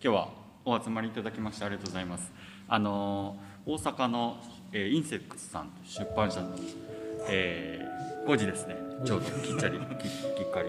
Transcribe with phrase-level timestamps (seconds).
[0.00, 0.28] 今日は
[0.64, 2.30] お集まりいただきましてありがとうございます。
[2.68, 4.36] あの大阪の、
[4.70, 6.54] えーインセックスさん出版社の、
[7.28, 8.76] えー、5時ですね。
[9.04, 10.68] ちょうどきっちゃりききっかり。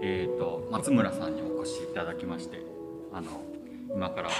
[0.00, 2.62] えっ、と松村さんにお越しいただきまして、
[3.12, 3.42] あの
[3.94, 4.30] 今から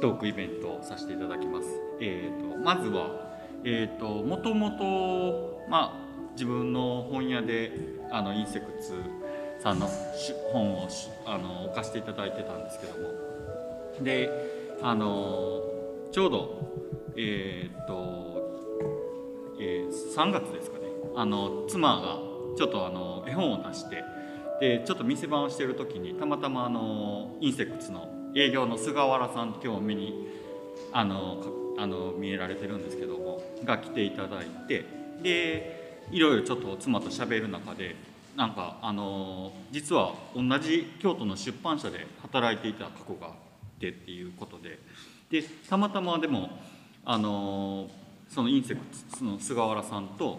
[0.00, 1.68] トークイベントをさせていただきます。
[2.00, 3.30] えっ、とまずは
[3.62, 7.70] えっ、ともともとまあ自分の本屋で
[8.10, 8.94] あのインセクツ
[9.62, 9.88] さんの
[10.52, 10.88] 本を
[11.26, 13.14] あの置かせていただいてたんですけども。
[14.02, 14.30] で
[14.82, 15.62] あの
[16.10, 16.70] ちょうど
[17.16, 20.86] えーっと、えー3月ですかね。
[21.16, 22.18] あの妻が
[22.56, 24.04] ちょっとあの絵本を出して
[24.60, 30.28] でちょっと店番をしてる時にたまたまあのインセクツの営業の菅原さん今日目に
[30.92, 31.42] あの
[31.78, 34.84] あの見えられてるんですけどもが来ていただいて
[35.22, 37.96] でいろいろちょっと妻と喋る中で
[38.36, 43.32] なんかあの実は同じ京都の出版社で働いていた過去があっ
[43.78, 44.78] てっていうことで
[45.30, 46.50] でたまたまでも
[47.04, 47.88] あの
[48.28, 48.80] そのインセク
[49.16, 50.38] ツの菅原さんと,、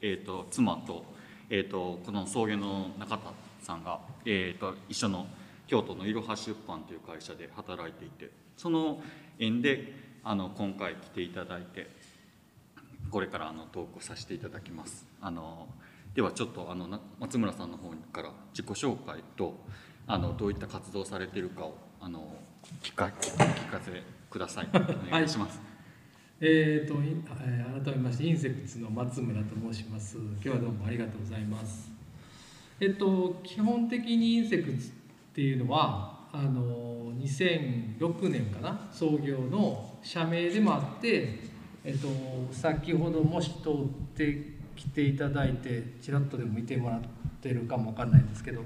[0.00, 1.04] えー、と妻と,、
[1.48, 3.32] えー、とこの送迎の中田
[3.62, 5.26] さんが、えー、と一緒の
[5.66, 9.00] 京都のいろは出版という会社で働いていてその
[9.38, 11.88] 縁であの今回来ていただいて
[13.10, 15.06] これからあのトークをさせていただきます。
[15.20, 15.66] あの
[16.14, 19.54] ではちょっとあのな松村さんの方から自己紹介と
[20.06, 22.36] あのどういった活動をされているかをあの
[22.82, 24.68] 聞か聞かせください。
[24.72, 25.60] お願いします。
[26.40, 30.16] えーと、いえー改めましてインセクツの松村と申します。
[30.16, 31.92] 今日はどうもありがとうございます。
[32.80, 34.92] えっと基本的にインセクツっ
[35.34, 38.88] ていうのはあの2006年かな？
[38.90, 41.40] 創業の社名でもあって、
[41.84, 42.08] えっと
[42.50, 43.72] 先ほどもし通っ
[44.16, 47.00] てきていただいてちらっとでも見てもらっ
[47.42, 48.62] てるかもわかんないんですけど、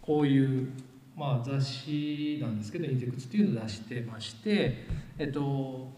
[0.00, 0.70] こういう
[1.16, 4.86] まあ雑誌なんですけどインセクツっていうのを出してまして、
[5.18, 5.90] えっと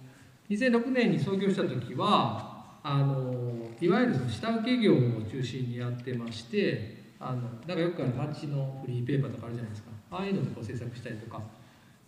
[0.48, 4.96] 2006年に創業した時はあのいわゆるその下請け業を
[5.30, 9.90] 中心にやってましてあのなんかよくある街のフリーペーパーとかあるじゃないですか。
[10.10, 11.40] ああいうのでこう制作したりとか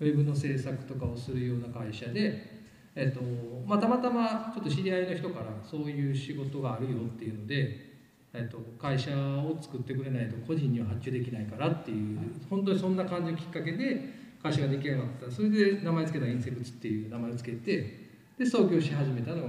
[0.00, 2.52] ウェブの制作とかをするような会社で、
[2.95, 3.21] えっと
[3.67, 7.93] まあ、たまたまちょっと知り合いの人からそういう仕事があるよっていうので、
[8.35, 12.19] えっと、会社を作ってくれないと個人には発注できないからっていう
[12.51, 14.11] 本当にそんな感じのきっかけで
[14.43, 18.03] 会社が出来上がったそれで名前付けたインセクツっていう名前を付けて
[18.39, 19.49] で創業し始めたのが、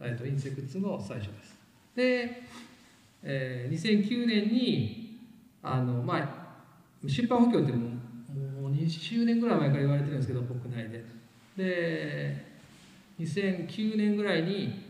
[0.00, 1.56] えっと、インセクツの最初です。
[1.94, 2.42] で、
[3.22, 5.18] えー2009年に
[5.62, 7.88] あの、まあ、出版不況っても
[8.34, 11.04] うもう20年ぐらい前から言われてるんですけど国内で。
[11.56, 12.49] で
[13.20, 14.82] 2009年ぐらいに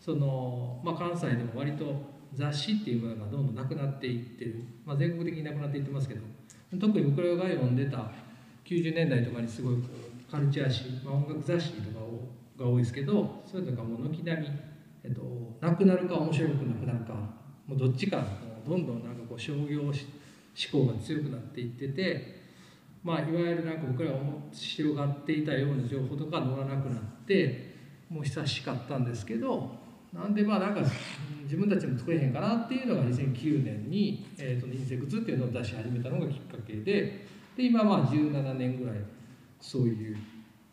[0.00, 1.94] その、まあ、関西でも割と
[2.34, 6.22] 雑誌っていうものがどんどんなくなっていってる、まあ、全国的になくなっていってますけど。
[6.80, 8.10] 特に僕らが読んでた
[8.64, 9.76] 90年代とかにすごい
[10.30, 12.28] カルチャー誌、まあ、音楽雑誌とかを
[12.58, 14.48] が多いですけどそういうのがもう軒並み、
[15.04, 15.22] えっと、
[15.60, 17.14] なくなるか面白くなくなるか
[17.66, 18.24] もうどっちかも
[18.66, 19.92] うどんどんなんかこう商業
[20.54, 22.42] 志向が強くなっていってて、
[23.02, 27.71] まあ、いわゆるなんか僕らが思って広がっていたような情報とか乗らなくなって
[28.12, 29.70] もう久しかったんですけど
[30.12, 30.82] なんでまあなんか
[31.44, 38.96] 自分たちも作れへんかなっていうのが2009年に「えー、とインセクツ」っていうのを出し始めたのがきっかけでで今まあ17年ぐらい
[39.58, 40.16] そういう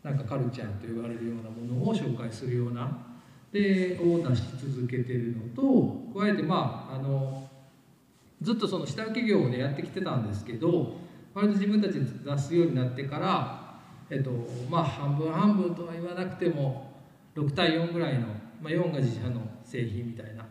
[0.02, 3.06] なんかカルチャーと言われるようなものを紹介するような
[3.52, 7.48] でを出し続けてるのと加えてまああの
[8.42, 10.96] ずっとその下請け業でやってきてたんですけど
[11.34, 13.80] 割と自分たちで出すようになってから、
[14.10, 14.30] えっと
[14.68, 16.89] まあ、半分半分とは言わなくても
[17.40, 18.28] 6対4ぐらいの、
[18.60, 20.46] まあ、4が自社の製品みたいな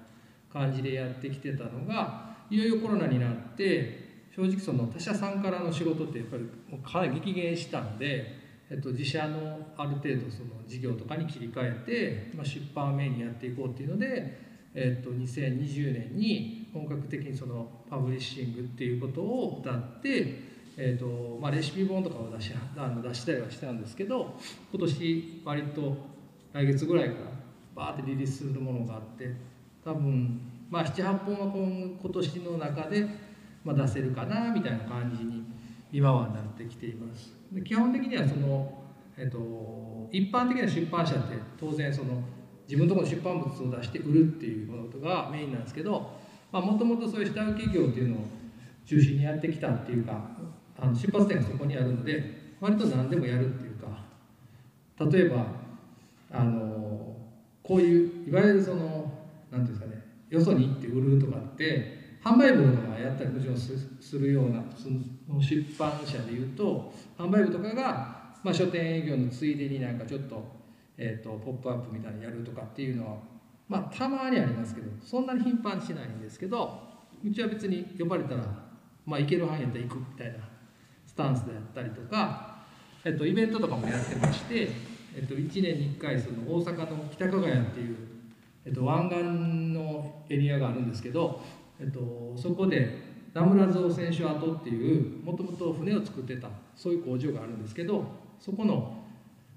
[0.51, 8.35] 感じでやってきてたのがいよいよコロナになって正直その他社さんからの仕事ってやっぱりもうかなり激減したので、
[8.69, 14.39] えっと、自社のある程度その事業とかに切り替えて、まあ、出版をメインにやっていこうっていうので、
[14.73, 20.39] えっと、2020年に本格的にそのパブリッシングっていうことを歌って、
[20.77, 24.39] えっとまあ、レシピ本とかを出しあの出したりはしたんですけど
[24.71, 26.08] 今年割と
[26.59, 27.19] 来月ぐらいから
[27.73, 29.33] バーってリリースするものがあって
[29.81, 33.07] 多分、まあ、78本は今今年の中で、
[33.63, 35.45] まあ、出せるかなみたいな感じに
[35.89, 37.31] 今はなってきています。
[37.53, 38.83] で基本的にはその、
[39.17, 42.21] えっと、一般的な出版社って当然その
[42.67, 46.11] 自分のところの出版物を出して売るっていうものがメインなんですけど
[46.51, 48.25] もともとそういう下請け業っていうのを
[48.85, 50.29] 中心にやってきたっていうか
[50.77, 53.87] あの出発点がそこにあるので割と何でもやるっていうか
[55.09, 55.58] 例えば
[56.31, 57.15] あの
[57.63, 59.11] こういういわゆるその
[59.51, 70.43] 何ていうんですかねよそに行って売るとかって販売部とかがやったりもちろんするようなその出版社でいうと販売部とかが、まあ、書店営業のついでになんかちょっと,、
[70.97, 73.17] えーと、ポップアップみたいにやるとかっていうのは
[73.67, 76.89] まあたまにありますけどそんなに頻繁にしないんですけど
[77.25, 78.43] うちは別に呼ばれたら
[79.05, 80.39] まあ行ける範囲やったら行くみたいな
[81.05, 82.59] スタンスであったりとか、
[83.03, 84.69] えっと、イベントとかもやってまして、
[85.15, 87.97] えっと、1年に1回その大阪の北加賀屋っていう、
[88.65, 91.41] えっと、湾岸のエリアがあるんですけど
[91.79, 92.99] えっと、そこで
[93.33, 98.03] 名村造船所跡っていうもともと船を作ってたそういう工場があるんですけど
[98.39, 98.97] そこの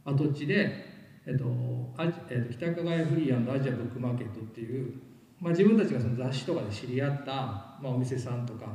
[0.04, 0.70] 跡地で、
[1.26, 1.44] えっと
[1.96, 4.94] あえっと、北加賀屋フリーアジアブックマーケットっていう、
[5.40, 8.66] まあ、自分たちがその雑誌とかで知り合った、まあ、お店さんとか、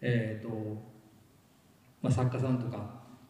[0.00, 0.48] えっと
[2.02, 2.78] まあ、作家さんとか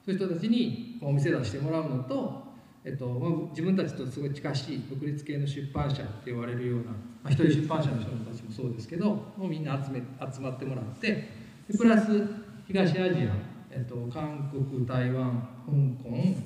[0.04, 2.45] そういう人たちにお店出してもらうのと
[2.86, 9.06] えっとまあ、自分たちとすごい近しい独立系の出版社って言われるような、まあ、一人出版社の人たちもそうですけど
[9.36, 10.00] もうみんな集め
[10.32, 11.28] 集まってもらって
[11.76, 12.06] プラス
[12.64, 13.34] 東アジア、
[13.72, 15.72] えっと、韓国台湾香
[16.08, 16.36] 港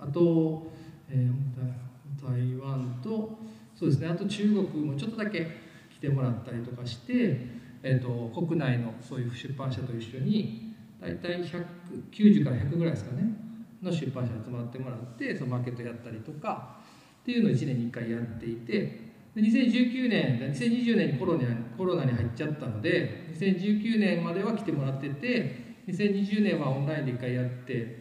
[0.00, 0.72] あと、
[1.10, 3.38] えー、台湾と
[3.78, 5.48] そうですねあと中国もちょっとだけ
[5.90, 7.46] 来てもらったりとかして、
[7.82, 13.49] えっと、国内のそういう出版社と一緒に大体190から100ぐらいですかね
[13.82, 16.76] の出版社に集まってもらってそのマーケットやったりとか
[17.22, 21.46] っていうのを1年に1回やっていて2019年2020年にコロナ
[21.76, 28.00] コロナに入っちゃったので2019年までは来てもらってて2020年はオンラインで1回やって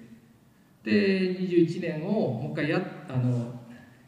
[0.83, 3.59] で21年をもう一回やあの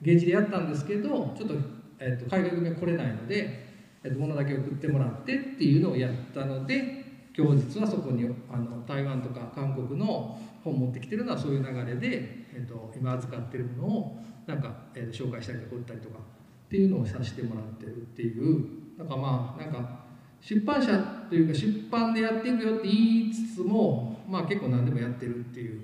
[0.02, 1.56] 現地でやったんですけどちょっと,、
[2.00, 3.68] えーと、海外組は来れないので、
[4.04, 7.06] えーと、物だけ送ってもらってっていうのをやったので
[7.38, 18.66] 今日実はそこにあの台湾とか韓国の本持ってきてるのはそういう流れで、えーと、今預かってるものをなんか、えー、紹介したりとか売ったりとかっていうのをさせてもらってるっていう
[18.98, 20.02] なんかまあなんか
[20.42, 20.98] 出版社
[21.30, 25.82] というか出版でやっていくよって言いつつもまあ結構何でもやってるっていう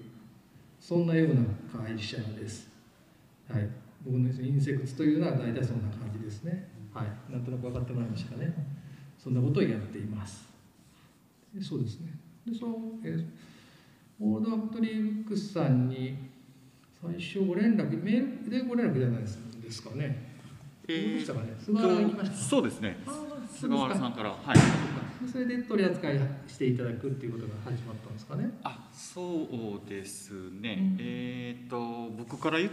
[0.79, 1.41] そんなような
[1.83, 2.69] 会社です。
[3.49, 3.69] はい、
[4.05, 6.69] 僕のインセクツというのは大体そんな感じですね。
[6.93, 8.53] はい、なんとなく分かってもらいましたかね。
[9.17, 10.47] そんなことをやっています。
[11.61, 12.13] そうですね。
[12.45, 13.25] でそのえー
[14.19, 16.17] オードアクトリーブックスさんに
[17.01, 20.27] 最初ご連絡メールでご連絡じゃないですかね。
[20.87, 21.55] えー、したかね？
[21.63, 22.37] 菅原行きました。
[22.37, 22.97] そうですね。
[23.59, 24.57] 菅原さんからはい。
[25.31, 28.49] それで取り扱いしていただくっていうことが始まったんですかね。
[28.63, 30.77] あ、そうですね。
[30.79, 32.69] うん、えっ、ー、と僕からえっ、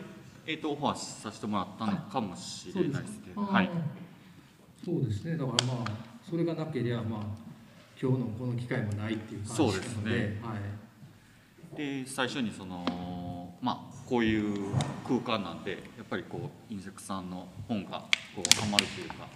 [0.46, 3.32] ー、とオファーさせてもらったのかもしれないですね。
[3.36, 3.70] はい。
[4.82, 5.36] そうですね。
[5.36, 5.90] だからまあ
[6.28, 7.20] それがなければまあ
[8.00, 10.40] 今日のこの機会もないっていう感じなので、そうですね。
[10.42, 10.83] はい。
[11.76, 14.74] で最初にそのまあこういう
[15.06, 18.04] 空間なんでやっぱりこうインセクさんの本が
[18.34, 19.26] こうハマるというか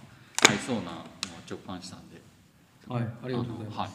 [0.47, 1.03] 合いそうなのを
[1.49, 2.21] 直感したんで
[2.87, 3.89] はいありがとうございます、はい、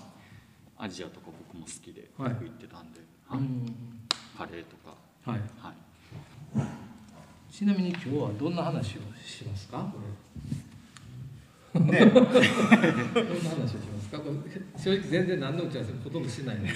[0.79, 3.41] アジアとか僕も好きでよく行ってたんで、はい、
[4.37, 4.95] カレーとか。
[5.25, 5.75] はい、はい、
[7.51, 9.91] ちなみに今日はどんな話をしますか？
[9.91, 9.99] こ
[11.75, 11.81] れ。
[11.81, 12.05] ね。
[12.05, 14.19] どんな話をしますか？
[14.77, 16.73] 正直全然何の打ち合わせもほとんどしてないので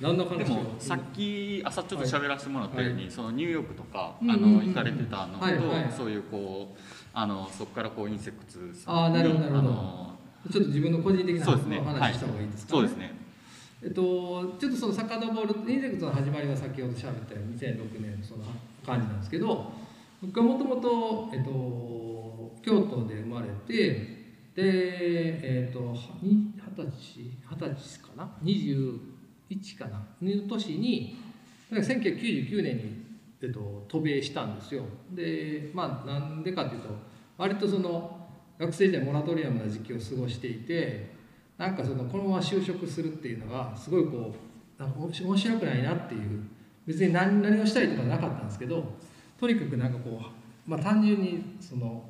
[0.00, 6.78] 何の話でもさっき朝ちょっと喋らせてもらったように、はい、そのニューヨークとか、あの行かれてたのと、はいはい、そういうこう
[7.12, 10.18] あのそこからこうインセクツあなるほどなるほど。
[10.50, 13.12] ちょっと自分の個人的な話した方がいいですか、ね、そうですね。
[13.82, 18.44] えっと、ちょっとその遡るインセクツの始まりは先ほど喋ったように2006年のその
[18.84, 19.70] 感じなんですけど
[20.20, 24.18] 僕はもともと、えっと、京都で生まれて
[24.54, 28.98] でえっと二十歳二十歳かな？20
[29.50, 30.06] 1かな。
[30.20, 31.16] の年に
[31.70, 33.04] 1999年に、
[33.42, 34.84] えっと、渡米したんですよ。
[35.12, 36.88] でまあなんでかっていうと
[37.36, 38.28] 割とその
[38.58, 41.10] 学生時代モラトリアムな時期を過ごしていて
[41.56, 44.34] なんかそのこのまま就職するっていうのがすごいこ
[44.78, 46.42] うなんか面白くないなっていう
[46.86, 48.84] 別に何何をしたいとかなかったんですけど
[49.38, 52.04] とにかくなんかこうまあ単純にその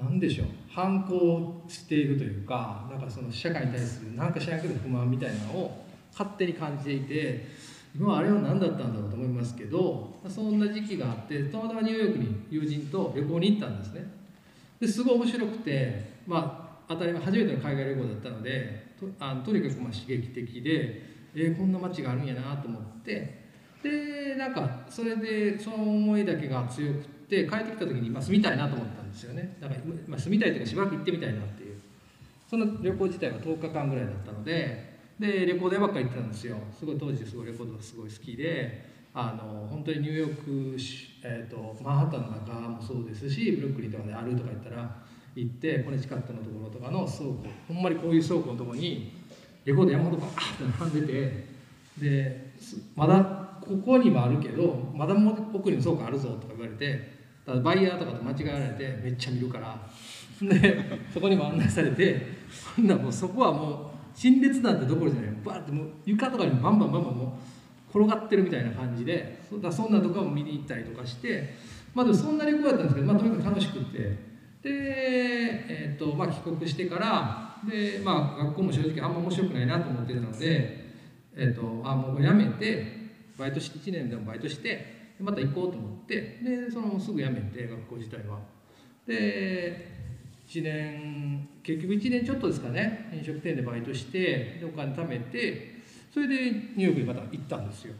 [0.00, 5.87] 何でしょう反抗しているというかなんかその社会に対する何かしらんけど不満みたいなのを
[6.18, 7.46] 勝手に感じていて
[7.94, 14.10] 今あれは何だったんだろうと思いますけどそんな時期があってたまたまニューヨークに友人と旅行に行ったんですね。
[14.80, 23.46] ですごい面白くてまあ当たり前初めての海外旅行だったのでとあのとにかくまあ刺激的でえー、こんな街があるんやなと思って。
[23.82, 29.56] でなんかそれでその思いだけが強くって帰ってきた時に、ま、住みたいなと思ったんですよね。
[29.60, 31.78] だから、ま、住みたいというかしばらく行ってみたいなっていう。
[32.50, 34.87] その旅行自体は10日間ぐらいだったので
[35.18, 36.56] でレコード屋ばっかり行ってたんですよ。
[36.78, 40.76] すごい当時すごいレコードがすごい好きであの本当にニューヨーク、
[41.24, 44.96] えーと、マンハッタンの中もそうですしブルックリンとかであるとか言ったら
[45.34, 49.12] 行ってコネチカットのところとかの倉庫ほんまにこういう倉庫のとこに
[49.64, 51.46] レコード山ほどバーって並んでて
[51.98, 52.54] で
[52.94, 59.78] まだここにもあるけどまだも奥に倉庫あるぞとか言われてだバイヤーとかと間違えられてめっちゃ見るから。
[60.40, 62.20] でそこにも案内されて
[62.76, 67.38] ほんなもうそこはもう陳列なんてどころじゃないバーってもう床とかにバンバンバンバンも
[67.94, 71.54] う転がってるみたいな感じでそだそんなとこも見に行ったりとかして
[71.94, 80.92] まあでもそんなにこうやったんですけど、まあ、とにかく楽しくてで、えーとまあ、帰国してからで、まあ、学校も正直あんま面白くないなと思ってるので、
[81.34, 82.98] えー、とあもう辞めて
[83.38, 88.38] バイトして1年でもバイトしてまた行こうと思ってでそのすぐ辞めて学校自体は。
[89.06, 90.07] で
[90.48, 93.10] 1年結局1年ちょっとですかね。
[93.12, 97.94] 飲食店でバイトしてでお金貯めてそれでニューヨークにまた行ったんですよ。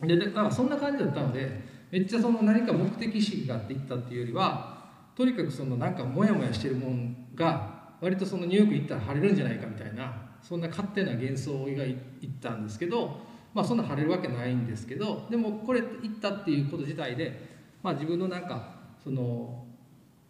[0.00, 1.60] でだからそんな感じだったので
[1.90, 4.84] めっちゃその何か目的意識があって行ったっていうよりは
[5.14, 11.96] とにかくそのなんかモヤモヤしてるもんが割とそのニューヨーク行ったら晴れるんじゃないかみたいなそんな勝手な幻想が行
[12.26, 13.20] ったんですけど
[13.54, 15.86] まあそんな晴れるわけないんですけどでもこれ行
[16.16, 19.63] ったっていうこと自体でまあ自分のなんかその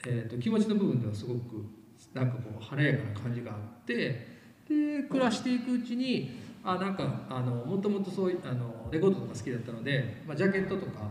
[0.07, 1.65] えーと、気持ちの部分ではすごく
[2.13, 4.35] なんかこう晴れやかな感じがあって
[4.69, 11.11] で暮らしていくうちにあなんかあのもともとそういあのレコードとか好きだったので、まあ、ジャケットとか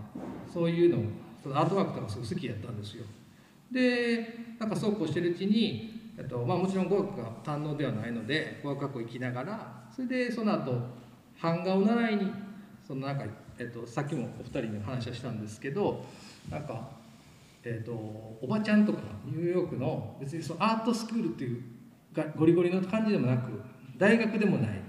[0.51, 1.03] そういうの
[1.41, 3.05] そのアートワークとかすごく好きだったんですよ。
[3.71, 10.73] でなんかそうこうしてるうちに、えっとまあ、もちろん語学が堪能ではないので語学学校行きながらそれでその後
[11.41, 12.31] 版画を習いに
[12.87, 13.25] そのなんか、
[13.57, 16.05] えっと、さっきもお二人に話はしたんですけど
[16.49, 17.02] なんか
[17.65, 17.91] えーと、
[18.41, 21.63] おばちゃんとかニューヨークの別にそのアートスクールっていう
[22.13, 23.49] がゴリゴリの感じでもなく
[23.97, 24.81] 大学でもない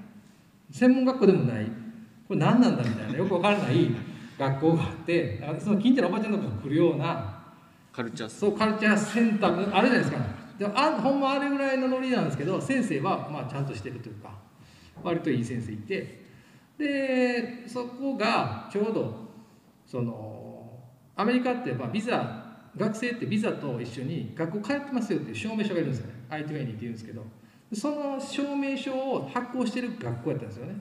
[0.71, 1.67] 専門学校でもない
[2.27, 3.91] これ何なんだみたいなよくわからない
[4.37, 7.43] 学校があってその近所のおばちゃんとかが来るような
[7.93, 10.19] カルチャーそうカルチャーセンターあるじゃないですか。
[10.59, 14.31] でもあほんまあれぐらいのノリなんですけど先生はまあちゃんとしてるというか
[15.03, 16.25] 割といい先生いて。
[16.77, 19.29] でそこがちょうど
[19.87, 20.81] その
[21.15, 22.44] アメリカってまあビザ
[22.77, 26.15] 学生ってビザと一緒に学校通ってますよっていう証明書がいるんですよね。
[26.31, 27.25] I-20 って言うんですけど。
[27.73, 30.81] その証明書を発行してる学校やったんですよね。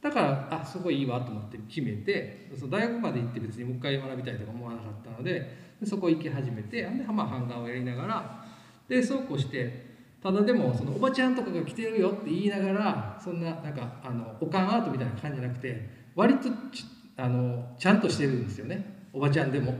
[0.00, 5.54] だからあそこいいわと思って決めてその大学まで行って別にもう一回学びたいとか思わなかったので
[5.84, 8.44] そこ行き始めてで、まあ、版画をやりながら
[8.88, 9.90] でそうこうして
[10.22, 16.84] ただでもそのおばちゃんとかが来てるよって言いながらそんななんかあのおかんアートみたいな感じじゃなくて割とち
[17.18, 19.08] あのちゃんとしてるんですよね。
[19.12, 19.74] おばちゃんでも。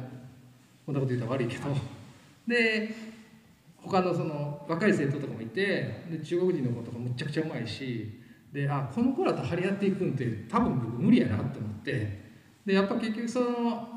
[0.86, 1.76] こんなこと言ったら悪いけど。
[2.46, 2.94] で
[3.76, 8.20] 他のその若い生徒とかもいてで中国人の子とかむちゃくちゃうまいし
[8.52, 12.30] であこの子らと張り合っていくんって多分僕無理やなって思って。
[12.66, 13.46] でやっぱ結局その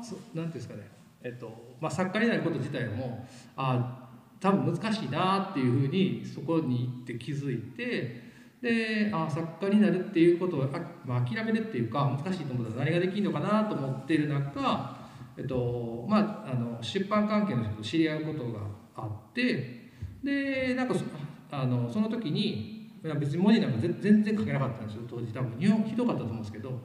[0.02, 0.88] 何ていうんですかね。
[1.22, 3.26] えっとまあ、作家になること自体も
[3.56, 4.08] あ
[4.40, 8.22] 多分難しいなっていうふうにそこに行って気づいて
[8.60, 10.68] であ作家になるっていうことをあ、
[11.06, 14.93] まあ、諦めるっていうか難しいと思ったら何ができるのかなと思っている中
[15.36, 18.60] えっとまあ、あの出版関係の人と知り合うことが
[18.96, 19.90] あって
[20.22, 21.04] でなんかそ
[21.50, 26.80] あのその時に別に文字なんか全然書けなかったんですよ当時多分日本ひどかったと思うんですけど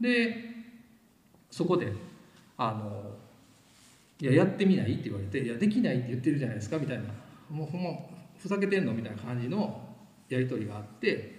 [0.00, 0.36] で
[1.50, 1.92] そこで
[2.56, 3.16] あの
[4.20, 7.04] 「いややってみない?」って言われて「いやできないって言ってるじゃないですか」みたいな
[7.50, 7.90] 「もうほんま
[8.38, 9.82] ふざけてんの?」みたいな感じの
[10.28, 11.36] やり取りがあって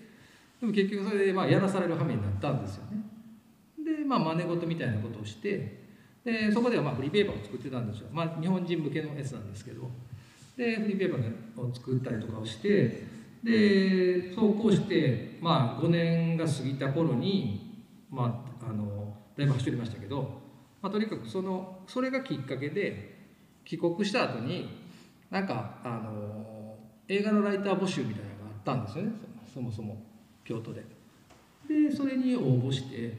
[0.59, 2.97] でも結局それでまあやらされる羽目になったんですよね。
[3.83, 5.86] でまあ真似事みたいなことをして
[6.27, 9.89] でそこではまあフリーペーパーを作ってたんですよ、まあ、日本人向けのやつなんですけど。
[10.57, 11.11] でフリーペー
[11.55, 13.05] パーを作ったりとかをして
[13.43, 20.41] でそうこうして、まあ、5年が過ぎた頃に、まあ、あのだいぶ走りましたけど、
[20.81, 23.19] まあ、とにかくそのそれがきっかけで
[23.63, 24.67] 帰国した後に
[25.29, 26.75] なんかあの
[27.07, 29.11] 映画のライター募集みたいなのがあったんですよね。
[29.53, 30.03] そもそも
[30.43, 30.83] 京都で。
[31.69, 33.15] でそれに応募して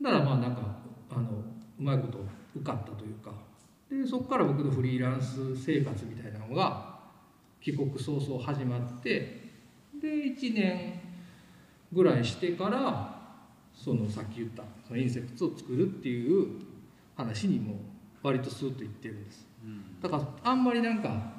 [0.00, 0.62] だからまあなんか
[1.10, 2.18] あのうまいこと
[2.54, 3.32] 受かったというか。
[3.90, 6.96] でそこから僕のフリーランス生活みたいなのが
[7.60, 9.46] 帰国早々始まって。
[10.00, 11.00] で1年
[11.92, 13.16] ぐらいしてから
[13.74, 16.48] そのさっき言ったそのインセクツを作るっていう
[17.16, 17.76] 話にも
[18.22, 19.46] 割とスーッといってるんです。
[20.02, 21.32] だからあんまりなんか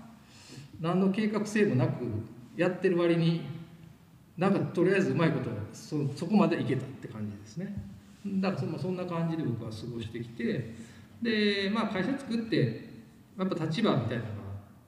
[0.82, 2.06] 何の計画性もなく
[2.56, 3.42] やってる割に
[4.38, 7.76] なんかとりあえずうまいことそそこまでいけたって感じですね。
[8.42, 10.76] だからそそんな感じで僕は過ごしてきて
[11.22, 12.90] でまあ会社作って
[13.38, 14.38] やっぱ立場みたいなのが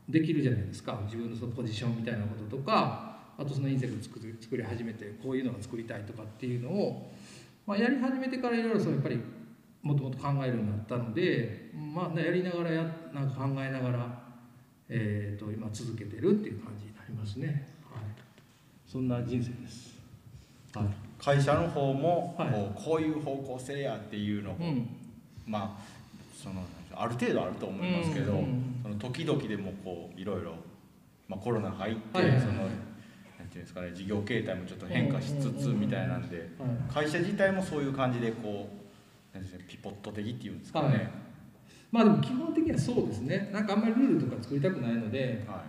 [0.07, 0.99] できるじゃないですか。
[1.05, 7.11] 自分のそのポジションみたいなこととかあとそのインセク作作り始めてこういうのが作りたいとかっていうのを、
[7.65, 9.19] まあ、やり始めてからいろいろやっぱり
[9.81, 14.29] もともと考えるようになったので、まあ、やりながらやなんか考えながら
[14.89, 18.03] えー、と今続けてるっていう感じになりますね、はい、
[18.87, 19.93] そんな人生です、
[20.73, 21.08] はい。
[21.19, 22.51] 会社の方もはい。
[22.51, 24.87] こうこういう方向性やっていうのを、うん。
[25.45, 25.83] まあ
[26.33, 26.63] その
[26.95, 28.43] ある程度あると思いますけど、
[28.83, 30.53] その時々でもこういろいろ、
[31.27, 36.47] まあ、コロナ入って、そのなんていうんですかね事業形態もちょっと変化しつつみたいなんで、はい。
[36.93, 38.69] 会社自体もそういう感じでこ
[39.33, 41.09] うなんですかねピポット的っていうんですかね、はい。
[41.91, 43.49] まあでも基本的にはそうですね。
[43.53, 45.63] なんかあんまりルールとか作りたくないので、は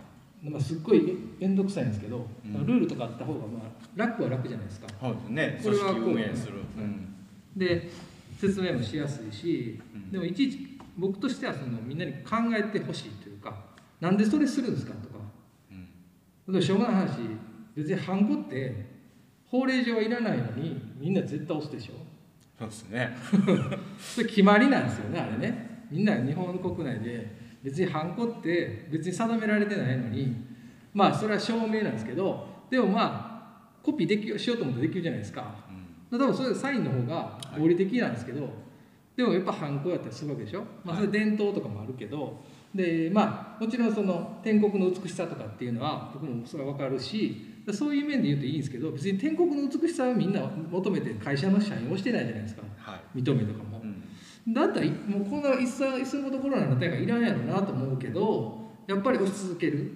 [0.49, 2.65] まあ、すっごい面倒くさいんですけど、うん。
[2.65, 4.87] ルールとかあった方がまあ楽は楽じゃないですか。
[4.87, 5.59] い、そうですね。
[5.63, 7.15] これは組織運営する、うん。
[7.55, 7.89] で
[8.39, 10.11] 説明もしやすいしうん。
[10.11, 13.55] でもいちいち僕としてはそのみんなに考えてほしいというか
[13.99, 15.19] なんでそれするんですかとか。
[16.47, 16.61] うん。
[16.61, 17.19] しょうがない話
[17.75, 18.85] 別にハンコって
[19.45, 21.93] 法令上はいらないのにみんな絶対押すでしょ。
[22.57, 23.15] そうですね。
[23.99, 25.85] それ決まりなんですよねあれね。
[25.91, 30.35] みんな日本国内で別にハンコって別に定められてないのに
[30.93, 33.31] まあそれは証明なんですけどでもまあ
[33.83, 35.55] コピーできしようと思ってできるじゃないですか。
[36.11, 36.19] うん。
[36.19, 38.47] 多分それサインの方が合理的なんですけど、
[39.15, 52.61] でもやっぱハンコやったりするわけでしょ、まあ、それ伝統とかもあるけど、でまあもちろんその天国の美しさとかっていうのは僕もそれは分かるしそういう面で言うといいんですけど別に天国の美しさはみんな求めて会社の社員をしてないじゃないですか。
[52.77, 53.69] はい、認めとかも。
[53.69, 53.70] う。
[53.70, 53.70] ん
[54.47, 59.91] だったらいもうこんないっそいっそのことコロナの大会いらんやろなと思うけどやっぱり押し続ける。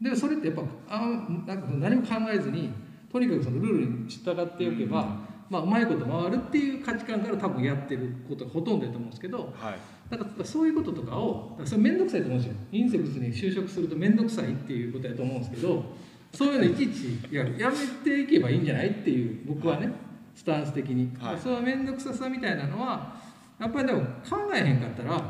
[0.00, 1.00] でもそれってやっぱあ
[1.46, 2.72] なんか何も考えずに
[3.12, 5.18] とにかくそのルールに従っておけば、
[5.50, 9.78] まあ、うまいこと回るっていう価値観から多分やってることがほとんどだと思うんですけどはい。
[10.10, 15.84] だからそういうこととかをそれ面倒くさいと思うんですよインセクツに就職すると面倒くさいっていうことやと思うんですけど
[16.32, 19.90] そういうのいちいちいややめていけばいいんじゃないっていう僕はね
[20.34, 21.38] スタンス的に、はい。
[21.38, 23.19] その面倒くささみたいなのは
[23.60, 25.22] やっぱりでも考えへんかったら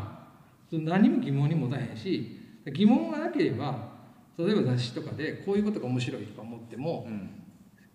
[0.70, 2.38] 何も疑問に持たへんし
[2.72, 3.90] 疑問がなければ
[4.38, 7.30] 例えば雑誌とかでこういうことが面白いとか思ってもうん。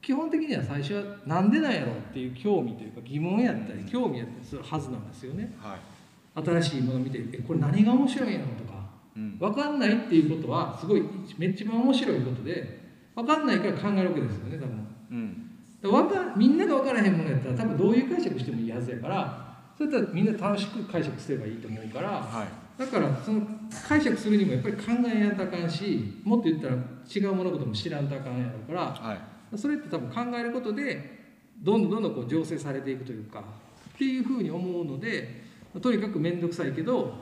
[0.01, 5.51] 基本的には最初はなんでなんやろうっていう興味というか疑問やったり興味やったりするはずなんですよね。
[5.59, 6.45] はい。
[6.45, 9.39] 新しいものを見てえこれ何が面白いんやろとかうん。
[9.39, 11.03] 分かんないっていうことはすごい
[11.39, 12.81] めっちゃ面白いことで
[13.15, 14.87] 分かんないから考えるわけですよね多分。
[15.11, 15.45] うん。
[15.81, 19.44] かみんなが分からへんものやったら多分どういう解釈してもいいはずやから
[19.77, 22.47] それやったらみんな楽しく解釈すればいいと思うからはい。
[22.79, 23.47] だからその
[23.87, 24.83] 解釈するにもやっぱり考
[25.13, 29.57] えやんとあかんしもっと言ったら違う物事も知らんとあかんやろうからはい。
[29.57, 31.15] それって多分考えることで
[31.61, 33.43] どんどんどんどんこう醸成されていくというか
[33.95, 35.45] っていうふうに思うので
[35.81, 37.13] とにかく面倒くさいけど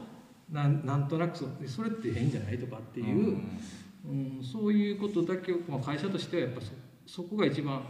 [0.52, 3.60] なんなんとなくそそれって変じゃないとかっていう、うん。
[4.06, 6.72] うん、そういうことだけを、まあ、会社としてはやっぱそ
[7.06, 7.82] そこが一番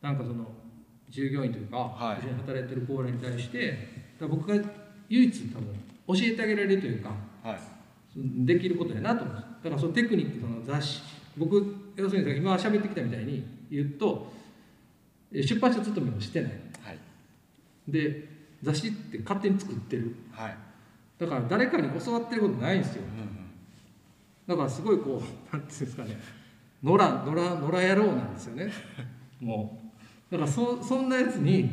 [0.00, 0.46] なんかその
[1.12, 2.18] 従業員というか、はい。
[2.20, 3.76] 一緒に働いてる子らに対して
[4.18, 4.54] 僕が
[5.08, 5.66] 唯一多分
[6.08, 7.10] 教えてあげられるというか
[7.44, 7.60] はい。
[8.16, 9.46] できることやなと思うんです。
[9.64, 11.02] だからそのテクニックその雑誌
[11.36, 14.32] 僕要するに今喋ってきたみたいに言うと
[15.32, 16.52] え出版社勤めもしてない。
[16.82, 16.98] はい。
[17.88, 18.28] で
[18.62, 20.16] 雑誌って勝手に作ってる。
[20.30, 20.56] はい。
[21.18, 23.02] だから誰かに教わってることないんですよ。
[23.02, 23.52] うん。
[24.46, 26.18] だからすごいこうなんていうんですかね。
[26.82, 28.72] 野良野良野良野郎なんですよね。
[29.40, 29.81] もう
[30.32, 31.70] だからそそんなやつに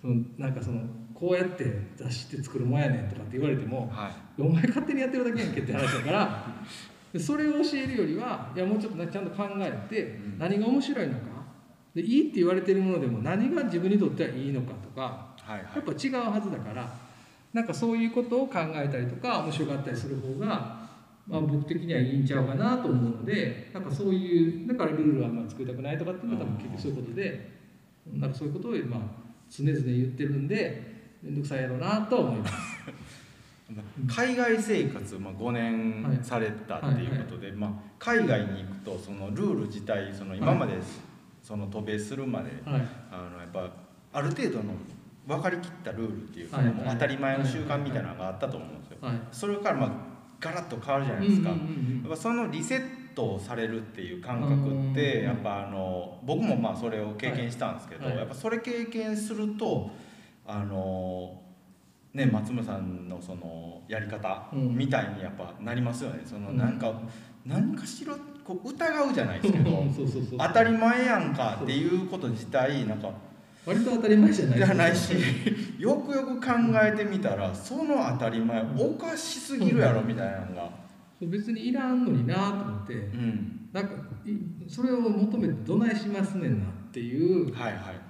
[0.00, 0.80] そのなんかその
[1.14, 4.40] こうやって雑誌って作るもんやねんとかって言われてもはい。
[4.40, 6.46] お前勝手にやってるだけやんけって話だから
[7.12, 10.38] でそれを教えるよりはいやもうちょっとなちゃんと考えてうん。
[10.38, 11.20] 何が面白いのか
[11.94, 16.90] でいいって言われてるものでも何が自分にとってはいいのかとかはいやっぱ違うはずだから
[17.52, 20.46] なんかそういうことを考えたりとか面白かったりする方が、
[21.26, 27.57] まあ、僕的にはいいんちゃうかなと思うのでなんかそういうだからルールはあんまり作りたくないとかっていうのは多分結局そういうことで
[28.14, 29.00] なんかそういうことをまあ
[29.50, 32.54] 常々言ってるんで面倒くさいやろうなとは思います。
[34.08, 40.72] 海外生活、まあ、5はい年されたっていうことで、まあ、海外に行くとそのルール自体その今まで
[41.42, 42.82] その渡米するまではい。
[43.10, 43.70] あのやっぱ
[44.12, 44.74] ある程度の
[45.26, 48.96] 分かりきったルールっていうか、はいもう当たり前の習慣みたいなのがあったと思うんですよ。
[49.02, 49.90] はいそれからまあ
[50.40, 51.50] ガラッと変わるじゃないですか。
[52.16, 52.80] そのリセッ
[53.18, 55.24] トをされるっていう感覚ってうん。
[55.24, 58.16] やっぱあの僕もまあそれを経験したんですけど、はい。
[58.16, 59.90] やっぱそれ経験すると
[60.46, 61.42] あの
[62.14, 64.76] ね松村さんのそのやり方うん。
[64.76, 66.22] みたいにやっぱなりますよね。
[66.24, 66.56] そのうん。
[66.56, 67.00] なんか
[67.44, 69.84] 何かしらこう疑うじゃないですけど
[70.38, 73.10] 当たり前やんかっていうこと自体なんか
[73.66, 74.58] 割と当たり前じゃない。
[74.58, 75.12] じゃないし
[75.78, 76.52] よくよく考
[76.82, 80.87] えてみたらその当たり前おかしすぎるやろみたいなのが。
[81.26, 83.68] 別にいらんのになと思ってうん。
[83.72, 84.32] なんかい
[84.68, 88.00] それを求めてどないしますねんなっていうはいはい。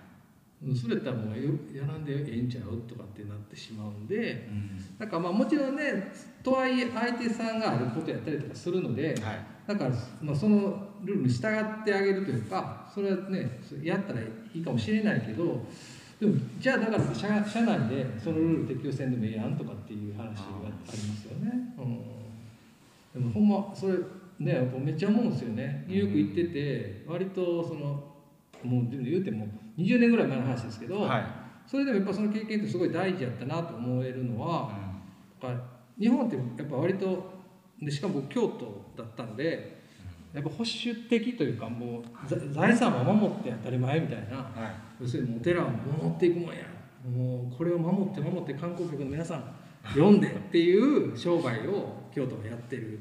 [0.67, 4.97] うんそれやったらもうやらんでええんちゃうとかってなってしまうんでうん。
[4.99, 9.47] なんかまあもちろんねとはいえ相手さんがあることやったりとかするのではい。
[9.67, 9.91] だから、
[10.23, 15.67] まあ、そのルールに従ってあげるというかそれはねやったらいいかもしれないけど
[16.19, 20.33] でもじゃあだから社社内でそのルール適用せんでもええやんとかっていう話があ
[20.69, 21.68] りますよね。
[23.15, 23.95] うん、でもほんまそれ
[24.39, 25.85] ねやっぱめっちゃ思うんですよね。
[25.89, 27.81] ニューヨーク行ってて割とその
[28.63, 31.27] もう言うても20年ぐらい前の話ですけど、はい。
[31.67, 34.71] それでもやっぱその経験ってすごい大事やったなと思えるのは、
[35.41, 35.63] やっぱ
[35.99, 37.31] 日本ってやっぱ割と
[37.81, 39.79] でしかも僕京都だったんで
[40.33, 44.37] やっぱ保守的というかもうざ財産は守って当たり前みたいな。
[44.37, 44.45] は
[44.99, 45.03] い。
[45.03, 46.63] 要するにお寺は守っていくもんや。
[47.09, 49.45] もうこれを守って守って観光客の皆さん
[49.91, 52.99] 読んでっていう商売を京都はやってる。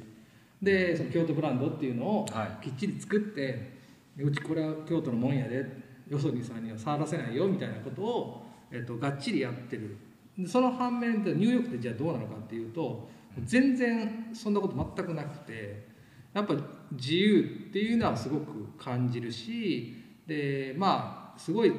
[0.61, 2.65] でその京都ブランドっていうのをはい。
[2.65, 3.71] きっちり作って
[4.17, 5.65] うちこれは京都のもんやで
[6.09, 9.97] よそにさんには触らせないよみたいなことを、えっと、がっちりやってる。
[10.37, 13.09] でその反面でニューヨークってじゃあどうなのかっていうと
[13.43, 15.87] 全然そんなこと全くなくて
[16.33, 16.55] やっぱ
[16.91, 19.95] 自由っていうのはすごく感じるし
[20.27, 21.73] でまあすごい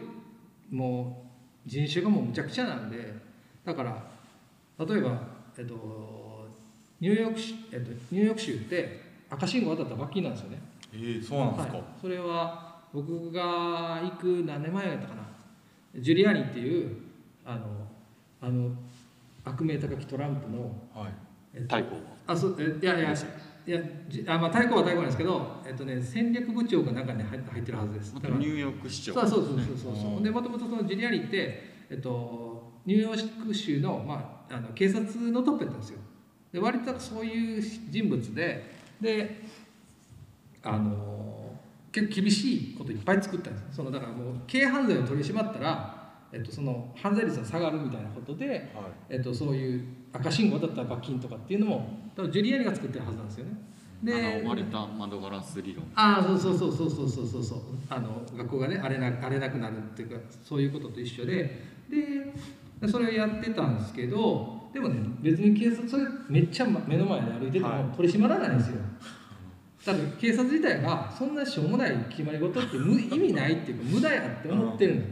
[0.70, 1.24] も
[1.66, 3.14] う人種がもうむちゃくちゃなんで
[3.64, 4.08] だから
[4.78, 5.20] 例えば、
[5.56, 5.74] えっと、
[7.00, 10.60] ニューヨーク州、えっと、ニューヨーク州って赤信号渡ったら罰金なんですよね。
[10.92, 15.22] えー、そうなんですか、はい、それは僕が行く何年前やったかな。
[15.96, 16.96] ジュリアーニっていう
[17.44, 17.66] あの
[18.40, 18.70] あの
[19.44, 21.12] 悪名高きトランプの、はい。
[21.54, 23.14] えっと太鼓あそうえいやいや
[23.66, 28.14] いやじあ、まあ、太鼓は太鼓なんですけど、えっとね、戦略部長が中に入入ってるはずです。
[28.14, 29.14] だからニューヨーク市長。
[29.14, 29.94] そうそうそうそうそう。
[29.94, 35.98] そううんでもともとそのジュリアーニって、えっと、ニューヨーク州の,、まあ、あの警察のトップやったんですよ
[36.52, 39.42] で割とそういう人物でで
[40.62, 41.52] あの
[41.92, 48.62] 結構厳しいこといっぱい作ったんですそのだからもう軽犯罪を取り締まったら、えっと、その犯罪率が下がるみたいなことで、はい、
[49.10, 53.52] えっと、そういう赤信号だったら罰金とかっていうのも多分ジュリアニが作ってるはずなんですよね。
[54.02, 55.84] で割れた窓ガラス理論。
[55.94, 57.58] ああそうそうそうそうそうそうそう。
[57.88, 61.78] あの学校がね荒れな荒れなくなるっていうかそういうことと一緒で。
[61.88, 67.84] でそれをやってたんですけどでもね別に警察それめっちゃ目の前で歩いててはい。
[67.84, 68.76] も取り締まらないんですよ、
[69.84, 75.02] だから警察自体がそんなしょうもない決まり事って無意味ないっていうか無駄やって思ってるの、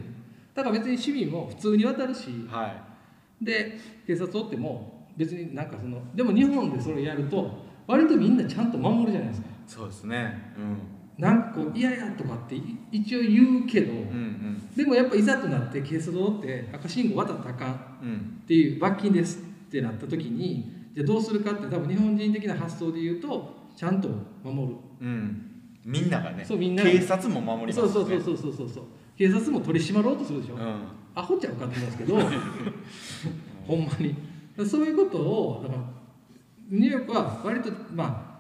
[0.54, 2.46] だから別に市民も普通に渡るし。
[2.48, 3.44] はい。
[3.44, 7.50] で警察おっても別になんかそのでも日本でそれをやると
[7.86, 9.46] 割とみんなちゃんと守るじゃないですか。
[9.66, 10.52] そうですね。
[10.58, 10.78] うん。
[11.22, 14.62] なんかこう「いやいや」とかってい一応言うけど、うんうん。
[14.74, 18.42] でもやっぱいざとなって警察をって赤信号渡ったらあかんっうん。
[18.46, 24.08] ていう罰金ですってなった時にじゃあどうするかって多分日本人的な発想で言うとちゃんと
[24.42, 24.76] 守る。
[25.00, 25.52] うん。
[25.84, 26.90] みんながねそうみんなが。
[26.90, 27.92] 警察も守りますね。
[27.92, 28.84] そうそうそうそうそうそう
[29.16, 30.82] 警察も取り締まろうとするでしょ、うん。
[31.14, 32.16] アホちゃうかと思うんですけど
[33.66, 34.14] ほんまに。
[34.66, 35.82] そういうことをだから
[36.70, 38.36] ニューヨークは割とまあ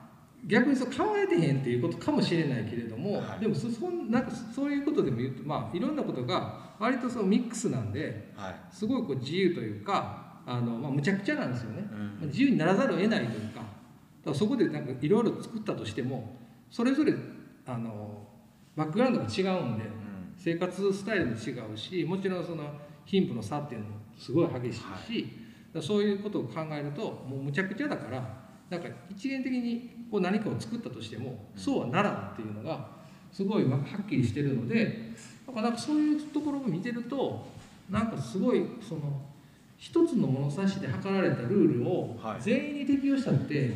[0.46, 3.40] 逆にそう考えてへんっていうことかもしれないけれども、はい。
[3.40, 8.54] でもそそんなんかそういうことでも言うとまあいろんなことが割とそのミックスなんではい。
[8.70, 11.88] すごいこう自由というかあの、まあ、むちゃくちゃなんですよね、
[12.22, 12.28] うん。
[12.28, 13.66] 自由にならざるを得ないというかだか
[14.26, 16.36] らそこでなんかいろいろ作ったとしても
[16.70, 17.12] それぞれ
[17.66, 18.26] あの
[18.76, 20.34] バックグラウンドが違うんでうん。
[20.38, 22.64] 生活スタイルも違うしもちろんその
[23.04, 24.90] 貧富の差っていうのもすごい激しいし、だか
[25.74, 32.88] らそういうことを考えるともうむちゃくちゃだからなんか一元的にこう何かを作ったとしてもそうはならんっていうのが
[33.32, 35.12] すごいはっきりしてるので
[35.46, 37.46] だからなんかそういうところを見てると
[37.90, 39.22] なんかすごいその
[39.78, 42.42] 一つの物差しで測られたルールをはい。
[42.42, 43.72] 全員に適用したって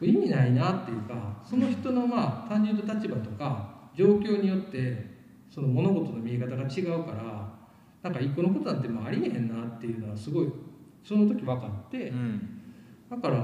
[0.00, 5.16] 意味ないなっていうかその人のまあ単純な立場とか状況によって
[5.50, 7.56] その物事の見え方が違うから
[8.02, 10.52] なんか一個のことなんてもうありえへんなっていうのはすごい
[11.02, 12.60] その時分かってうん。
[13.10, 13.36] だから、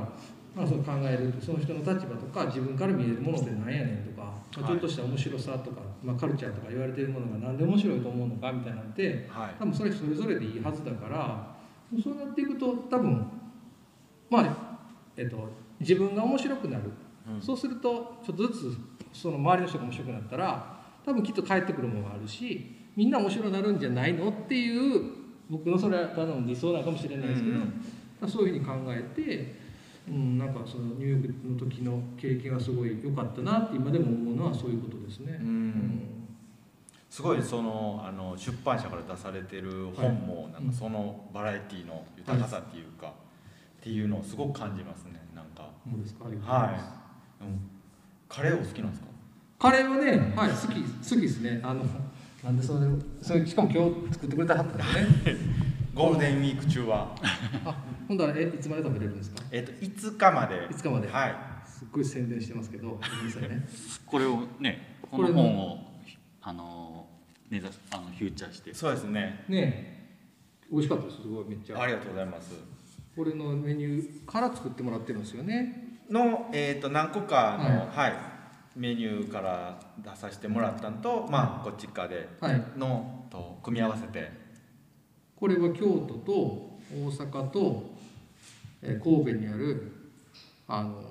[0.55, 9.55] まあ、そう考えるとその人の立場とか自分から見えるものって何やねんとか、まあちょっとした面白さとか、まあ、カルチャーとか言われてるものが何で面白いと思うのかみたいなんてはい。
[9.59, 11.62] 多分それそれぞれでいいはずだから
[12.00, 13.26] そうなっていくと多分
[14.31, 14.78] まあ
[15.16, 15.48] えっと
[15.81, 16.85] 自分が面白くなる、
[17.28, 17.42] うん。
[17.42, 18.76] そうするとちょっとずつ
[19.12, 25.02] その周りの人が面白くなったら多分きっと帰ってくるものがあるしみんな面白くなるんじゃないのっていう
[25.50, 27.61] 僕のそれはただの理想なのかもしれないですけど、うん。
[28.20, 29.55] まあそういうふうに考えて、
[30.09, 35.38] うん、なんかそのニューヨークの時の経験がすごい良かったなって今でも思うのはそういうことですね。
[35.40, 36.21] ううんん
[37.12, 43.11] すごいそのあの出版社から出されてる本もなんかそのバラエティの豊かさっていうか、っ
[43.83, 45.68] ていうのをすごく感じますねなんか。
[45.87, 46.25] そうですか。
[46.25, 46.85] ありがとうございます。
[46.87, 47.61] はい、うん、
[48.31, 49.09] カレーお好きなんですか？
[49.59, 51.61] カレーはね、はい、好き好きですね。
[51.62, 51.85] あの
[52.42, 52.87] なんでそれ
[53.20, 54.85] それしかも今日作ってくれたはったね。
[55.94, 57.14] ゴールデンウィーク中は。
[57.66, 57.77] あ
[58.09, 59.42] ほんだらえいつまで食べれるんですか？
[59.51, 60.66] えっと5日まで。
[60.66, 61.09] 5日まで。
[61.09, 61.37] はい。
[61.66, 63.68] すっごい宣伝してますけどごめんなさいね。
[64.07, 65.92] これをねこの本を
[66.44, 66.91] あの
[67.52, 68.72] 目指あのフューチャーして。
[68.72, 69.44] そうですね。
[69.46, 69.46] ね。
[69.50, 70.02] え
[70.70, 71.20] 美味しかったです。
[71.20, 71.82] すごいめっちゃ。
[71.82, 72.54] ありがとうございます。
[73.14, 75.98] これのメニューから作ってもらってるんですよね。
[76.08, 78.14] の、えー、と何個かの、ははい。
[78.74, 82.62] メニューから出させてもらったのと、まあこっち側ではい。
[82.78, 84.30] のと組み合わせて。
[85.36, 86.32] これは京都と
[86.90, 87.90] 大阪と、
[88.80, 89.92] えー神戸にある
[90.68, 91.02] あの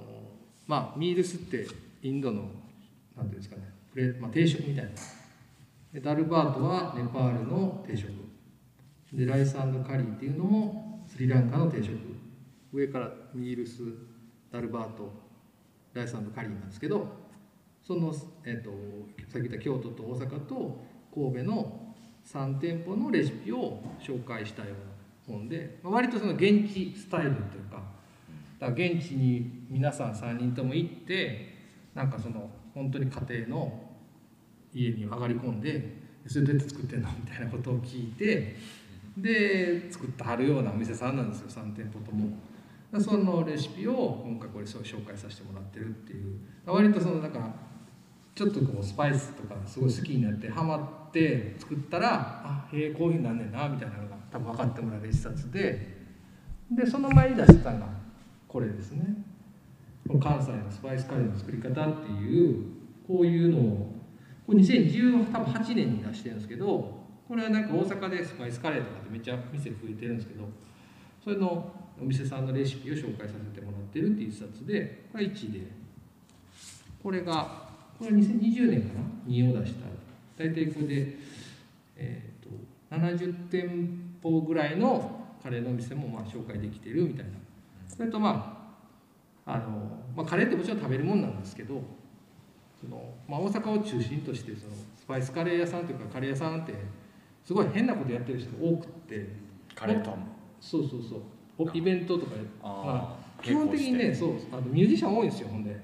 [0.65, 1.67] まあミールスって
[2.01, 2.49] インドの
[3.15, 3.61] なんていうんですかね。
[3.93, 4.89] プレ、まあ、定食みたいな
[5.93, 8.09] でダルバートはネパールの定食。
[9.13, 11.97] でライスカリーっていうのもスリランカの定食。
[12.73, 13.81] 上からミールス
[14.51, 15.11] ダルバート
[15.93, 17.05] ライスカリーなんですけど
[17.83, 18.13] その、
[18.45, 18.69] えー、と
[19.31, 20.81] さっき言った京都と大阪と
[21.13, 21.93] 神戸の
[22.25, 27.83] 3店舗のレシピを紹介したような本で、まあ、割とその現地スタイルというか
[28.59, 31.55] だから現地に皆さん3人とも行って
[31.93, 33.90] なんかその本当に家庭の
[34.73, 38.55] 家に上がり込んでそれどうやって作ってんのみたいなことを聞いて
[39.17, 42.29] で作ってはるようなお店さんなんですよ3店舗とも。
[42.99, 46.39] そのレシピを今回これ紹介させてもらってるっていう。
[46.65, 47.53] 割とそのなんか
[48.35, 50.77] ちょっとこうスパイスとかすごい好きになってハマ
[51.09, 56.01] って作ったらあへえこういうふうになんねんなみたいなのが多分分かってもらえる一冊で。
[56.71, 57.87] でその前に出したのが
[58.47, 59.03] これですね。
[60.21, 62.65] 関西のスパイスカレーの作り方っていう
[63.07, 64.00] こういうのを
[64.51, 70.43] これ2018年に出してるんですけどこれはなんか大阪でスパイスカレーとかってめっちゃ店増えてるんですけど
[71.23, 75.67] それのお店さんのレシピを紹介させてもらってるっていう一冊でこれ1で
[77.01, 79.87] これがこれ2020年かな？2を出した。
[80.37, 81.17] 大体これで、
[81.95, 82.49] えー、と
[82.95, 87.31] 70店舗ぐらいのカレーのお店もまあ紹介できてるみたいな。
[87.87, 88.73] それとま
[89.45, 89.67] ああの、
[90.15, 91.81] まあ、カレーってもちろん食べるもんなんですけど
[92.81, 96.73] その、まあ、大阪を中心としてそのスパイスカレー屋さんというかカレー屋さんって
[97.45, 99.27] すごい変なことやってる人が多くって。
[99.75, 100.27] カレートン
[100.59, 101.21] そうそうそう。
[101.57, 103.43] おイベントとかであー。
[103.43, 105.75] 基本的にねそうあのミュージシャン多いんですよほんで。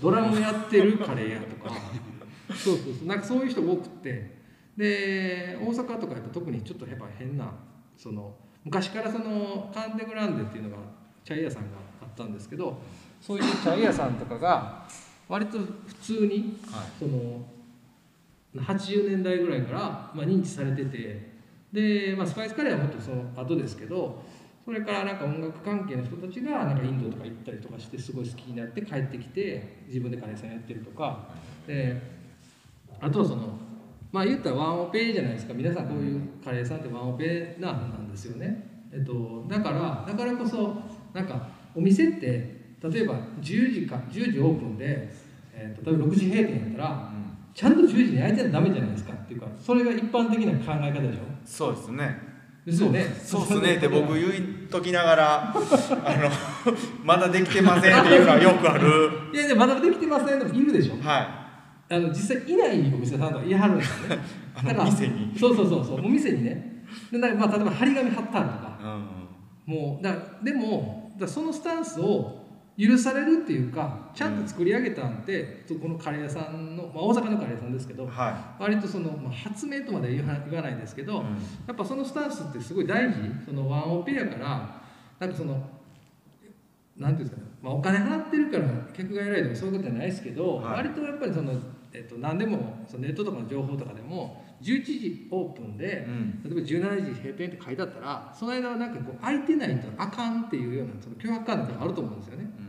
[0.00, 1.74] ドラムやってるカレー屋とか。
[2.54, 2.76] そう。
[2.76, 4.44] そうそうなんかそういう人多くって。
[4.76, 7.52] で大阪とかやと特にちょっとやっぱ変な
[7.96, 8.34] その
[8.64, 10.76] 昔からそのカンデグランデっていうのが
[11.24, 11.68] チャイ屋さんが
[12.02, 12.76] あったんですけど
[13.20, 14.84] そういうチャイ屋さんとかが
[15.28, 16.86] 割と普通にはい。
[16.98, 17.44] その
[18.56, 19.80] 80年代ぐらいから、
[20.14, 21.34] まあ、認知されてて
[21.72, 24.22] で、まあ、スパイスカレーはもっとその後ですけど
[24.64, 31.28] それからなんか音楽関係の人たちがなんかインドとか行ったりとかしてすごい好きになって帰ってきて自分でカレーさんやってるとか。
[31.66, 32.00] で
[33.00, 33.58] あとはその
[34.12, 35.54] まあ言ったらワンオペじゃないですか。
[35.54, 40.76] 皆さんこういうカレーさんってワンオペなんなんですよね、えっと、だからだからこそ
[41.12, 42.53] なんかお店って
[42.90, 45.08] 例えば10時か10時オープンで、
[45.54, 47.24] えー、例えば6時閉店やったらうん。
[47.54, 51.20] ちゃんと10時に開いてダメじゃないですかっていうかそれが一般的な考え方でしょ？
[51.44, 52.18] そうですね。
[52.66, 53.04] ですよね。
[53.22, 53.76] そうですね。
[53.76, 56.30] って僕言いときながらあの
[57.04, 58.88] まだできてませんっていうのはよくある。
[59.32, 60.94] いやでもまだできてませんでもいるでしょ。
[61.06, 61.44] は
[61.88, 64.18] あの実際いないお店さんとか言いはるんですよね。
[64.56, 65.32] あの店に。
[65.38, 66.84] そうそうそうそうお店にね。
[67.12, 68.78] でなんかまあ例えば張り紙貼ったりとか。
[68.80, 69.74] い、うん。
[69.74, 72.43] もうだからでもだからそのスタンスを
[72.76, 81.24] 許されるっていうかちゃんと作り上げたんで、このカレー屋さんの、まあ、大阪のカレー屋さんですけどは割とその、まあ、発明とまでは言わないですけい、ど、うん。
[81.66, 83.14] やっぱそのスタンスってすごい大事。
[83.44, 84.80] そのワンオペやから
[85.20, 85.62] なんかその
[86.96, 90.74] なんていうんですかね、まあ、お金払ってるから客が偉いとかそういうことじゃないですけど、はい。
[90.74, 91.52] 割とやっぱりその、
[91.92, 96.42] えっと、何でもそのネットとかの情報とかでも11時オープンでうん。
[96.44, 102.63] 例えば17時閉店って書いてあったらその間はなんかこう空いてないとあかんっていうようなその脅迫感とかあると思うんですよね。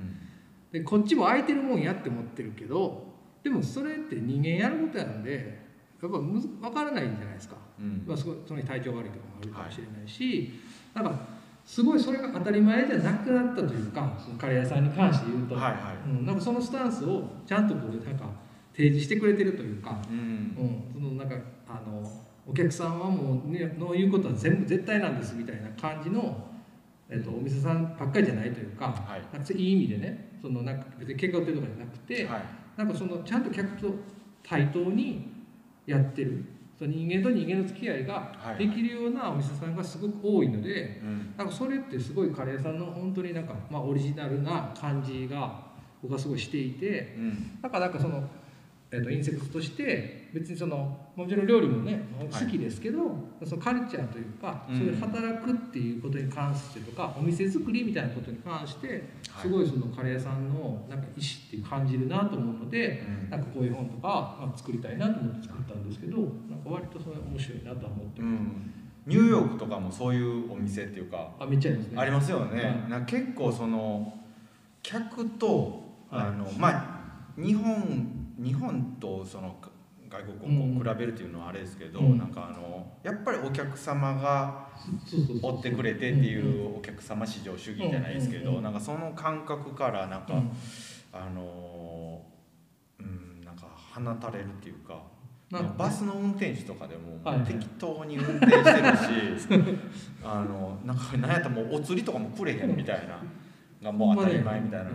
[0.75, 3.05] うんでこっちも空いてるもんやって思ってるけど
[3.43, 5.65] でもそれって人間やることなんで
[6.01, 7.55] やっぱむず分からないじゃないですか。
[7.79, 8.03] うん。
[8.05, 10.51] まあ、その体調悪いとかもあるかもしれないし、
[10.93, 11.19] なんか
[11.65, 16.09] すごいそれが当たり前じゃなくなったというかそのカレー屋さんに関して言うと、はいはい。
[16.09, 18.25] うん、なんかそのスタンスをちゃんとこうなんか
[18.75, 20.17] 提示してくれてるというか、うん。
[20.17, 21.35] うん、そのなんか
[21.67, 22.03] あの
[22.47, 26.37] お客さんはもう、ね、の言うことは全部絶対なんですみたいな感じの、
[27.09, 29.53] えっと、お店さんばっかりじゃないというか,、はい。
[29.53, 32.43] いい意味でねそのなんか別に喧嘩売ってるとかじゃなくて、はい。
[32.77, 33.95] なんかそのちゃんと客と
[34.47, 35.27] 対等に
[35.87, 36.45] やってる。
[36.77, 38.67] その人間と人間の付き合いがはい。
[38.67, 41.33] できるようなお店さんがすごく多いので、うん。
[41.35, 45.63] なんかそれってすごいカレー屋さんの本当になんか、まあ、オリジナルな感じが
[46.03, 47.59] 僕はすごいしていてうん。
[47.63, 48.23] なんかなんかその、
[48.95, 52.99] えー、とインセクトとして別にそのもちろん料理もねはい好きですけど、
[53.43, 54.77] そのカルチャーというか、うん。
[54.77, 58.87] そういう働くっていうことに関してとかお店作りみたいなことに関して
[59.29, 59.41] はい。
[59.41, 63.03] すごいそのカレー屋さんのなんか意思っていう感じるなと思うので。
[63.07, 63.25] うん。
[63.29, 66.27] なんかこういう本とか、まあ、作りたいなと思って作ったんですけどなん
[66.63, 68.73] か割とそれ面白いなとは思ってます、うん、
[69.07, 72.01] ニューヨークとかもそういうお店っていうかあめっちゃありますね。
[72.01, 72.89] ありますよね、はい。
[72.89, 74.13] な結構その
[74.83, 79.55] 客とあの、まあ日本日本とその
[80.09, 82.17] 外国をこう比べるっていうのはあれですけど、うん。
[82.17, 84.67] なんかあのやっぱりお客様が
[85.41, 88.63] 追ってくれてっていうお客様至上主義じゃないですけど、うんうんうん。
[88.63, 90.51] なんかその感覚からなんか、うん。
[91.11, 92.21] あの
[92.99, 95.01] うんなんか放たれるっていうか。
[95.77, 97.45] バスの運転手とかでもはいはい。
[97.45, 99.47] 適当に運転してるし、
[100.25, 103.21] あのなんかなんやったらもうお釣りとかもくれへんみたいな
[103.81, 104.91] がもう当たり前みたいな、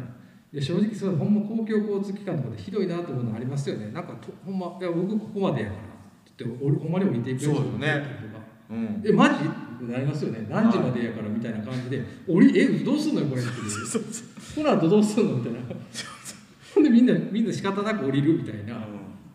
[0.53, 3.93] いや正直それほんま公共交通機関とかでひどいなと思うのありますよね。
[3.93, 5.83] なんかとほんまいや僕ここまでやからっ
[6.37, 7.59] て言って俺ほんまに降りていくよね。
[7.59, 9.35] とかうん、えマジ？
[9.35, 10.47] ってなりますよね。
[10.49, 13.61] 何時までやからみたいな感じで「降りえどうすんのよこれ」っていう。
[14.57, 15.61] この後どうすんのみたいな。
[16.75, 18.85] ほんでみんなみんな仕方なく降りるみたいな。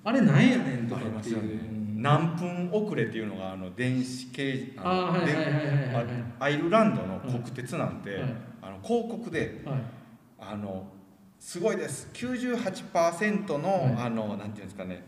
[0.03, 1.35] あれなんやねんとあかっていう。
[1.37, 1.41] ね。
[1.97, 2.01] うん。
[2.01, 5.93] 何分遅れっていうのがあの電子系あーはいはいはいはいはい。
[5.95, 6.05] はい
[6.39, 8.35] あアイルランドの国鉄なんて、はい。
[8.61, 9.81] あの広告ではい。
[10.39, 10.87] あの
[11.45, 12.09] すごいです。
[12.11, 14.07] 98%の、はい。
[14.07, 15.05] あのなんていうんですかね。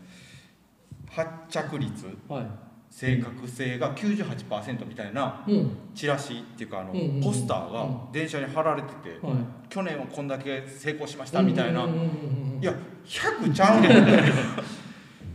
[1.10, 2.06] 発着率。
[2.28, 2.46] はい。
[2.88, 5.76] 正確性が98%みたいなうん。
[5.96, 9.36] チラシっていうかあの、うんポスターが電車に貼られてて、はい。
[9.68, 12.72] 去年はこんだけ成功しましたみたいな、いや
[13.04, 14.04] 100ちゃうねん。
[14.06, 14.32] みたいな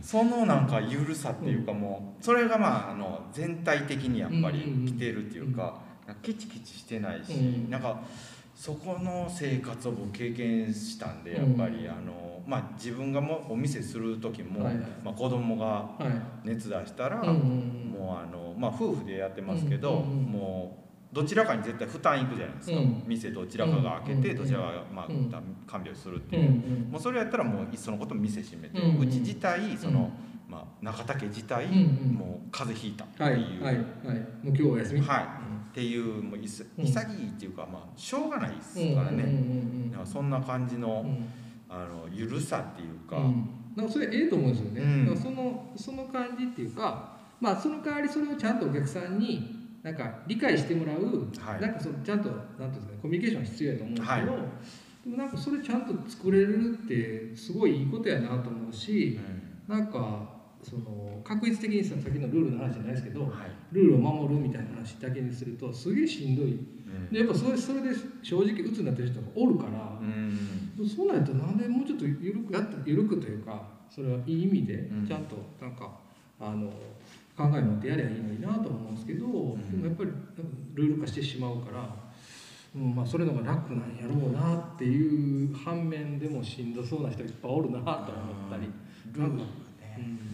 [0.00, 7.36] そのなんかゆるさっていうかもうそれがまああの全体的にやっぱり来てるっていうか,、なんかキチキチしてないし、う
[7.68, 7.70] ん。
[7.70, 8.00] なんか
[8.64, 14.74] そこの生活を僕経験したんでやっぱり、あのまあ自分がもうお店する時も、はい。
[14.74, 15.96] はいまあ、子供がは
[16.44, 16.48] い。
[16.48, 17.94] 熱出したら、うんうんうん。
[18.00, 23.02] もうあのまあ夫婦でやってますけど、うんうんうんもうどちらかに絶対負担いくじゃないですか、うん。
[23.06, 25.30] 店どちらかが開けて、うんどちらかがまあ、うん。
[25.66, 26.90] 看病するっていう、うんうん。
[26.90, 30.10] もうそれやったらもういっそのこと店閉めて、うんうんち自体その、
[30.48, 30.50] うん。
[30.50, 32.14] まあ、中田家自体、うんうん。
[32.14, 35.00] もう風邪ひいたってはいいう、はいはいもう今日お休み。
[35.02, 35.43] はい
[35.74, 36.84] っていうもういすうん。
[36.84, 41.26] 潔いっていうか、まあしょうがないですうんからね、そんな感じの,、うん。
[41.68, 43.48] あのゆるさっていうか、うん。
[43.74, 45.06] なんかそれええと思うんですよね、うん。
[45.06, 51.60] だからそのその感じっていうかまあその代わりそれをちゃんとお客さんになんか理解してもらう、はい。
[51.60, 54.40] なんかそのちゃんとなんていうんですかねコミュニケーションが必要やと思うんですけど、はい。
[55.04, 59.18] でもなんかそれちゃんと作れるってすごいいいことやなと思うし
[59.66, 60.33] なんか
[60.64, 63.30] その確率的にささっきのルールの話じゃないですけどはい。
[63.72, 66.46] ルールを守るみたいな話だけにするとすげえしんどい。
[66.46, 67.10] うん。
[67.12, 67.88] でやっぱそれそれで
[68.22, 70.88] 正直鬱になってる人がおるからう、ん。
[70.88, 75.06] そうなんやったらなんでもうちょっと緩くやった緩くというかそれはいい意味でうん。
[75.06, 75.98] ちゃんとなんか、
[76.40, 76.68] あの
[77.36, 79.70] 考え持ってやればいいのになと思うんですけど、ん。
[79.70, 80.10] でもやっぱり
[80.74, 81.94] ルール化してしまうから、
[82.76, 88.04] うんまあ、それの方が楽なんやろうなっていう反面でもしんどそうな人いっぱいおるなと思っ
[88.50, 88.70] たり。
[89.12, 89.44] ルールね。
[89.98, 90.33] うん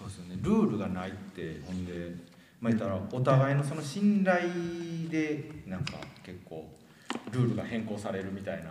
[0.00, 0.38] そうですよね。
[0.42, 2.14] ルールがないってほんで
[2.60, 4.40] まあ言ったらお互いのその信頼
[5.10, 6.66] でなんか結構
[7.30, 8.70] ルールが変更されるみたいな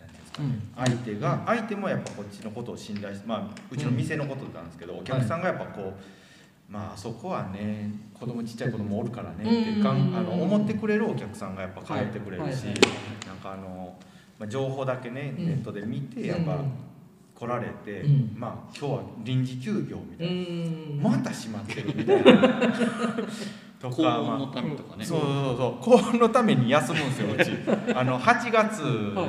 [0.00, 13.94] うんですかね、相手が相手もやっぱこっちのことを信頼しまあうちの店のことなんですけど、お客さんがやっぱこう、まああそこはね子供ちっちゃい子供おるからねってかんうんあの思ってくれるお客さんがやっぱ帰ってくれるし、はいはいはいなんかあの、
[14.38, 15.46] まあ、情報だけねうん。
[15.46, 16.58] ネットで見てやっぱ
[17.42, 18.34] 来られて、うん。
[18.38, 21.02] まあ今日は臨時休業みたういん。
[21.02, 22.32] な、また閉まってるみたいな。
[23.80, 27.50] と高か、温のまためとかね、あ、そうそうそう高温のために休むんですようち。
[27.96, 28.78] あの8月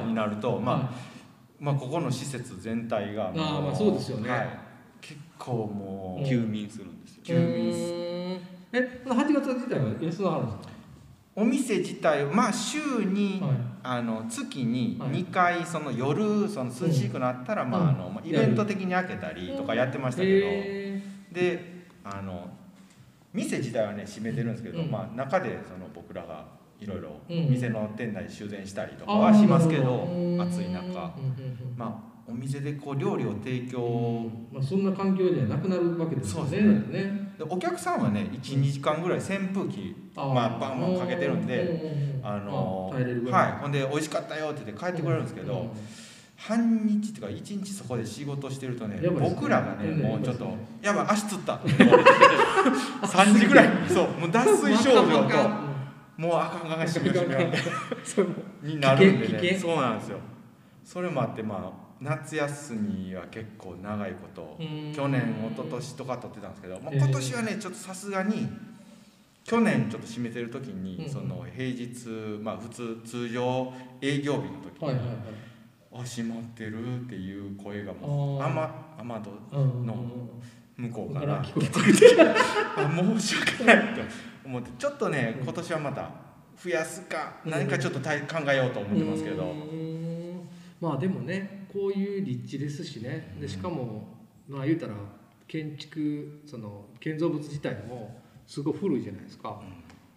[0.06, 1.14] になると、まあ
[1.60, 4.30] まあここの施設全体がもあーまあそうですよね。
[4.30, 4.50] はい、
[5.02, 7.24] 結構もう休眠するんですよ。
[7.24, 8.40] 休眠うん
[8.76, 10.73] えこの8月自体は安野原ですか？
[11.36, 13.52] お店自体まあ週に、はい。
[13.86, 15.10] あの月にはい。
[15.10, 22.50] 2回その夜その涼しくなったら、まああのまあイベント的に開けたりとかやってましたけど、へであの
[23.34, 24.92] 店自体はね閉めてるんですけど、うん。
[24.92, 26.46] まあ、中でその僕らが
[26.80, 27.50] いろいろうん。
[27.50, 30.08] 店の店内修繕したりとーかはしますけど
[30.40, 31.14] 暑い中。
[31.76, 36.50] まあお店でこう料理を提供、まあ、そんな環境にはなくなるわけですよね。
[36.50, 43.52] そうですねお客さんはね12時間ぐらい扇風機まあバンバンかけてるんでであのはい。
[43.62, 45.74] ほんで美味しかったよって言って帰ってくれるんですけど、
[46.38, 51.56] 半日っていうか一日そこで仕事してるとね僕らがねうんもうちょっとやばい「やばい足つった」
[53.04, 53.70] 3時ぐらい。
[53.70, 54.08] にそう。
[54.20, 55.64] もう脱水症状と
[56.18, 56.88] もうあかんあかん。
[56.88, 60.18] しめしめになるんで危ねそうなんですよ。
[60.84, 64.94] それもあってまあ夏休みは結構長いことうん。
[64.94, 67.00] 去年一昨年とか取ってたんですけど、まあ、ええ。
[67.00, 68.50] 今年はねちょっとさすがに
[69.44, 71.10] 去年ちょっと締めてる時に、うん。
[71.10, 72.08] その平日
[72.42, 75.16] まあ普通通常営業日の時に、はいはいはい。
[75.96, 78.50] あ閉まってるっていう声がもうあー。
[78.50, 79.96] あま雨戸の
[80.76, 82.16] 向こうから聞こえて
[82.76, 84.02] あ申し訳ないと
[84.44, 85.44] 思ってちょっとねうん。
[85.44, 86.12] 今年はまた
[86.62, 87.52] 増やすかうん。
[87.52, 88.10] 何かちょっと考
[88.52, 89.54] えようと思ってますけど、
[90.82, 93.36] まあでもねこういう立地ですしね。
[93.42, 94.08] でしかも
[94.48, 94.94] まあ言うたら
[95.48, 99.60] 建築その建造物自体もすごい古いじゃないですか。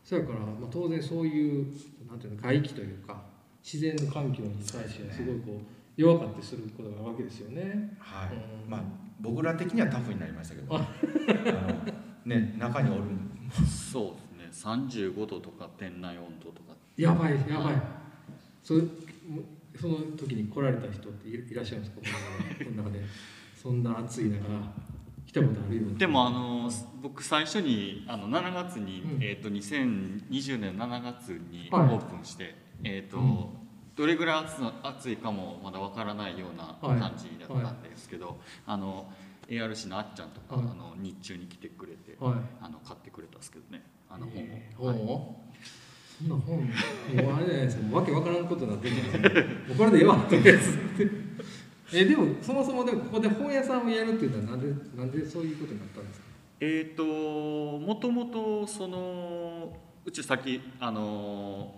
[0.05, 1.67] そやから、まあ、当然そういう
[2.09, 3.21] なんていうの外気というか
[3.65, 7.97] 自然の環境に対してはすごいこう弱かったりすることがあるわけですよね。
[7.99, 8.29] はい、
[8.65, 8.71] うん。
[8.71, 8.83] まあ
[9.19, 10.77] 僕ら的にはタフになりましたけど。
[10.77, 10.79] あ。
[10.79, 11.95] あの
[12.27, 13.03] ね 中におる。
[13.67, 14.73] そうですね。
[15.11, 16.77] 35度とか店内温度とか。
[16.97, 17.83] やばいやばい。
[18.63, 18.83] そも
[19.81, 22.01] その時に来られた人っていいらっしゃるんですか？
[22.65, 23.01] この中で。
[23.55, 24.41] そんな暑い中
[25.27, 26.71] 来たことあるよでもあの
[27.03, 29.23] 僕最初にあの7月に、うん。
[29.23, 31.89] えー、と2020年7月にオはい。
[31.89, 32.55] ープンして、
[32.85, 33.45] えーとうん。
[33.97, 34.45] どれぐらい
[34.83, 37.01] 暑いかもまだわからないようなはい。
[37.01, 39.11] 感じだったんですけど、あの
[39.49, 42.35] ARC のあっちゃんとか、はいあの日中に来てくれて、はい。
[42.61, 43.83] あの買ってくれたんですけどね。
[44.09, 45.46] あの本を、えー
[46.19, 46.29] そん。
[46.29, 47.97] な本もうあれじゃないですか。
[47.97, 49.21] わけわからんことになってるんですよ
[49.69, 50.79] もうこれでええわとりあえず。
[51.95, 56.27] えでもそもそもでもここで本屋さんをやるっていうのはなんでなんでそういうことになったんですか？
[56.59, 57.05] えー、と
[57.79, 61.75] もともとそのうち先あの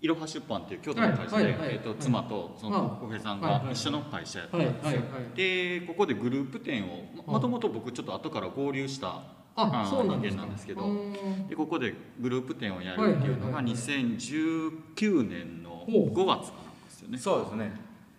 [0.00, 5.02] いろは出版っていう京都の会社で、はいはいはいえー、と妻とその小平さんが一緒の会社やったんはいですよ、はいはい
[5.36, 9.22] でここでグループ展をもともと僕ちょっと後から合流した
[9.54, 10.42] ああそうなんですか。
[10.42, 10.82] 人間なんですけど。
[10.82, 11.48] うーん。
[11.48, 13.74] でここでグループ展をやるっていうのがはいはいはいはい。
[13.74, 17.18] 2019年のほう5月かなんですよね。
[17.18, 17.72] そうですね。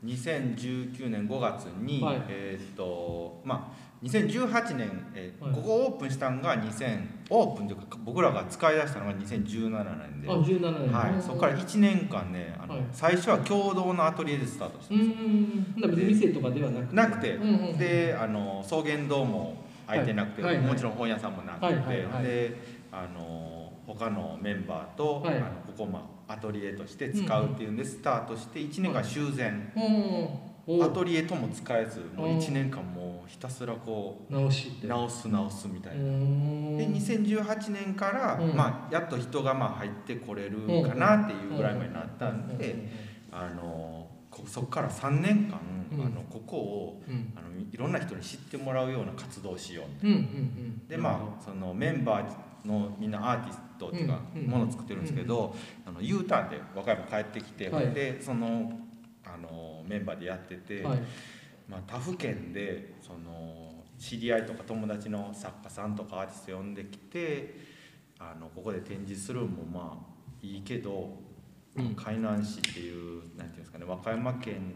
[0.05, 2.21] 2019年5月に、はい。
[2.27, 5.53] えーっとまあ2018年、えーはい。
[5.55, 10.91] ここオープンしたのが2000オープンというか僕らが使い出したのが2017年で、あ17年。
[10.91, 12.83] はい、そこから1年間ねあの、はい。
[12.91, 16.95] 最初は共同のアトリエでスタートしたうんですよ、んだから別に店とかではなくて。
[16.95, 17.35] なくて。
[17.35, 17.77] うんうんうん。
[17.77, 19.63] であの草原堂も
[19.93, 20.63] 空いてなくて、はいはい。
[20.63, 22.57] はいもちろん本屋さんもなくて、で
[22.91, 25.37] あの他のメンバーと、はい。
[25.37, 29.71] あのここまあアトリエとして使うっていうんでスタートして1年間修繕、
[30.81, 36.03] アトリエとも使えずもう1年間もうひたすらこ直し直す直すみたいな。
[36.03, 38.55] でで2018年から、うん。
[38.55, 42.89] まあ、やっと人がまあ入ってこれるかなっていうぐらいまでなったんで、
[43.31, 43.92] あのこ
[44.45, 45.59] そこから3年間、
[45.91, 46.05] うん。
[46.05, 47.33] あのここをうん。
[47.35, 50.07] あのいろんな人に知ってもらうような活動をしよう
[50.87, 57.91] でまあそのメンバーのみんなアーティストっていうかものを作ってるんですけど、あの U ターンで和歌山帰ってきて、はい。
[57.91, 58.79] でその
[59.25, 60.99] あのメンバーでやってて、はい。
[61.67, 67.55] まあ、他府県でその知り合いとか友達の作家さんとかアーティスト呼んできて
[68.19, 71.22] あのここで展示するのもまあいいけど、うん
[71.95, 74.75] 海南市っていうなんていうんですかね和歌山県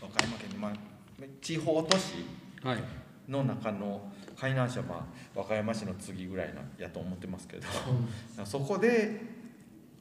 [0.00, 2.24] 和歌山県の、まあ、地方都市
[2.62, 2.82] はい
[3.28, 4.00] の中の
[4.40, 5.04] 海南市はまあ
[5.34, 7.66] 和歌山市の次ぐらいなやと思ってますけど
[8.44, 9.20] そこで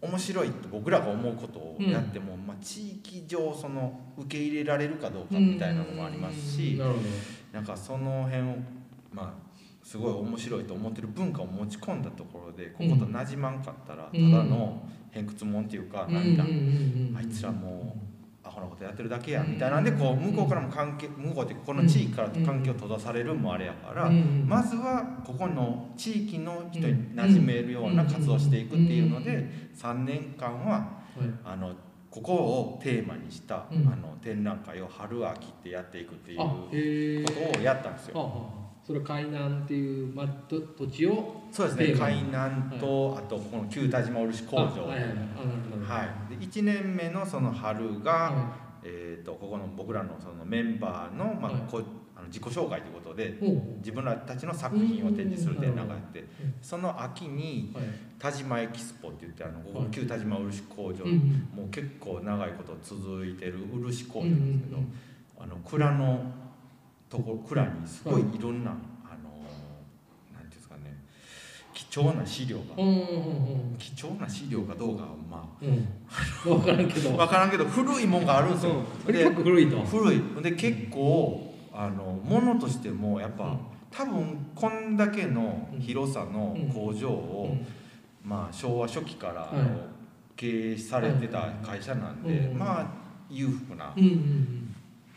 [0.02, 7.04] 面白いって僕らが思うことをやっても、まあ、地域上その受け入れられるかどうかみたいなのもありますしなるほど。
[7.52, 8.56] なんかその辺を
[9.12, 9.48] まあ
[9.84, 16.44] すごい面白いと思ってる文化を持ち込んだところでここと馴染まんかったらただの偏屈もんっていうかなんだ
[17.18, 17.96] あいつらも
[18.44, 30.80] うアホなことやってるだけやみたいなんでこう向こうからも関係向こうってこの地域から関係を閉ざされるんもあれやからまずはここの地域の人に馴染めるような活動をしていくっていうので3年間はは
[31.26, 31.30] い。
[31.44, 31.74] あの
[32.10, 33.84] ここをテーマにしたあうん。
[33.84, 38.50] の展覧会を春秋ってやっていくっていうあことをやったんですよ。
[38.88, 44.62] それは海南っていう、まあ、と土地をそうですね海南とあとこの旧田島漆工場。
[44.62, 45.20] あはいはいはいあなる
[45.70, 51.62] ほどはい、で1年目のその春が、はえー、とここの僕らのそのメンバーの,、まあはい。
[51.70, 51.82] こ
[52.16, 53.38] あの自己紹介ということで
[53.80, 56.28] 自分らたちの作品を展示する展覧会があってうん
[56.62, 57.88] その秋にうはい。
[58.18, 64.94] 田島エキスポって言ってあのここはい旧田島漆工場、うんもう結構長いこと続いてる漆工うん場なんですけど、うん。
[65.40, 66.47] あの蔵の
[67.10, 69.30] とこ蔵にすごいいろんな、あの
[70.34, 71.04] なんていうんですかね
[71.74, 72.64] 貴重な資料が、
[73.78, 75.88] 貴重な資料がどうかはまうんうん。
[76.44, 77.10] 分からんけど。
[77.12, 78.72] あ分からんけど古いもんがあるんですよ。
[78.72, 78.86] うん。
[79.06, 79.82] とにかく古いと。
[79.84, 80.22] 古い。
[80.42, 83.58] で結構あの物としてもやっぱ、うん。
[83.92, 87.66] 多分こんだけの広さの工場うを、ん。
[88.24, 89.50] まあ、昭和初期から、はい。
[89.54, 89.98] あの
[90.36, 92.88] 経営されてた会社なんで、うんまあ
[93.30, 93.94] 裕福な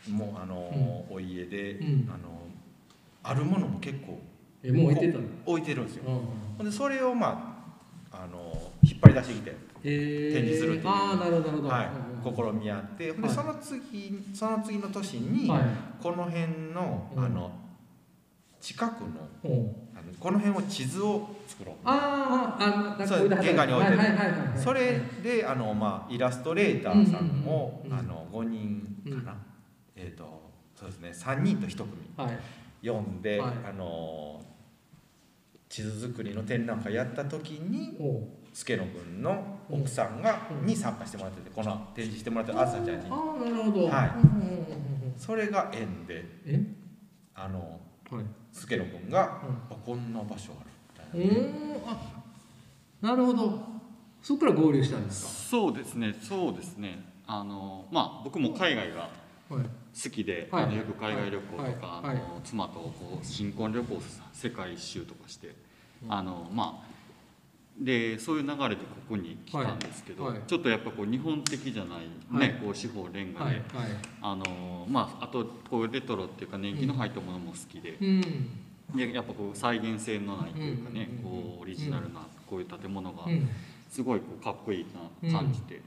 [0.09, 2.09] もうあの、お家で、うん。
[2.09, 2.41] あの
[3.23, 4.19] あるものも結構
[4.63, 6.03] えもう置いてた置いてるんですよ。
[6.07, 6.19] うん
[6.57, 7.63] ほんでそれをま
[8.11, 10.93] ああの引っ張り出してきて、えー、展示するっていう。
[10.93, 12.59] ああなるほどなるほど、はい。
[12.59, 13.29] 試み合ってではい。
[13.29, 15.61] その次その次の年に、はい。
[16.01, 17.25] この辺の,、うん。
[17.25, 17.51] あの
[18.59, 19.07] 近くの
[19.43, 19.75] うん。
[19.95, 21.75] あのこの辺を地図を作ろう。
[21.83, 23.99] あーあなんかそう玄関に置いてる。
[24.55, 28.81] それであの、まあ、イラストレーターさんを、うんうんうんうんあの5人
[29.25, 29.37] かな、
[30.03, 32.39] えっ、とそうですね3人と1組はい。
[32.83, 33.53] 読んで、はい。
[33.69, 34.41] あの
[35.69, 37.95] 地図作りの展覧会やった時に
[38.51, 40.65] 助野君の奥さんが、うん。
[40.65, 43.05] に参加してもらっててこの展示してもらってるあずさちゃんに。
[43.09, 43.85] ああなるほど。
[43.87, 44.09] はい。
[44.09, 44.61] うんうんうんうん
[45.05, 45.13] うん。
[45.17, 46.63] それが縁でえ？
[47.35, 47.79] あの
[48.09, 48.25] はい。
[48.51, 49.75] 助野君が、うん。
[49.75, 50.63] あこんな場所あ
[51.13, 51.97] うるみたいな、ーんあ
[53.01, 53.61] なるほど。
[54.21, 57.03] そこから合流したんですそうですねそうですね。
[57.25, 59.09] あのまあ僕も海外が
[59.49, 60.63] かはい好きで、はい。
[60.63, 61.75] あのよく海外旅行とか、はい。
[61.81, 62.21] あのはい。
[62.43, 64.01] 妻とこう新婚旅行を
[64.33, 65.55] 世界一周とかして、
[66.03, 66.13] うん。
[66.13, 66.91] あのまあ
[67.79, 71.97] でそういう流れでここに来たんですけど、ちょっとやっぱこう日本的じゃない、
[72.31, 72.49] はい。
[72.49, 73.61] ねこう四方レンガで、
[74.21, 78.21] あのまああとこうレトロっていうか年季の入ったものも好きで,、うん。
[78.95, 81.31] でやっぱこう再現性のないというかね、うん。
[81.31, 83.49] こうオリジナルなこういう建物がうん。
[83.89, 84.85] すごいこうかっこいい
[85.21, 85.81] な感じて、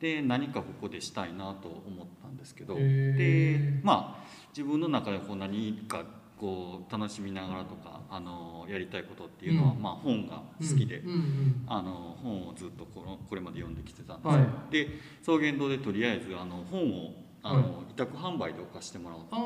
[0.00, 2.74] で何かここでしたいなと思ったんですけど。
[2.74, 4.26] でまあ
[4.56, 6.04] 自分の中でこう何か
[6.38, 9.82] こう楽しみながらとかあのやりたいことっていうのは、うん。
[9.82, 10.98] まあ、本が好きで。
[10.98, 11.10] うん。
[11.10, 14.30] うんあの本をずっとこのこれまで読んできてたんで。
[14.30, 14.72] すよ、はい。
[14.72, 14.88] で
[15.22, 19.36] 草原堂でとりあえずあの本をあの、委託販売で置かしてもらおうと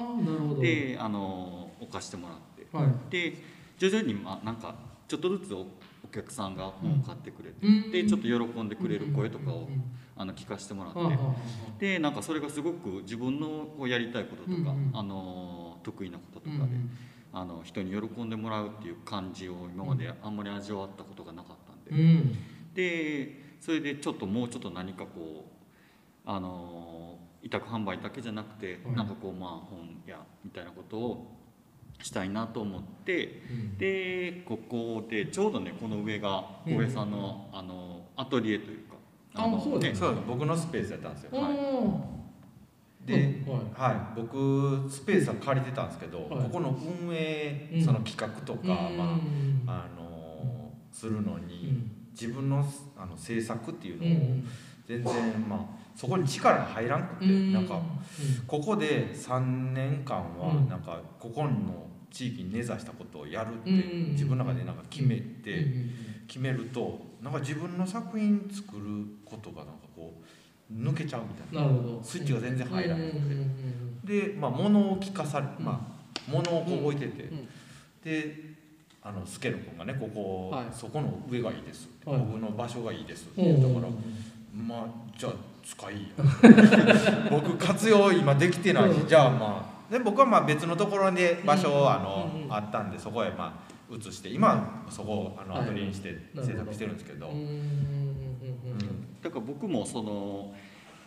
[0.58, 2.66] あであの置かしてもらって。
[2.72, 3.10] はい。
[3.10, 3.34] で
[3.78, 4.74] 徐々にまあなんか
[5.06, 5.66] ちょっとずつお
[6.04, 7.90] お客さんが本を買ってくれて、うん。
[7.90, 9.62] でちょっと喜んでくれる声とかを、うん。
[9.62, 9.84] うんうん
[10.20, 10.94] あの聞かせてもらっ
[11.78, 16.90] て、でなんかそれがすごく自分のこうやりたいこととか、うんうんあの得意なこととかで、うんうん。
[17.32, 22.36] あの人に喜んでもらうっていう感じを今まであんまり味わったことがなかったんで、うん。
[22.74, 25.46] でそれでちょっともうちょっと何かこ
[26.26, 28.96] うあの委託販売だけじゃなくて、はい。
[28.96, 31.39] なんかこうまあ本屋みたいなことを
[32.02, 33.78] したいなと思ってうん。
[33.78, 36.76] でここでちょうどねこの上がうん。
[36.76, 38.94] 小江さんの,、あのアトリエというか
[39.34, 39.94] あそうね。
[39.94, 43.06] そう僕のスペースやったんですよ、おー。
[43.06, 43.94] で、うんはい。
[43.94, 46.28] はい、僕スペースは借りてたんですけど、はい。
[46.28, 46.70] ここの
[47.02, 47.84] 運営、うん。
[47.84, 49.62] その企画とか、まうん。
[49.66, 51.90] ああのするのうに、ん。
[52.12, 52.64] 自分の
[52.98, 54.44] あの制作っていううのをん。
[54.86, 57.52] 全然、まあそこに力が入らんくて、うん。
[57.52, 57.80] なんか
[58.46, 60.68] ここで3年間はうん。
[60.68, 61.50] なんかここの
[62.10, 65.66] 地域に根ざしたことをやるってうん自分の中でなんか決めうんて
[66.26, 70.12] 決めるとなんか自分の作品作ることがなんかこ
[70.72, 71.68] う抜けちゃうみたいな。
[72.02, 73.18] スイッチが全然入らなくて
[74.28, 75.64] でまあ物を聞かされうん。
[75.64, 76.00] まあ
[76.30, 77.48] 物をこう置いててうん
[78.04, 78.50] で
[79.02, 80.66] あのスケル君がねここはい。
[80.72, 83.92] そこの上がいいです僕の場所がいいですってうん言ったから
[84.54, 84.86] まあ
[85.18, 85.32] じゃあ
[85.64, 89.08] 使いや 僕活用今できてないしうん。
[89.08, 95.62] じゃあまあで僕はまあ別のところで場所うんあのうんあったんでそこへまあ移して今はそこをあのはい。
[95.64, 97.28] アトリエにして制作してるんですけど。
[97.28, 97.60] うんうんうんうん
[99.20, 100.54] だから僕もその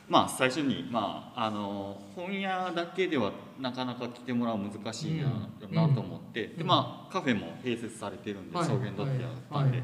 [0.08, 8.68] まあ最初に、まあ、あの本屋だけではなかなか来てもらうの難しいな,、うんなと思って、うんでまあカフェも併設されてるんで、はい。
[8.68, 9.84] 草原ドッティアなんで,、は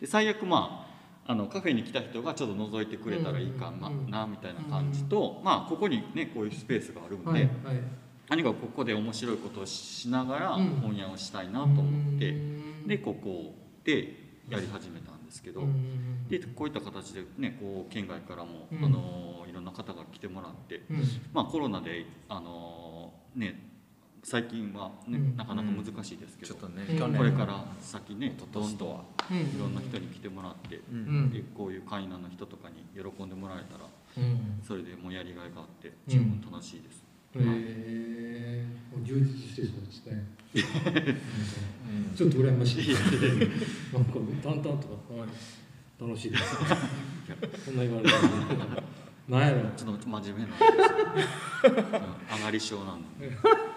[0.00, 0.86] で最悪ま
[1.26, 7.40] ああのカフェに来た人がちょっと覗いてくれたらいいかな,、うんなみたいな感じと、まあここにねこういうスペースがあるんで、はい。
[7.42, 7.50] はい
[8.28, 10.66] 何かここで面白いことをしながらうん。
[10.82, 11.84] 本屋をしたいなと思っ
[12.18, 12.86] て、うん。
[12.86, 13.54] でここ
[13.84, 15.60] でやり始めたんですけど。
[15.60, 18.84] うんでこういった形でねこう県外からも、うん。
[18.84, 21.02] あのいろんな方が来てもらって、うん。
[21.32, 23.62] まあ、コロナであのね
[24.24, 25.36] 最近は、ねうん。
[25.36, 26.82] なかなか難しいですけど、ちょっとね
[27.16, 30.82] これから先ねどんどんいろんな人に来てもらって、で
[31.56, 33.84] こういう会員の人とかに喜んでもらえたら
[34.18, 34.60] うん。
[34.66, 35.94] それでもうやりがいがあってうん。
[36.08, 37.05] 十分楽しいです。
[37.40, 38.66] へえ
[38.96, 40.24] もう充実してそうですね。
[42.10, 42.16] うん。
[42.16, 42.94] ちょっと羨ましい。
[43.92, 44.12] なんか
[44.42, 45.28] 淡々とはい
[46.02, 46.44] 楽しいです。
[47.64, 48.22] そんな言われたら
[49.28, 49.70] なんやろ。
[49.76, 50.48] ちょっと真面目な
[52.36, 53.02] 上がり症なん。
[53.18, 53.30] で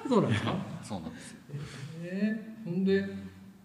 [0.08, 0.56] そうなんですか？
[0.84, 1.38] そうなんですよ。
[2.04, 3.06] えー、ほんで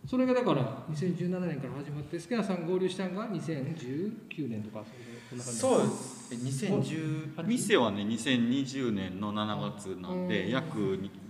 [0.07, 4.85] それがだから2017年から始まってスケナさん合流したんが2019年とか。
[4.85, 6.15] そんな感じそうです。
[6.33, 10.51] え2010店はね2020年の7月なんで、うん。
[10.51, 10.79] 約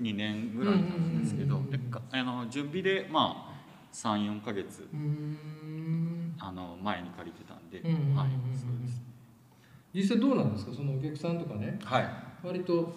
[0.00, 1.60] 2, 年ぐらいなんですけど、
[2.12, 3.54] あの準備でまあ
[3.92, 4.88] 34か月
[6.38, 7.80] あの前に借りてたんで、
[8.16, 9.00] はいそうです。
[9.94, 10.72] 実際どうなんですか？
[10.74, 11.78] そのお客さんとかね。
[11.84, 12.08] はい。
[12.42, 12.92] 割と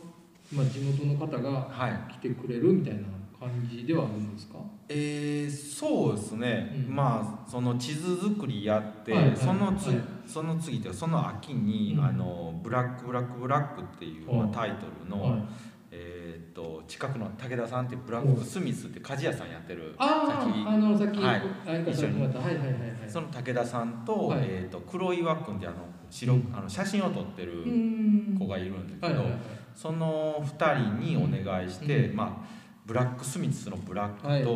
[0.54, 2.14] まあ、地元の方がはい。
[2.14, 3.02] 来てくれるみたいな
[3.40, 4.56] 感じではあるんですか？
[4.90, 6.96] えー、そうですね、うん。
[6.96, 9.38] まあその地図作りやって、はいはい。
[9.38, 9.98] そのつ、はい。
[10.26, 12.06] その次というかその秋に、うん。
[12.06, 14.38] あのブラックブラックブラックっていう、はい。
[14.40, 15.44] まあ、タイトルの、はい、
[15.92, 21.42] えー、と近くの武田さんっていうブラックスミスって鍛冶屋さんやってるあああのさっきはい。
[21.66, 22.22] 相方さんに。
[22.24, 22.72] はいはいはいは
[23.06, 23.10] い。
[23.10, 24.40] その武田さんと,、はい。
[24.44, 25.78] えー、と黒岩君ってあの
[26.10, 26.54] 白、うん。
[26.54, 28.36] あの写真を撮ってるうん。
[28.40, 29.40] 子がいるんですけど、はいはいはい。
[29.76, 32.16] その2人にお願いして、うん。
[32.16, 34.48] まあブラックスミスのブラックと、はいはい。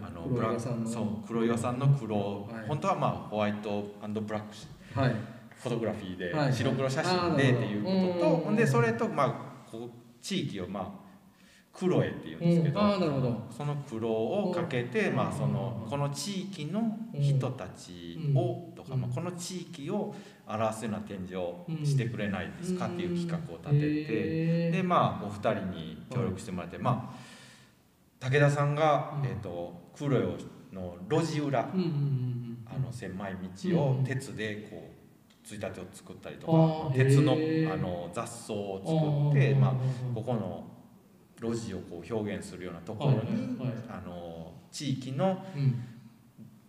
[0.00, 2.68] あの黒ブラックそう黒岩さんの黒、はい。
[2.68, 5.14] 本当はまあホワイトブラックしはい。
[5.58, 6.52] フォトグラフィーで、はい。
[6.52, 9.90] 白黒写あ真でっていうこととでそれとまあこう
[10.22, 11.10] 地域をまあ
[11.72, 12.80] 黒絵っていうんですけど、
[13.50, 15.16] その黒をかけて、うん。
[15.16, 19.00] まあ、そのうんこの地域の人たちを、とか、うん。
[19.00, 20.14] まあ、この地域を
[20.48, 27.29] 表すような展示をうんしてくれないですかっていう企画を立てて、でまあお二人に協力してもらって、まあ
[28.20, 29.28] 武田さんが、うん。
[29.28, 30.20] えー、と黒絵
[30.72, 32.40] の路地裏、うんうん
[32.72, 39.70] あの狭い道をうん鉄でこうついたてを作ったりとか鉄のあの雑草を作って、まあ、
[40.14, 40.64] こここの
[41.40, 43.58] 路地をこう表現するようなところに、
[43.88, 45.82] あの地域のうん。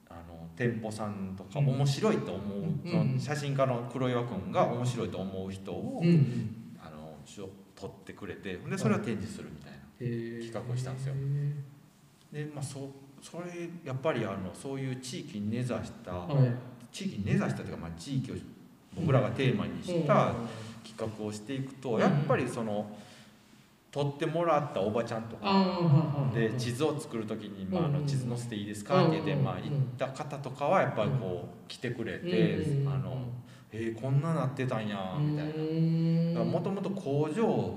[0.09, 2.55] あの店舗さんとかうん面白いと思
[3.15, 6.01] う、写真家の黒岩君が面白いと思う人を、
[6.83, 7.17] あの
[7.75, 9.70] 撮ってくれてでそれを展示するみたいな。
[10.01, 11.13] 企企画をしたんですよ。
[12.31, 12.89] でまあそ
[13.21, 16.51] それやっぱりあのそういう地域に根ざした、はい。
[16.91, 18.35] 地域に根ざしたというか、まあ、地域を
[18.95, 20.33] 僕らがテーマにした
[20.83, 21.99] 企画をしていくと、うん。
[22.01, 22.89] やっぱりその
[23.91, 33.27] 撮ってもらったおばちゃんとかで地図を作る時に「まあ、あうんの地図載せていいですか?」って言って、うんまあ、行った方とかはやっぱりこう来てくれて「あの
[33.73, 36.43] えー、こんななってたんや」みたいな。
[36.43, 37.75] もともと工場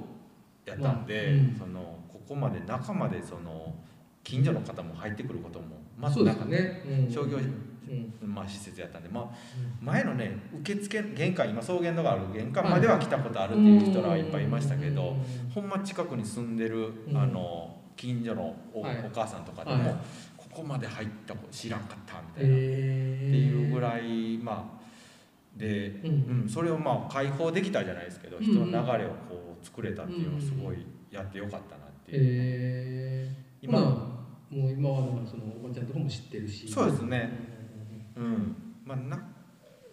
[0.65, 1.57] やったんで、うん。
[1.59, 3.75] そのここまで中までその
[4.23, 5.67] 近所の方も入ってくることも
[5.99, 6.83] まずなかね。
[7.07, 7.13] うん。
[7.13, 8.29] 商業うん。
[8.35, 9.29] まあ、施設やったんで、まあ、
[9.81, 15.17] 前のね受付玄関今草原のがある玄関までは来たことあるっていう人らはいっぱいいましたけど、
[15.55, 17.17] ほんま近くに住んでる、うん。
[17.17, 18.83] あの近所のお,、
[19.15, 19.97] 母さんとかでも、はい。
[20.37, 24.85] ここまで入ったこと知らんかったみたいな、へっていうぐいらいまあ
[25.57, 28.43] で、ううんんそれをまあ解放できたじゃないですけど、うん。
[28.43, 34.15] 人の流れをこう作れたっていうのはすごいやってよかったなっていう、へえ今今
[34.51, 36.69] もう今はだからそのおばちゃんとかも知ってるし。
[36.69, 37.33] そうですね。
[38.17, 38.57] うん。
[38.85, 39.21] まあ、な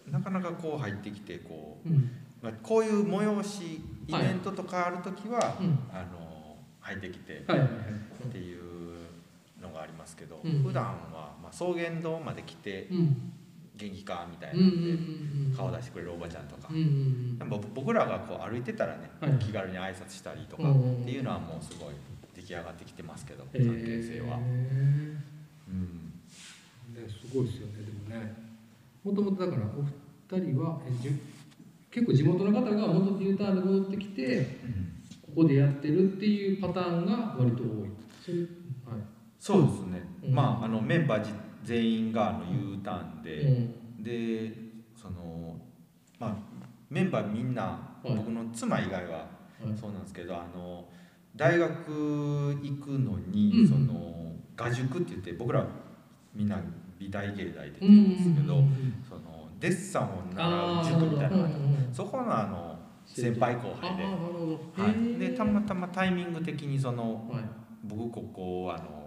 [0.06, 2.10] なかなかこう入ってきてこう、うんうん。
[2.42, 5.78] まあ、こういう催しイベントとかある時は、うん。
[5.90, 7.78] あの入ってきてはいはいはい。
[8.24, 8.62] っていう
[9.60, 10.62] のがありますけど、うん。
[10.62, 13.32] 普段はまあ草原堂まで来てうん
[13.76, 14.94] 元気かみたいうんうんなので、う
[15.52, 15.54] ん。
[15.56, 16.68] 顔出してくれるおばちゃんとか。
[16.70, 21.94] うんう、んでも僕らがこう歩いてたらね、はい気軽に挨拶したりとかうんうんうんっていうのはもうすごい
[22.34, 24.38] 出来上がってきてますけど、へ関係性は。
[24.40, 25.16] え
[25.68, 26.12] うん。
[26.94, 27.72] ね、すごいですよね
[28.08, 28.34] でもね。
[29.04, 29.82] もともとだからお
[30.36, 30.80] 二人は
[31.90, 34.46] 結構地元の方が戻って U ターンで戻ってきて
[35.26, 37.90] ここでやってるっていうパターンが割と多い。
[38.24, 38.48] それはい
[39.38, 40.34] そうですね、うん。
[40.34, 41.30] まああのメンバーじ
[41.62, 44.02] 全員があの U ターンで、うん。
[44.02, 44.52] で
[44.96, 45.56] その
[46.18, 46.36] まあ
[46.90, 48.14] メンバーみんな、はい。
[48.14, 49.26] 僕の妻以外はは
[49.64, 49.78] い。
[49.78, 50.84] そうなんですけどあの
[51.36, 53.68] 大学行くのに、うん。
[53.68, 55.66] その画塾って言って僕ら
[56.34, 56.60] みんな
[56.98, 58.54] 美大芸大ってう言うんんですけど、
[59.08, 61.48] そのデッサンを習う塾みたいなのが
[61.92, 64.04] そこのあの先輩後輩で。
[64.04, 67.44] はい、でたまたまタイミング的にそのはい。
[67.84, 69.01] 僕ここあの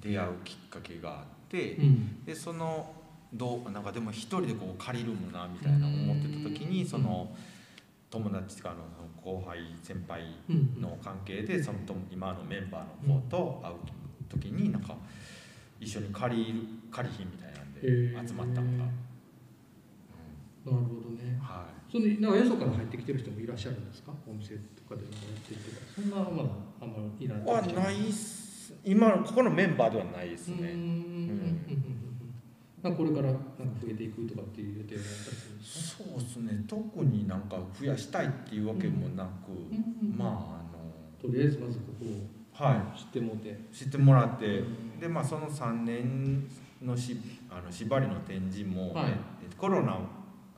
[0.00, 2.24] 出会うきっかけがあって、うん。
[2.24, 2.94] でその
[3.32, 6.88] どうなんかでも一人でこう借りるもんなみたいな思ってた時にうん。
[6.88, 7.30] その
[8.10, 8.76] 友達とかの
[9.22, 13.74] 後輩先輩うんの関係でそのと今のメンバーの方と会う
[14.28, 14.96] 時になんか
[15.78, 17.60] 一緒に借りる借りひんみたいな
[18.22, 18.84] んで集まったのが、
[20.64, 20.74] うん。
[20.74, 21.38] なるほどね。
[21.40, 21.92] はい。
[21.92, 24.12] そのなんかよそから入ってきてる人もいらっしゃるんですか？
[24.26, 25.76] お店とかでなんかやってるとか。
[25.94, 28.47] そんなまだあんまりいらはないっす
[28.84, 30.66] 今のここのメンバーではないですね、うん。
[30.66, 30.70] うん。
[30.70, 31.98] うんうんうん
[32.80, 33.40] なんかこれからなんか
[33.82, 36.04] 増えていくとかっていう予定があったりするんですか？
[36.04, 36.64] そうですね。
[36.68, 40.32] 特になんか増やしたいっていうわけもなく、うんまああ
[40.72, 40.78] の
[41.20, 45.00] とりあえずまずここをは知ってもうて、い知ってもらって、うん。
[45.00, 46.46] でまあその3年
[46.80, 47.16] のし
[47.50, 49.10] あの縛りの展示も、はい。
[49.10, 49.14] え
[49.56, 50.02] コロナを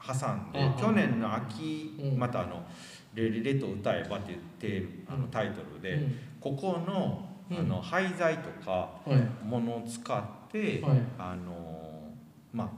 [0.06, 2.18] 挟んであ去年の秋、うん。
[2.18, 2.62] またあの
[3.16, 6.14] 「レリレと歌えば」っていうテーマあのタイトルで、うん。
[6.38, 8.70] ここのうんあの廃材とか
[9.04, 9.44] はい。
[9.44, 11.02] ものを使って、はい。
[11.18, 12.12] あの
[12.52, 12.68] まあ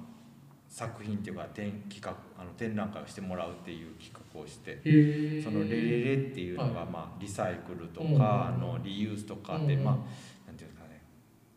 [0.68, 4.80] 作品っていうか展企画あの展覧会をしてもらうっていう企画をして
[5.42, 6.90] その「レレレ」っていうのが、はい。
[6.90, 8.18] まあ、リサイクルとうん。
[8.18, 9.94] か、あのリユースとかで、うんまあ
[10.46, 11.02] なんていうんですかね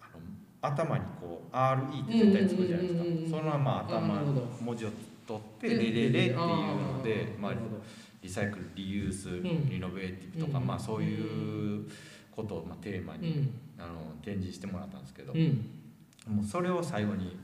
[0.01, 0.19] あの
[0.61, 4.01] 頭にこう RE って絶対つくじゃないですか、そのまま頭
[4.61, 4.89] 文字を
[5.25, 7.53] 取って「レレレ」っていうので、まあ
[8.21, 9.43] リサイクルリユース、ん。
[9.69, 11.87] リノベーティブとか、うんまあ、そういう
[12.35, 13.53] ことを、まあ、テーマに、うん。
[13.77, 15.69] あの展示してもらったんですけど、うん。
[16.27, 17.37] もうそれを最後に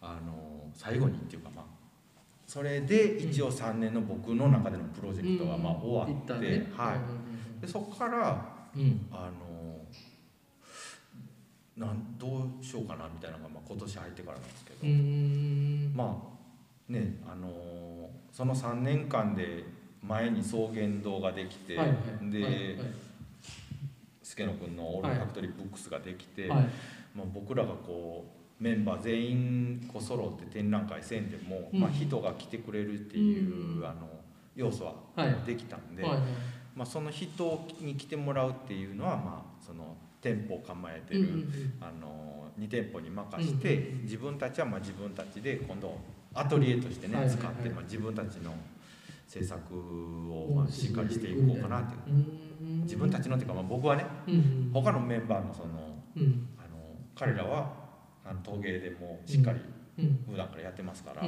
[0.00, 1.64] あの最後にっていうかまあ
[2.46, 6.32] それで一応3年の僕の中でのプロジェクトがまあ終わって、
[6.76, 8.28] はい、でそこから
[9.10, 9.86] あの
[11.76, 14.78] なんどうしようかなみたいなのがまあ今年入ってからなんですけど、
[15.96, 16.22] ま
[16.90, 19.64] あねあのその3年間で
[20.02, 22.76] 前に草原堂ができて、で、
[24.32, 26.68] 助野君のオールファクトリーブックスができて、はい。
[27.14, 28.24] まあ、僕らがこ
[28.60, 31.80] うメンバー全員こう揃って展覧会せんでも、うん。
[31.80, 33.86] まあ、人が来てくれるっていう、うん。
[33.86, 34.08] あの
[34.56, 35.34] 要素ははい。
[35.46, 36.20] できたんで、はいはい。
[36.74, 41.74] まあ、その人に来てもらうっていうのは、まあ、その店舗を構えてる、うんうんうん。
[41.82, 44.02] あの2店舗に任して、うんうんうん。
[44.04, 45.98] 自分たちはまあ自分たちで今度
[46.32, 47.38] アトリエとしてね、はいはいはい。
[47.38, 48.54] 使って、まあ、自分たちの
[49.32, 49.56] 制作
[50.30, 52.16] をまあしっかりしていこうかなっていう、
[52.60, 52.80] うん。
[52.82, 54.04] 自分たちのっていうか、まあ、僕はね
[54.74, 56.48] 他のメンバーのそのうん。
[56.58, 56.76] あの
[57.14, 57.72] 彼らは
[58.24, 59.60] あの陶芸でもしっかり
[59.98, 60.24] うん。
[60.30, 61.22] 普段からやってますから、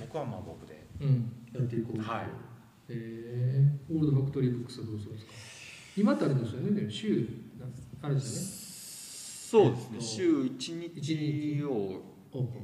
[0.00, 0.86] 僕はまあ僕で。
[1.52, 2.00] やっていこう。
[2.00, 2.24] はい。
[2.24, 2.28] へ
[2.88, 5.32] えオールドファクトリーブックスはどうするんですか？
[5.96, 7.66] 今ってあれですよね週な
[8.02, 9.88] あれですそうですね。
[9.92, 12.02] えっと週1日を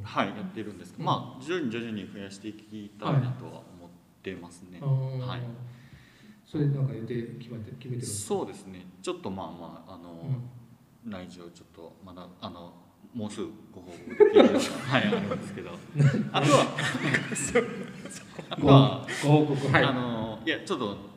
[0.03, 1.07] はいやってるんですけど、うん。
[1.07, 3.80] まあ徐々に徐々に増やしていきたいなとは思
[4.21, 5.41] ってますね、はい。
[6.47, 8.87] それなんか予定決めて決めてるそうですね。
[9.03, 10.23] ちょっとまあまああの、
[11.05, 12.73] 内情ちょっとまだあの
[13.15, 15.71] もうすぐご報告できるような はいあるんですけど。
[16.33, 16.67] あとは
[18.51, 19.69] あとは、ご報告。
[19.73, 19.85] はい。
[19.85, 21.10] あのいやちょっと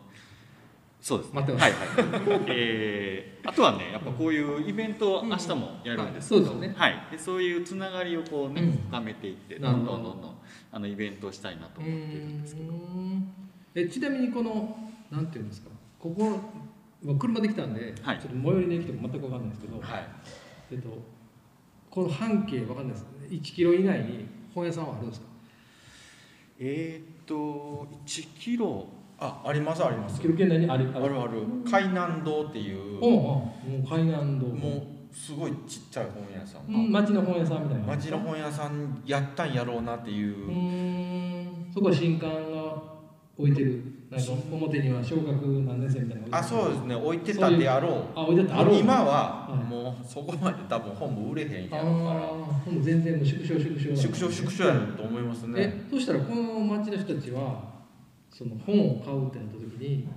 [1.04, 1.41] そうですね。
[1.41, 1.64] 待ってます。
[1.64, 2.45] はいはい。
[2.47, 6.56] えー、あとはねやっぱこういうイベントを明日もやるんですけど、うんはい。
[6.56, 6.76] そうですね。
[6.78, 7.08] はい。
[7.12, 8.72] でそういうつながりをこうね、うん。
[8.89, 9.68] 深めていってど。
[9.70, 10.36] どんどんどんどん
[10.72, 12.74] あのイベントをしたいなとう思っているんですけど。
[13.76, 14.78] えちなみにこの
[15.12, 15.70] なんていうんですか？
[15.99, 16.39] ここ
[17.04, 18.20] まあ車で来たんで、はい。
[18.20, 20.08] ちょっと最寄りの駅とか全く分かんないですけど、はい。
[20.72, 20.89] えっと
[21.89, 23.06] この半径分かんないです。
[23.30, 24.26] 1キロ以内に
[24.56, 25.28] 本屋さんはあるんですか？
[26.60, 28.88] えー、っと1キロ
[29.26, 30.19] あありますあります。
[30.19, 30.91] 1キロ圏内にある。
[30.93, 31.43] あるある。
[31.65, 32.99] 海南堂っていう。
[32.99, 34.47] もう海南堂。
[34.47, 34.69] も
[35.11, 36.74] うすごいちっちゃい本屋さん。
[36.74, 37.86] うん町の本屋さんみたいな。
[37.95, 40.47] 町の本屋さんやったんやろうなっていう。
[40.47, 41.71] う、ーん。
[41.74, 42.84] そこは新刊が
[43.38, 43.82] 置いてる。
[44.11, 46.95] なんか表には小学何年生みたいなあそうですね。
[46.95, 48.05] 置いてたであろう。
[48.13, 48.59] あ置いてた。
[48.59, 52.13] あろう今ははいもうそこまで多分本も売れへんあやろうか。
[52.13, 55.61] らあほんと全然もう縮小縮小縮小縮小やと思いますね。
[55.61, 57.72] えそしたらこの町の人たちは
[58.34, 60.07] その本を買うってなった時に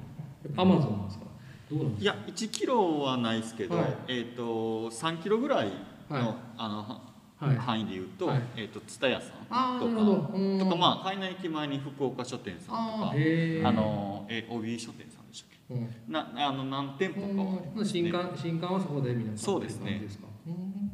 [0.57, 1.27] アマゾンなんですか？
[1.71, 3.95] どうなんですいや1キロはないですけど、はい。
[4.09, 5.71] えー、と3キロぐらい
[6.09, 6.35] の,、はい。
[6.57, 7.01] あのか
[7.47, 7.57] はい。
[7.57, 8.43] 範囲でいうと,、はい。
[8.57, 15.87] えー、と蔦屋さんとかうんとかまあ海内駅前に福岡書店さんとあかあのえ帯書店さんでしたっうん。
[15.87, 17.53] けなあの何店舗かは。
[17.61, 20.86] ね新刊新刊はそこで皆さんそうですねですかうん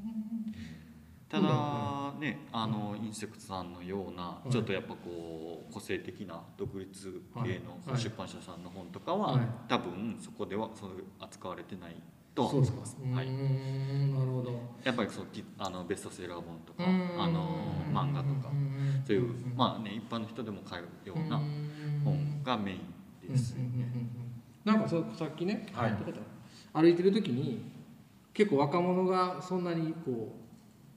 [1.32, 4.50] ただねあのインセクトさんのような、い。
[4.50, 7.60] ちょっとやっぱこう個性的な独立系はい。
[7.90, 9.48] の出版社さんの本とかは、はい。
[9.66, 11.96] 多分そこではそ扱われてない
[12.34, 12.98] とはそういます。
[13.02, 14.52] うはい、んなるほど。
[14.84, 17.22] やっぱりそうきあのベストセラー本とか、うん。
[17.22, 17.48] あの
[17.90, 21.40] 漫画とか、んそういう、まあね一般の人でも買えるような
[22.04, 23.56] 本がメインです。
[23.56, 24.08] うんうんうんうん
[24.64, 25.96] なんかそさっきね、はい。
[26.72, 27.62] 歩いてる時に
[28.32, 30.41] 結構若者がそんなにこう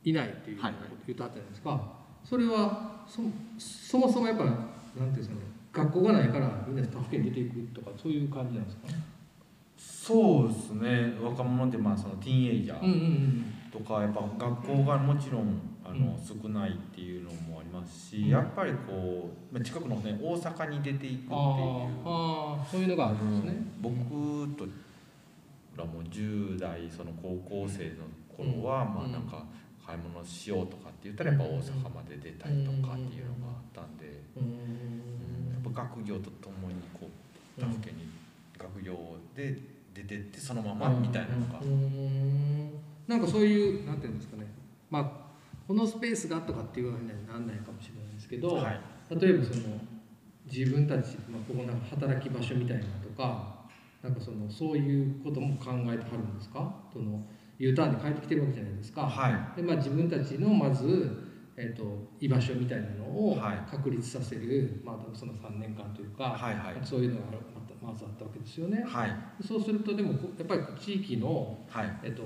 [0.06, 0.82] いないっていうはいはい。
[1.08, 1.82] 言ったじゃないですか、
[2.24, 3.22] それはそ
[3.58, 5.42] そもそもやっぱなんていうんですかね。
[5.74, 8.88] 学校がないからみんな他府県に出ていくとかそういう感じなんですか？
[8.88, 9.04] ね
[9.78, 11.14] そうですね。
[11.22, 16.42] 若者ってまあそのティーンエイジャーんとかやっぱ学校がもちろんあのうん。
[16.44, 18.30] 少ないっていうのもありますし、うん。
[18.30, 21.30] やっぱりこうまあ近くのね大阪に出ていくっていう。
[22.06, 23.96] あそういうのがあるんですね、僕
[24.56, 24.66] と
[25.78, 29.44] らも10代その高校生の頃は、まあなんか
[29.86, 34.06] 買い物しようとかって言ったらやっぱ大阪まで出たりとかっていうのがあったんで、
[34.36, 38.10] ううんやっんぱ学業とともにこう他府県に
[38.58, 38.96] 学業
[39.36, 39.58] で
[39.94, 42.72] 出てってそのままみたいなのがう、ん。
[43.08, 44.48] なんかそういうなんていうんですかね。
[44.90, 45.26] まあ
[45.68, 48.80] このスペースがとかっていうわけにはなんないかもしれないですけど、はい、
[49.20, 49.80] 例えばその
[50.52, 53.56] 自分たち、まあ、ここなんか働き場所みたいなとか
[54.04, 56.72] なんかそのそういうことも考えてはるんですか？
[56.94, 57.20] その
[57.60, 59.58] U ターンで帰ってきてるわけじゃないですか、はい。
[59.58, 61.24] でまあ、自分たちのまず、
[61.56, 61.84] えー、と
[62.20, 63.72] 居場所みたいなのをはい。
[63.72, 66.86] 確立させる、まあ、その3年間というか、はいはい。
[66.86, 68.84] そういうのがまたまずあったわけですよね。
[68.86, 69.16] はい。
[69.46, 72.00] そうするとでもこやっぱり地域の、はい。
[72.04, 72.24] えーと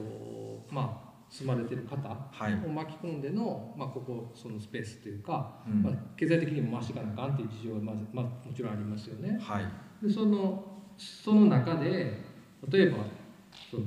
[0.74, 2.54] まあ、住まれてる方はい。
[2.66, 5.84] を巻き込んでの、まあ、ここそのスペースというか、うん。
[5.84, 9.38] まあ、経済的にも回していかなあかんっていう事情はまず、まあ、もちろんありますよね。
[9.40, 9.66] はい。
[10.06, 10.64] でその
[10.98, 12.24] その中で
[12.68, 12.98] 例えば
[13.70, 13.84] その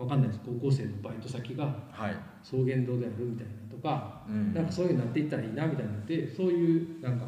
[0.00, 0.40] わかんないです。
[0.46, 2.16] 高校生のバイト先がはい。
[2.42, 4.54] 草原堂であるみたいなとか、うん。
[4.54, 5.92] なんかそういうのになっていったらいいなみたいな。
[5.92, 7.26] のでそういうなんか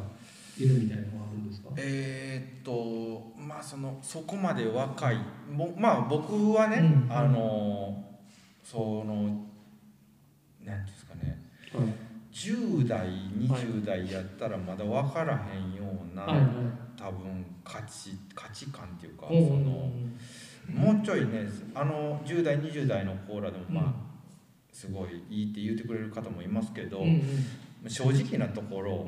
[0.59, 5.17] 犬みたいなのはあるんですか、えーっとまあそのそこまで若い。
[5.55, 7.15] ぼまあ僕はね、うん。
[7.15, 8.03] あの
[8.63, 11.39] そのなんていうんですかね。
[11.73, 11.83] はい。
[12.33, 16.47] 10代20代やったらまだ分からへんような、はいはい。
[16.97, 19.47] 多分価値価値観っていうか、うん。
[19.47, 19.91] その
[20.69, 23.93] もうちょいねあの10代20代のコーラでもまあ、うん
[24.73, 27.21] すごいいいって言ってくれる方もいますけど、うん
[27.85, 29.05] 正直なところ、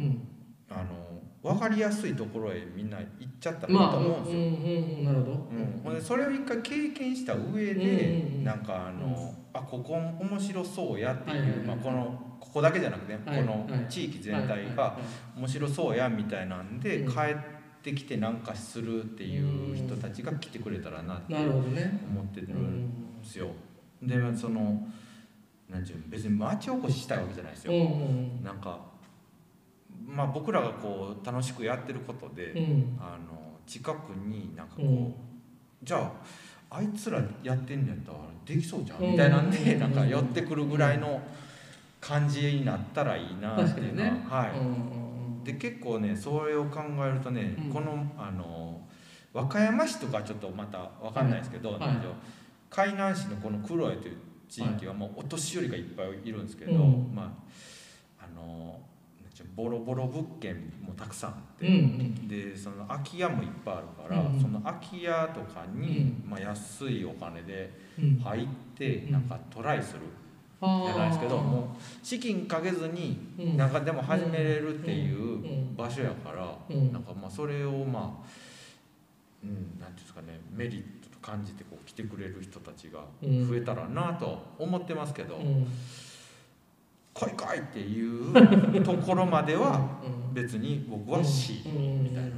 [0.70, 3.08] あの分かりやすいところへみんな行っ
[3.40, 4.42] ちゃったらいいまあと思うんですよ。
[4.42, 14.98] うんうんうんなるほど、うん、ほんでそれを一回経験した上で、うんうんうんなんかあの、あここ面白そうやっていう、はいはいはいまあ、このここだけじゃなくて、はいこのはい地域全はい体が
[15.38, 17.20] 面白そうやみたいなんで、うん帰
[17.92, 21.44] ってきてなんかするっていう人たちが来てくれたらなって思
[22.24, 22.56] ってるうん
[22.88, 23.50] んですよ。
[24.02, 24.88] でその
[25.70, 27.74] なんていうの別に町おこししたいわけじゃないですよ。
[28.44, 28.80] なんか
[30.08, 32.98] まあ僕らがこう楽しくやってることで、うん。
[33.00, 35.14] あの近くになんかこう、うん。
[35.84, 36.12] じゃ
[36.70, 39.12] ああいつらやってんのやったらできそうじゃんうん。
[39.12, 39.80] みたいなんでうん。
[39.80, 41.22] なんか寄ってくるぐらいの
[42.02, 44.52] 感じになったらいいなっていうのは、はい、
[45.46, 47.72] で結構ねそれを考えるとね、うん。
[47.72, 48.82] このあの
[49.32, 51.80] 和歌山市とかちょっとまた分かんないですけど、はい。
[52.70, 54.18] 海南市のこの黒江という
[54.50, 57.12] 地域はもうお年寄りがいっぱいいるんですけど、うん。
[57.14, 57.32] ま
[58.20, 58.80] ああの
[59.56, 61.68] ボロボロ物件もたくさんあって。
[61.68, 64.42] うんうんでその空き家もいっぱいあるから、うんうん。
[64.42, 68.20] その空き家とかに、まあ、安いお金でうん。
[68.20, 69.12] 入ってうん。
[69.12, 70.00] なんかトライする
[70.62, 73.58] じゃないですけど、もう資金かけずにうん。
[73.58, 76.94] なんかでも始めれるっていう場所やから、うん。
[76.94, 78.28] なんかまあそれをまあ
[79.44, 83.48] うんなんていうんですかねメリットと感じてこう来てくれる人たちがうん。
[83.48, 85.68] 増えたらなと思ってますけど、うん。
[87.14, 90.34] 来い来いっていうところまではうん。
[90.34, 91.24] 別に僕は
[91.70, 92.04] ん。
[92.04, 92.32] みたいな。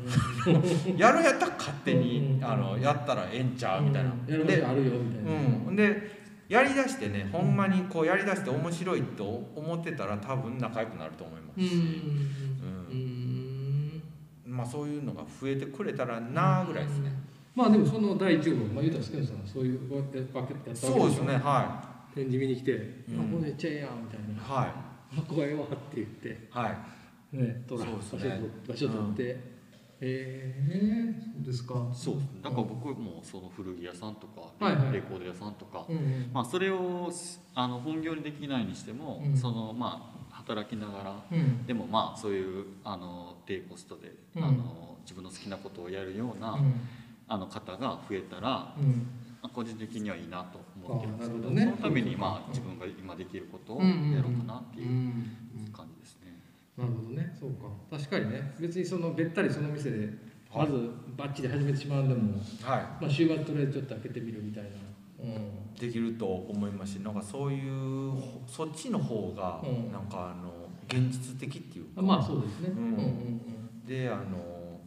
[0.98, 2.46] やるやったら勝手に、うん。
[2.46, 5.32] あのやったらええんちゃうみたいな、で所あるよみたいな。
[5.32, 6.17] うん、で
[6.50, 9.24] やりだしてねほんまにこうやりだして面白いと
[9.56, 11.82] 思ってたら多分仲良くなると思いますし、うん
[12.92, 14.02] うん
[14.46, 17.12] まあそういうのが増えてくれたらなぐらいですね、
[17.54, 20.90] まあでもその第一号まあ言うたらスケンさんはそういうわけやったわけでしょ？
[20.94, 21.84] そうですねは
[22.16, 22.72] 展示見に来て
[23.12, 23.20] 「うん。
[23.20, 24.28] あこれめっちゃええやん」みたいな。
[24.28, 24.38] い。
[24.38, 24.74] は
[25.20, 26.30] 「あこれええわ」って言って。
[26.30, 26.70] いは
[27.34, 27.38] い。
[27.38, 28.42] ねトラそう場所ですね。
[28.68, 29.57] 場所取って
[30.00, 31.74] ええそうですか。
[31.94, 32.16] そう。
[32.42, 34.94] だから僕もその古着屋さんとか、はいはい。
[34.94, 36.30] レコード屋さんとか、うんうん。
[36.34, 37.12] まあ、それを
[37.56, 39.38] あの本業にできないにしても、うん。
[39.38, 41.66] そのまあ働きながらうん。
[41.66, 44.44] でもまあそういうあの低コストで、うん。
[44.44, 46.74] あの自分の好きなことをやるような、うん。
[47.28, 48.74] あの方が増えたら
[49.54, 55.72] 個人的にはいいなと思ってますけどそのためにまあ自分が今できることをやろうかなっていううん。
[55.74, 56.27] 感じですね。
[56.78, 57.36] なるほどね。
[57.40, 57.66] そうか。
[57.90, 58.54] 確かにね。
[58.60, 60.10] 別にそのべったりその店で
[60.54, 64.70] まずバッチリ始めてしまうんでも、はまあ、週末とりあえずちょっと開けてみるみたいな、
[65.24, 65.32] うん。
[65.76, 66.94] いできると思います。
[66.94, 68.14] しなんかそういう
[68.48, 69.92] そっちの方がうん。
[69.92, 73.86] なんかあの現実的っていうか、まあそうですね、うんうんうん。
[73.86, 74.80] であの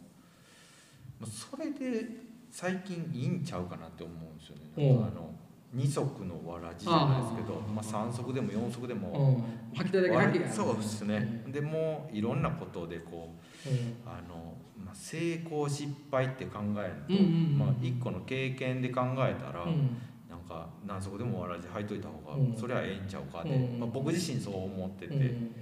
[1.19, 2.07] まあそれで
[2.49, 4.93] 最近いいんちゃうかなって思うんですよね。
[4.93, 5.29] なんかあの
[5.73, 9.27] 二足のわらじじゃないですけどまあ、三足でも四足でも、うん。
[9.35, 9.43] うん
[9.73, 13.33] 吐きたいだけ吐きがそうですね、でもういろんなことでこ
[13.65, 13.95] ううん。
[14.05, 17.57] あの、まあ、成功失敗って考えると、うんうんうん。
[17.57, 19.97] まあ、一個の経験で考えたら、うん。
[20.29, 22.57] なんか何足でもわらじ履いといた方が、うん。
[22.57, 23.79] それはええんちゃうかで、うん。
[23.79, 25.55] まあ、僕自身そう思ってて、うん。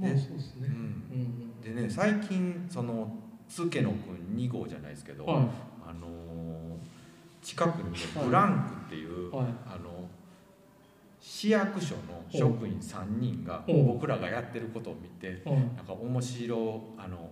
[0.00, 0.72] でそうですね、うん。
[0.74, 1.74] うん。
[1.76, 3.16] でね最近その
[3.48, 5.46] 津家の君2号じゃないですけど、は
[5.86, 6.71] あのー
[7.42, 9.36] 近くにねはいブランクっていう、い。
[9.36, 9.46] はい。
[9.66, 10.08] あの
[11.20, 13.72] 市役所の職員3人がう。
[13.72, 17.30] ん僕らがやってることを見てはいなんか面白あの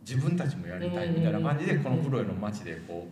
[0.00, 3.08] 自分たちもやりたいみたいな感じでうんこの黒江の町でこ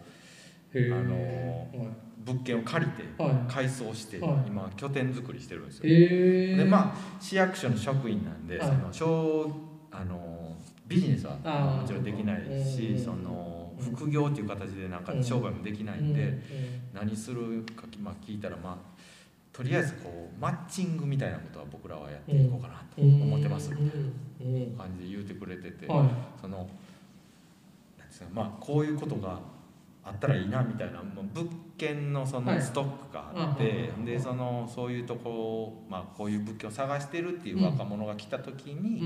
[0.75, 1.89] うあのはい。
[2.25, 3.53] 物件を借りてはい。
[3.53, 4.33] 改装してはい。
[4.49, 5.83] 今拠点作りしてるんですよ。
[5.85, 8.69] でまあ市役所の職員なんではい。
[8.69, 9.51] その小
[9.91, 11.37] あのビジネスは
[11.81, 16.41] もちろんできないしうんそのうん副業っていう形でなんか商売もできないんでうん。
[16.95, 18.99] 何するか、まあ、聞いたらまあ
[19.53, 24.07] とりあえずこうマッチングみたいなことは僕らはやっていこうかなと思ってますみたいな
[24.41, 24.77] うん。
[24.77, 26.09] 感じで言うてくれてて、はい。
[26.41, 26.69] その
[28.33, 29.39] まあこういうことが
[30.05, 32.57] あったらいいなみたいな、もう物件のそはい。
[32.57, 39.03] のストックがあって、うんでそのそういうとこまあこういう物件を探してるっていう若者が来た時うんに、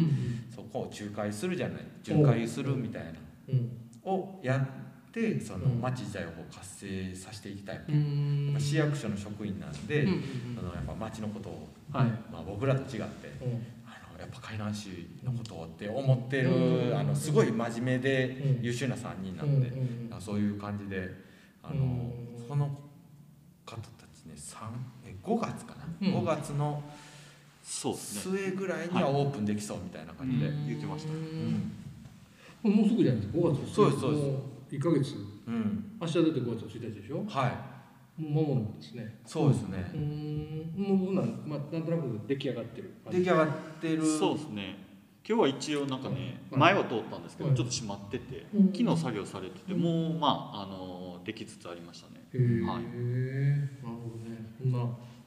[0.54, 3.10] そこを仲介するじゃない仲介するみたいな。
[3.50, 3.70] うん
[4.04, 5.80] をやってそのうん。
[5.80, 8.46] 町自体をこう活性させていきたい、うんうん。
[8.46, 10.22] やっぱ市役所の職員なんで、うんうん
[10.56, 12.06] そのやっぱ町のことを、はい。
[12.32, 13.62] まあ、僕らと違ってうん。
[13.86, 16.96] あのやっぱ海南市のことをって思ってる、うん。
[16.98, 18.64] あのすごい真面目でうん。
[18.64, 20.20] 優秀な3人なうんんで、うん。
[20.20, 21.08] そういう感じで
[21.62, 22.12] あの、うん。
[22.48, 22.66] その
[23.64, 23.82] 方た
[24.14, 24.56] ちね3
[25.06, 26.14] え5月かな、うん。
[26.20, 26.82] 5月の
[27.62, 28.38] そうですね。
[28.38, 30.66] 末ぐらいにはオープンできそうみたいな感じで、うん。
[30.66, 31.12] 言ってました。
[31.12, 31.72] うん
[32.62, 33.38] もうすぐじゃないですか。
[33.38, 34.22] 5月そうですそうです。
[34.22, 35.14] も1ヶ月。
[35.46, 35.98] うん。
[36.00, 37.24] 明日だって5月1日でしょ。
[37.26, 38.22] はい。
[38.22, 39.18] もう間もなくですね。
[39.26, 39.90] そうですね。
[39.94, 40.74] う、ん。
[40.76, 43.48] もうなん,、まあ、なんとなく出来上がってる出来上がっ
[43.80, 44.06] てる。
[44.06, 44.92] そうですね。
[45.26, 46.60] 今日は一応なんかねはい。
[46.60, 47.56] 前は通ったんですけどはい。
[47.56, 48.72] ちょっと閉まっててうん。
[48.72, 52.26] 昨日作業されててもうまああのできつつありましたね。
[52.32, 52.56] へえ、はい。
[52.56, 52.84] なる
[53.82, 54.52] ほどね。
[54.58, 54.78] こんな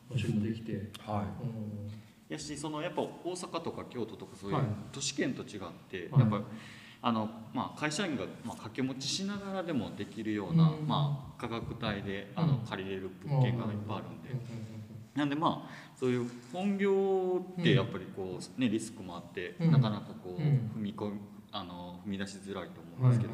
[0.09, 1.91] 場所もできて、はうん。
[2.27, 4.65] やしそのやっぱ大阪とか京都とかそういうはい。
[4.91, 5.59] 都市圏と違っ
[5.89, 6.21] て、はい。
[6.21, 6.41] やっぱ
[7.01, 10.87] あの、まあ、会社員が、まあ、掛け持ちしながらでもできるような、うん。
[10.87, 12.65] まあ、価格帯であの、うん。
[12.67, 14.39] 借りれる物件がいっぱいあるんで、うん。
[15.15, 19.71] なんでまあそういう本業ってやっぱりこう、ね、リスクもあって、うん。
[19.71, 20.71] なかなかこう、うん。
[20.75, 21.19] 踏み込み
[21.51, 23.33] あの踏み出しづらいと思うんですけど、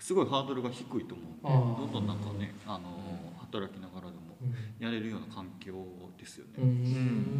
[0.00, 2.98] すごいハードルが低いと思うんでどんどんなんかねあの
[3.38, 4.34] 働きながらでも
[4.80, 5.72] やれるような環境
[6.18, 6.52] ですよね。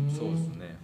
[0.09, 0.77] そうですね。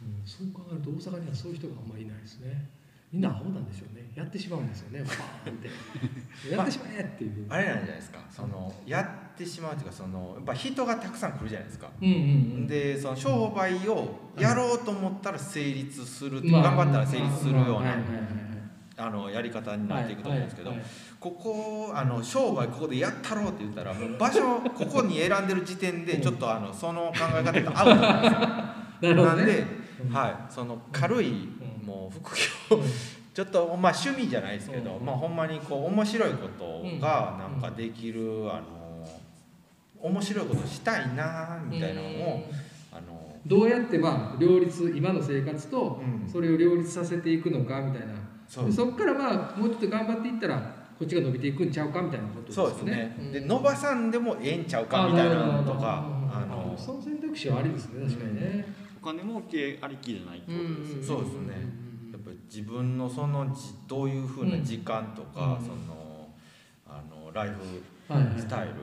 [0.00, 0.26] うん。
[0.26, 2.70] そう考えると大阪にはそういう人があんまりいないですね
[3.12, 4.10] みんなアホなんでしょうね。
[4.14, 5.04] やってしまうんですよね。
[5.04, 6.50] バーンって。
[6.50, 7.46] やってしまえっていう。
[7.48, 8.18] あれなんじゃないですか。
[8.30, 9.02] そのや
[9.34, 11.90] ってしまうというかそのやっぱ人がたくさん来るじゃないですか。
[12.00, 12.18] うんうんう
[12.64, 12.66] ん。
[12.66, 18.02] でその商売をやろうと思ったら成立する、まあ頑張ったら成立するようなはいはいはい
[18.94, 20.86] あのやり方になっていくと思うんですけど、はいはい
[21.22, 29.14] ここあの商売ここでやったろうって言ったらもう場所ここに選んでる時点でちょっとあのその考え方とアウトなんですよ。
[29.14, 29.36] なね。
[29.36, 29.66] なんで、
[30.04, 30.12] うん。
[30.12, 31.61] はい、その軽い、ん
[31.92, 32.36] もう副
[32.70, 32.82] 業。
[33.34, 35.04] ちょっとまあ趣味じゃないですけど、うん。
[35.04, 39.08] まあほんまにこう面白いことがなんかできる、あの
[40.00, 42.44] 面白いことしたいなみたいなのを、
[42.92, 46.28] あのどうやってまあ両立今の生活とうん。
[46.28, 48.14] それを両立させていくのかみたいな、
[48.48, 53.32] そそこからまあもうちょっと頑張っていったらこっちが伸びていくんちゃうかみたいなことですよそうですね、うん。
[53.32, 58.66] で伸ばさんでもええんちゃうかみたいなのとかああのその選択肢はありですね確かにね、
[59.02, 61.06] お金儲けありきじゃないってことですよね。
[61.06, 61.54] そうですね。
[62.12, 65.66] やっぱり自分のそのじどういうふうな時間とか、うん。
[65.66, 66.28] その
[66.86, 67.82] あのライフ
[68.38, 68.74] スタイル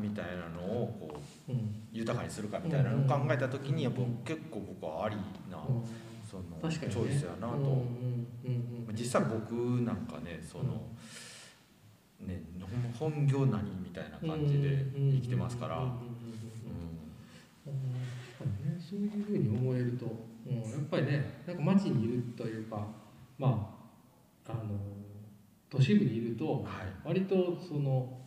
[0.00, 1.82] みたいなのをこううん。
[1.92, 5.16] 豊かにするかみたいなのを考えた時にやっぱ結構僕はあり
[5.50, 5.58] な
[6.30, 7.62] そのね、ョイスやなと、うん
[8.44, 9.52] うん実際僕
[9.82, 10.82] なんかねその、
[12.26, 12.42] ね
[12.98, 15.76] 本業何みたいな感じで生きてますから、
[18.40, 20.06] うんうんうんうんうんうんそういうふうに思えると、
[20.46, 22.86] うん、やっぱりねなんか街にいるというか
[23.38, 23.74] ま
[24.46, 24.78] ああの
[25.70, 26.64] 都市部にいるとはい。
[27.04, 28.18] 割とその、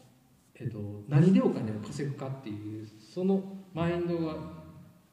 [0.55, 3.43] えっと、何でお金を稼ぐかっていうその
[3.74, 4.36] マインドが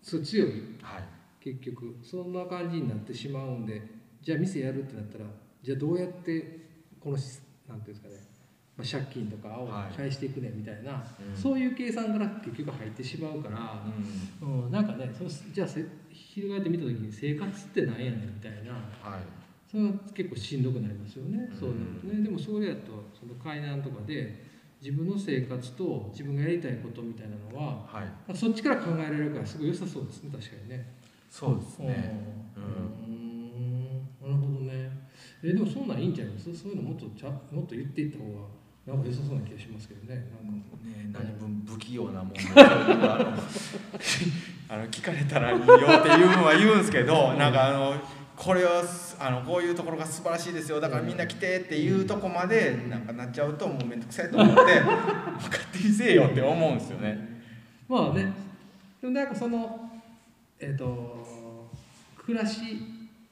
[0.02, 0.50] 強い
[0.82, 1.04] はい。
[1.40, 3.80] 結局そんな感じになってしまうんで
[4.20, 5.24] じゃあ店やるってなったら
[5.62, 6.68] じゃあどうやって
[7.00, 8.27] このしなんていうんですかね、
[8.78, 9.96] まあ、借金とかをはい。
[9.96, 11.36] 返していくねみたいな、うん。
[11.36, 13.82] そういう計算から結局入ってしまうから、
[14.40, 14.64] うん。
[14.64, 19.20] うん、なんかねそのじゃあせ翻ってみた時に生活って何やねんみたいなはい。
[19.70, 21.58] それは結構しんどくなりますよね、うん。
[21.58, 21.70] そう
[22.14, 22.22] ね。
[22.22, 24.46] でもそれやとその海南とかで
[24.80, 28.02] 自分の生活と自分がやりたいことみたいなのはは
[28.32, 28.36] い。
[28.36, 30.86] そっちから考えられるからすごい良さそうですね確かにね。
[31.28, 32.24] そうですね。
[32.56, 32.62] うん。
[32.62, 33.98] うん。
[34.22, 34.88] なるほどね。
[35.42, 36.50] えでもそんなんいいんじゃないです？
[36.50, 36.56] か。
[36.56, 38.57] そういうのもっとちゃもっと言っていった方が
[38.88, 40.24] なんか良さそうな気がしますけどね。
[40.42, 42.32] なんかね何分不器用なもん。
[42.32, 42.40] で
[44.70, 45.68] あの聞かれたらいいよっ
[46.02, 47.96] て言うんは言うんですけどなんかあの
[48.34, 48.82] これは
[49.20, 50.80] あのこういうところが素晴らしいですよ。
[50.80, 57.42] だからみんな来てっていうとこまでなんかなっちゃうともう面倒くさいと思って勝手にせえよって思うんですよね。
[57.86, 58.32] まあね。
[59.02, 59.90] でもなんかその
[60.58, 61.26] えっ、と
[62.16, 62.60] 暮らし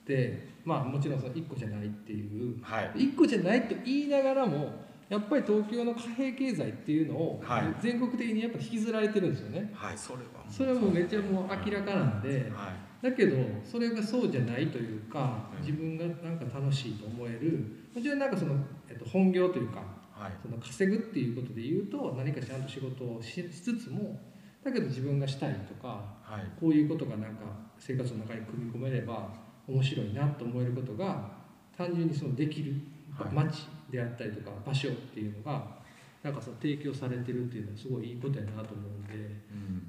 [0.03, 2.63] ってまあもちろんその一個じゃないっていう。
[2.63, 2.91] はい。
[2.97, 7.75] 一個じゃないと言いながらもやっぱり東京の貨幣経済っていうのをはい。
[7.81, 9.71] 全国的にやっぱ引きずられてるんですよね。
[9.75, 10.45] はいそれは。
[10.51, 12.51] それはもうめっちゃもう明らかなんで。
[12.55, 12.87] はい。
[13.03, 15.61] だけどそれがそうじゃないというかうん。
[15.61, 18.57] 自分がなんか楽しいと思えるもちろんなんかその、
[18.89, 19.81] えっと、本業というか
[20.13, 20.33] はい。
[20.43, 24.19] その稼ぐっていうことで言うと何かちゃんと仕事をししつつも
[24.65, 25.89] だけど自分がしたいとか
[26.23, 26.61] はい。
[26.61, 27.43] こういうことがなんか
[27.79, 29.29] 生活の中に組み込めれば
[29.69, 31.31] 面白いなと思えることが
[31.77, 32.75] 単純にそのできる
[33.17, 33.33] はい。
[33.33, 35.77] 街であったりとか場所っていうのが
[36.23, 39.15] なんかその提供されてるっていうのはすごいいいことやなと思うんで、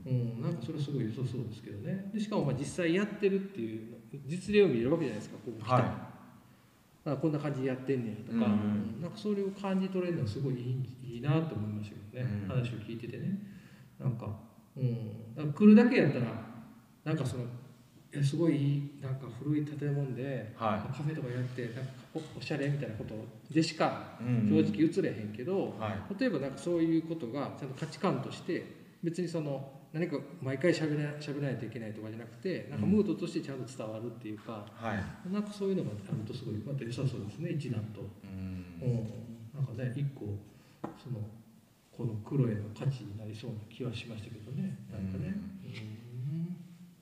[0.06, 0.38] うん。
[0.38, 2.12] うん、なんかそれはすごい良さそうですけどね。
[2.14, 7.12] でしかもまあ実際やってるっていうの実例を見れるわけじゃないですかここ来たら、はい。
[7.14, 10.58] あこんな感じでやってんねんとか、うんなんかそれを感じ取れるのはすごいい
[11.04, 13.40] いいいなと思いましたけどね、うん話を聞いててね。
[14.00, 14.30] なんか,、
[14.76, 16.26] うん、なんか来るだけやったら
[17.04, 17.46] なんかその
[18.24, 23.14] すごいいいなんか古い建物で、はカフェとかやってなんかおおしゃれみたいなこと
[23.54, 24.64] でしかいうん。
[24.64, 26.20] 正直映れへんけど、はい。
[26.20, 28.66] 例えばなんかそういうことがちゃんと価値観として
[29.04, 35.32] 別にその何か毎回喋ら喋らないといけないとかじゃなくてなんかムードとしてちゃんと伝わるっていうか、はい。
[35.32, 38.88] なんかそういうのがあるとすごいまた良さそうですね一段と、うん。
[38.88, 39.08] うん、
[39.54, 40.38] なんかね一個
[41.02, 41.20] その
[41.92, 45.34] この黒への価値になりそうな気はしましたけどねなんかね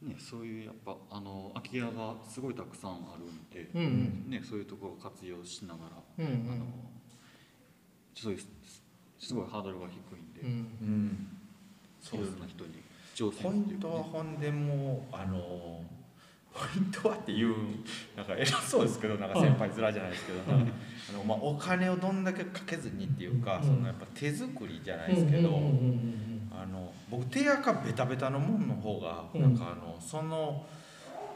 [0.05, 4.31] ね、そういうやっぱあの空き家がすごいたくさんあるんで、うんうん。
[4.31, 5.89] ね、そういうところを活用しながら、
[6.19, 6.51] うんうん。
[6.51, 6.65] あの
[8.13, 8.39] そういう
[9.19, 10.47] すごいハードルが低いんで、うん。
[10.47, 11.27] うん。
[12.13, 12.83] いろいろな人に
[13.15, 15.81] 挑ポイントはほんでもうあの
[16.53, 17.55] ポイントはっていう
[18.15, 23.67] なんか偉そうですけどなんか先輩面じゃないですけど、あのまあ、お金をどんだけかけずにっていうか、うん。
[23.67, 25.71] そのやっぱ手作りじゃないですけど、うんうんうんう
[26.31, 29.41] んあの僕手垢ベタベタのもんの方が、うん。
[29.41, 30.65] なんかあのその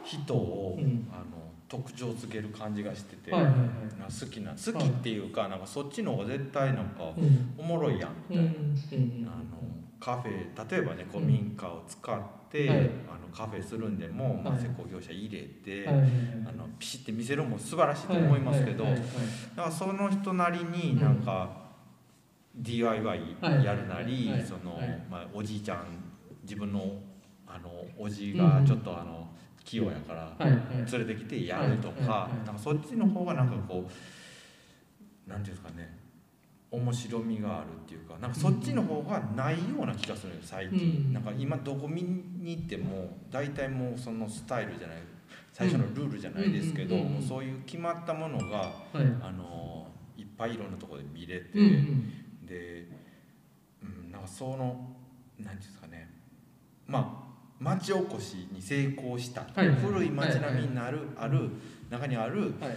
[0.04, 1.08] 人を、うん。
[1.12, 3.60] あの特徴づける感じがしてて、はいはいはい。
[4.08, 7.54] 好きな好きっていうか、なんかそっちの方が絶対なんかうん。
[7.58, 9.06] おもろいやんみうんたいな。
[9.06, 9.26] うん。
[9.26, 9.60] あの
[10.00, 12.78] カフェ例えばね古民家を使って、はい。
[12.80, 12.90] あの
[13.32, 16.12] カフェするんでも、まあ、はい施工業者入れて、はいはいはい。
[16.48, 19.10] あのピシッて見せるのも素晴らしいと思いますけど、はいはいはい
[19.56, 21.69] だからその人なりになんか
[22.60, 24.44] DIY やるなり、はい。
[24.44, 25.04] そのはい。
[25.10, 25.86] まあ、おじいちゃん
[26.44, 26.98] 自分の
[27.48, 29.28] あのおじがちょっとあの
[29.64, 33.90] 器用やから連れてきてやるとか,、なんかそっちの方がなんかこ
[35.28, 35.98] うなんていうんですかね
[36.72, 44.98] 面白みがあるっていうかなんかそっちの方がないような気がするんです最近、うんなんか今どこ見に行っても大体もうそのスタイルじゃない
[45.52, 46.96] 最初のルールじゃないですけど、
[47.28, 49.02] そういう決まったものがはい。
[49.22, 51.50] あのいっぱいいろんなところで見れて、
[52.50, 52.88] で、
[53.84, 54.96] うん、なんかその
[55.40, 56.10] なんていうんですかね。
[56.88, 57.30] まあ
[57.64, 61.50] 町おこしに成功した、はい古い町並みになる、ある
[61.90, 62.76] 中にあるはい。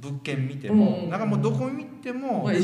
[0.00, 1.10] 物件見ても、うん。
[1.10, 2.60] なんかもうどこ見ても、ね。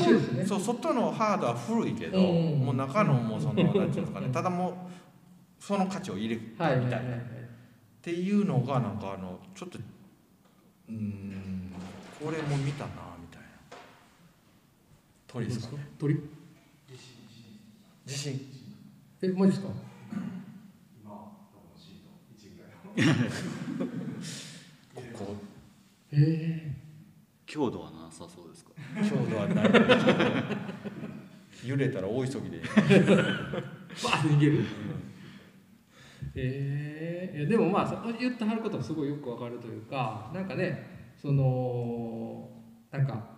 [0.46, 2.22] そう外のハードは古いけど、う
[2.56, 2.60] ん。
[2.64, 4.28] もう中のもうそのなんていうんですかね。
[4.32, 4.74] ただもう
[5.62, 7.28] その価値を入れたはいはいみたいな、はいはい。
[7.28, 11.72] っていうのがなんかあのちょっとうーん
[12.24, 13.48] これも見たなみたいな。
[15.26, 15.76] 鳥ですか？
[15.98, 16.18] 鳥？
[18.08, 18.40] 地震
[19.20, 19.68] えマジですか？
[24.94, 25.36] ここ。
[26.12, 26.74] え
[27.46, 28.70] 強度はなさそうですか
[29.08, 29.70] 強度はない。
[31.66, 32.72] 揺れたら大急ぎで、えー、
[34.04, 34.64] バー逃げる
[36.34, 37.42] えー、い。
[37.42, 39.08] やでもまあそ言ってはることもすごい。
[39.08, 39.78] よくわかるとい。
[39.78, 42.48] うかなんかねその
[42.90, 43.37] なんか、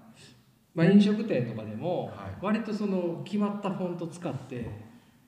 [0.75, 2.37] まあ、飲食店とかでもはい。
[2.41, 4.67] 割とその決まったフォント使って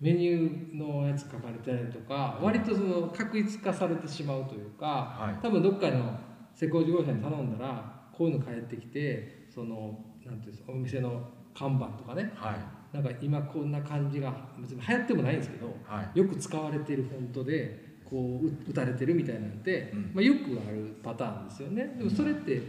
[0.01, 5.43] メニューのやつ書かれてたりとか割とその確一化されてしまうというかはい。
[5.43, 6.18] 多分どっかの
[6.55, 11.22] 施工事業者に頼んだらこういうの返ってきてそのなんていうんですかお店の
[11.55, 12.32] 看板とかね。
[12.34, 12.95] はい。
[12.97, 16.18] なんか今こんな感じが別に流行ってもないんですけどはい。
[16.18, 20.11] よく使われているフォントでこうう打たれてるみたいなんて、うん。
[20.14, 21.94] まあ、よくあるパターンですよね。
[21.97, 22.60] でもそれって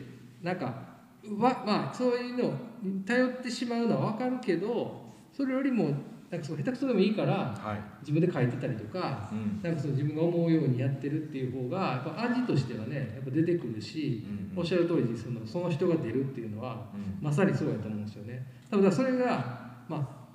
[0.41, 0.92] なんか
[1.39, 5.91] わまあそういうのに頼ってしまうのは分かるけどそれよりも
[6.29, 7.81] なんかそう下手くそでもいいからはい。
[8.01, 9.61] 自分で書いてたりとかうん。
[9.61, 17.23] なんかその自分が思うようにやってるっていう方がやっぱ味としてはねやっぱ出てくるし、うんおっしゃる通りそのその人が出るっていうのはうん。
[17.23, 18.45] まさにそうやと思うんですよね。
[18.69, 20.25] 多分それが、ま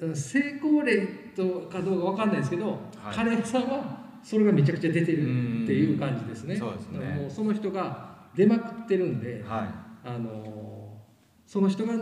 [0.00, 1.06] あ、成功例
[1.36, 3.14] とかどうかわかんないですけど、はい。
[3.14, 6.54] カレー屋さんはそれがめちゃくちゃ出てるっていう感じですね。
[6.54, 6.98] うんそうですね。
[7.20, 10.98] もうその人が出まくってるんで、はあの
[11.46, 11.94] その人が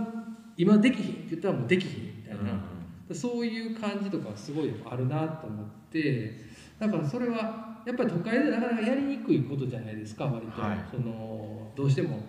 [0.56, 6.34] 今できひんって言ったらもうできひんみたいいな、そういう感じとかすごいあるなと思って
[6.78, 10.78] だからそれはやっぱり都会でなかなかやりにくいことじゃないですか割と、はい。
[10.90, 12.20] そのどうしても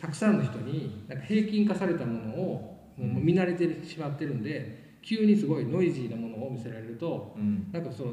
[0.00, 7.68] たくさんの人になんか平均化されたものをもう見慣れてしまってるんで急にすごいノイジーなものを見せられるとうん。
[7.72, 8.12] なんかその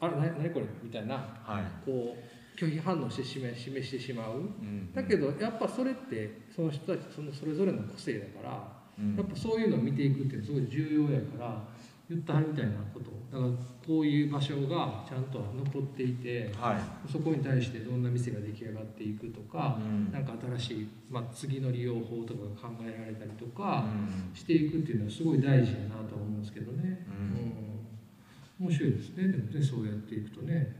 [0.00, 1.14] あれ何何これみたいな
[1.44, 1.84] はい。
[1.84, 4.38] こう拒否反応してしまい示してしまう。
[4.38, 4.92] うん。
[4.92, 9.16] だけどやっぱそれってその人たちそのそれぞれの個性だからうん。
[9.16, 11.68] やっぱそういうのを見ていくっていうのはすごい重要やから
[12.08, 13.10] 言ってはるみたいなこと。
[13.30, 13.50] だから
[13.86, 17.10] こういう場所がちゃんと残っていてはい。
[17.10, 20.12] そこに対してどんな店が出来上がっていくとか、うん。
[20.12, 23.86] なんか新しい、まあ、次の利用法とかが考えられたりとか
[24.30, 24.34] うん。
[24.34, 28.64] していくっていうのはすごい大事やなとは思うんですけどね、うん。
[28.64, 28.68] うん。
[28.68, 29.28] 面白いですね。
[29.28, 30.74] でもねそうやっていくとね、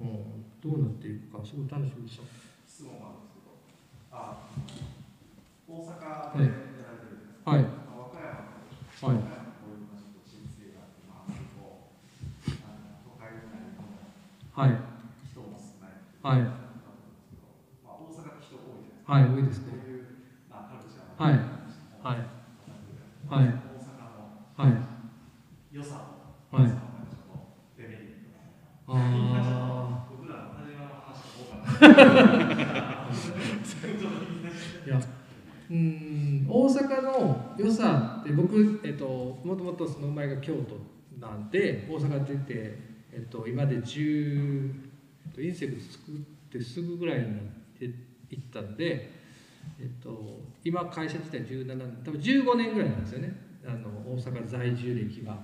[0.00, 0.08] うん。
[0.08, 2.22] うん、どうなっていくかすごい楽しみでした。
[2.68, 3.56] 質問があるんですけど、
[4.12, 4.34] あ
[5.66, 7.62] 大阪はいでやられてるじゃはい。
[7.62, 7.64] ない。
[7.64, 8.34] ですはい和歌山
[9.00, 9.16] こうい
[14.52, 14.70] はい。
[15.30, 15.92] 人も少ない、
[16.22, 16.42] はい。
[17.82, 19.82] まあ、大阪って人多いじゃはい多いないですか、ですね。
[19.82, 20.04] こういう、
[20.50, 21.30] まあ、カルチャーは。
[21.30, 22.18] いははい。
[23.28, 23.44] はい。
[23.44, 23.46] はい。
[23.46, 24.72] 大阪のはい。
[25.70, 26.00] 良さ
[26.50, 26.70] と、はい
[27.76, 28.30] デメリット
[28.88, 29.59] ああ
[34.86, 35.00] いや
[35.70, 40.76] うん大阪の良さって僕、えっと、もともとその前が京都
[41.24, 42.78] なんで大阪出て、
[43.12, 44.72] えっと、今で10、
[45.26, 45.60] えっと、隕石
[45.92, 46.14] 作っ
[46.50, 47.42] てすぐぐらいになっ
[47.78, 47.92] ていっ
[48.52, 49.10] たんで、
[49.78, 53.32] えっと、今会社自体17年多分15年ぐらいなんですよね
[53.64, 55.38] あの大阪在住歴が。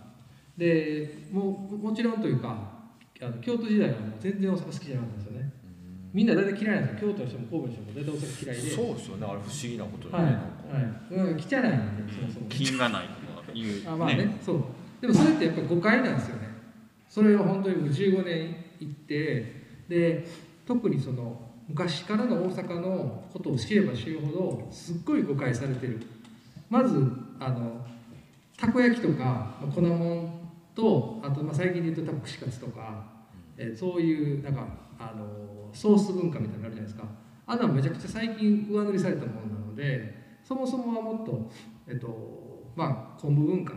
[0.57, 2.77] でももちろんというか
[3.21, 5.53] あの京都時代はもう全然大阪好きじゃなかったんですよね。
[6.17, 8.71] みんな大体嫌いなんですよ京都の人も神戸の人も大体大阪嫌いで。
[8.71, 12.47] そうですよねあれ不思議なことではい、ねはい、うん、汚いんで、そもそも。
[12.49, 14.65] 金がないとかいうあ、まあね、そう。
[15.03, 16.49] でも、それってやっぱり誤解なんですよね。
[17.07, 20.27] それを本当に僕15年行って、で、
[20.67, 21.43] 特にその。
[21.69, 26.01] 昔からの大阪のことを知れば知るほど、すっごい誤解されてる。
[26.71, 26.97] まず、
[27.39, 27.85] あの。
[28.57, 33.05] たこ焼きとか、粉もんと、あと、まあ、最近で言うと、た串カツとか。
[33.59, 34.67] えーそういう、なんか、
[34.99, 37.07] あの、ソース文化みたいなのあるじゃないですか。
[37.47, 41.51] あんなのめちゃくちゃ最近上塗りされたものなのでそもそもはもっと、
[41.87, 43.75] えっとまあ、昆布文化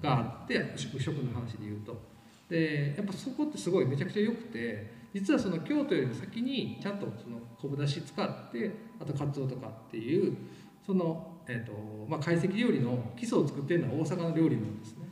[0.00, 2.00] があって食食の話で言うと
[2.48, 8.70] でやっぱそこってすごいめちゃくちゃ良くて実はその京都よりも先にちゃんとその昆布だし使って
[9.00, 10.36] あとカツオとかっていう
[10.84, 11.72] その、えっと
[12.08, 15.08] まあ、懐石料理の基礎を作ってるのは大阪の料理なんですね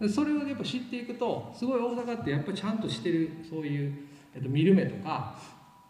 [0.00, 3.94] でそれをやっぱ知っていくとすごい大阪ってやっぱりちゃんとしてるそういう、
[4.36, 5.36] えっと、見る目とか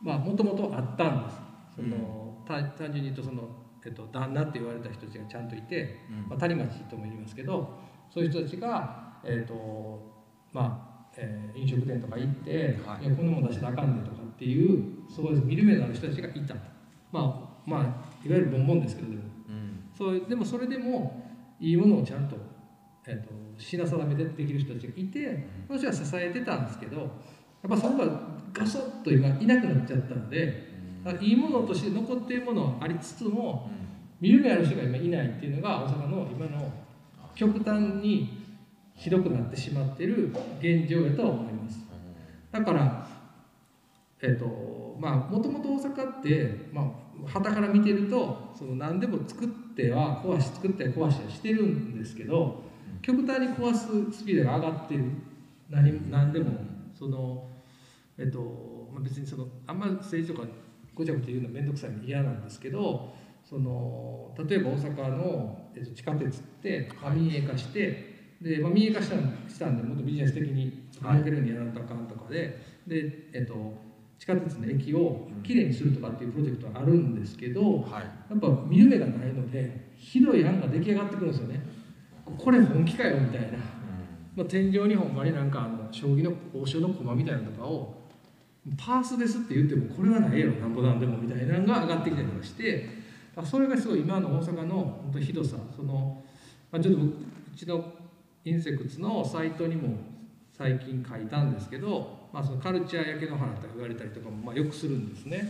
[0.01, 1.41] まあもともとあったんです。
[1.77, 3.43] その、単単純に言うとその、
[3.85, 6.29] えっと、旦那って言われた人たちがちゃんといて、うん。
[6.29, 7.79] まあ、谷町とも言いますけど
[8.09, 10.01] そういう人たちが、えっと
[10.53, 13.07] まあえー飲食店とか行って、はい。
[13.07, 16.55] い、やこんなもん出したらあかんねとかっていうそういう見る目のある人たちがいた。
[17.11, 17.81] まあまあ
[18.25, 19.23] いわゆるボンボンですけどでも。
[19.49, 19.81] うん。
[19.97, 21.27] そうでもそれでも
[21.59, 22.37] いいものをちゃんと,、
[23.07, 27.09] えー、と品定めでできる人たちがいてその人は支えてたんですけどやっ
[27.69, 30.69] ぱそこがガソッと今いなくなっちゃったので
[31.05, 33.71] だからいいものとして残っているものはありつつも
[34.21, 36.73] 見る目ある人が今いないっていうのが大阪の今の
[37.35, 38.45] 極端に
[38.95, 41.79] ひどくなってしまっている現状やとは思います。
[42.51, 43.07] だから
[44.23, 52.63] えっ、とまあもともと大阪ってまあ旗から見てるとその何でも作っては壊し作っては壊しはしてるんですけど
[53.03, 55.05] 極端に壊すスピードが上がってる。
[55.69, 56.53] 何何でも
[56.95, 57.45] その
[58.19, 60.49] えっ、と、まあ、別にそのあんま政治とか
[60.95, 63.15] ごちゃごちゃ言うの面倒くさいの嫌なんですけど
[63.45, 73.87] その例えば大阪の、えっと地下鉄って、まあ、民営化してで、まあ、民営化したんしたんでもっとビジネス的に儲けるようにやらんとあかんとかでで、えっと
[74.19, 78.03] 地下鉄の駅をきれいにするとかっていうプロジェクトがあるんですけどはい。
[78.03, 81.61] やっぱ見る目がないのでひどい案が出来上がってくるんですよね。
[82.39, 83.59] これ本気かよみたいな、
[84.35, 88.06] まあ、天井にほんまになんかあの将棋の王将の駒みたいなのとかを
[88.77, 92.89] パースですって言ってもこれはないやろなんぼなんでもみたいなのが上がってきたりとかして
[93.37, 96.23] あそれがすごい今の大阪の本当ひどさその、
[96.73, 97.15] まあ、ちょっと僕う
[97.57, 97.93] ちの
[98.45, 99.99] インセクツのサイトにも
[100.57, 105.49] 最近書いたんですけど、まあ、そのカルチャー焼け野原とか言われたりとかもまあよくするんですね。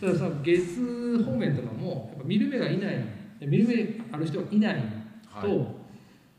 [0.00, 3.04] それはその芸術方面とかもやっぱ見る目がいない
[3.40, 4.82] 見る目ある人がいない
[5.40, 5.78] と、はい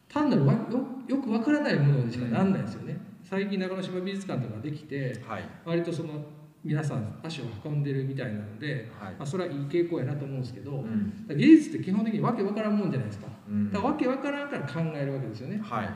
[0.09, 0.59] 単なるわよ
[1.07, 2.97] よくわからないものにしかなんないですよね。
[3.29, 5.43] 最近長野島美術館とかできてはい。
[5.63, 6.25] 割とその
[6.63, 9.13] 皆さん足を運んでるみたいなので、はい。
[9.13, 11.25] まあ、それはいい傾向やなと思うんですけど、うん。
[11.27, 13.27] 芸術って基本的にわけわからんもんじゃないですか。
[13.47, 13.71] うん。
[13.71, 15.61] だからわけわからんから考えるわけですよね。
[15.63, 15.89] はい。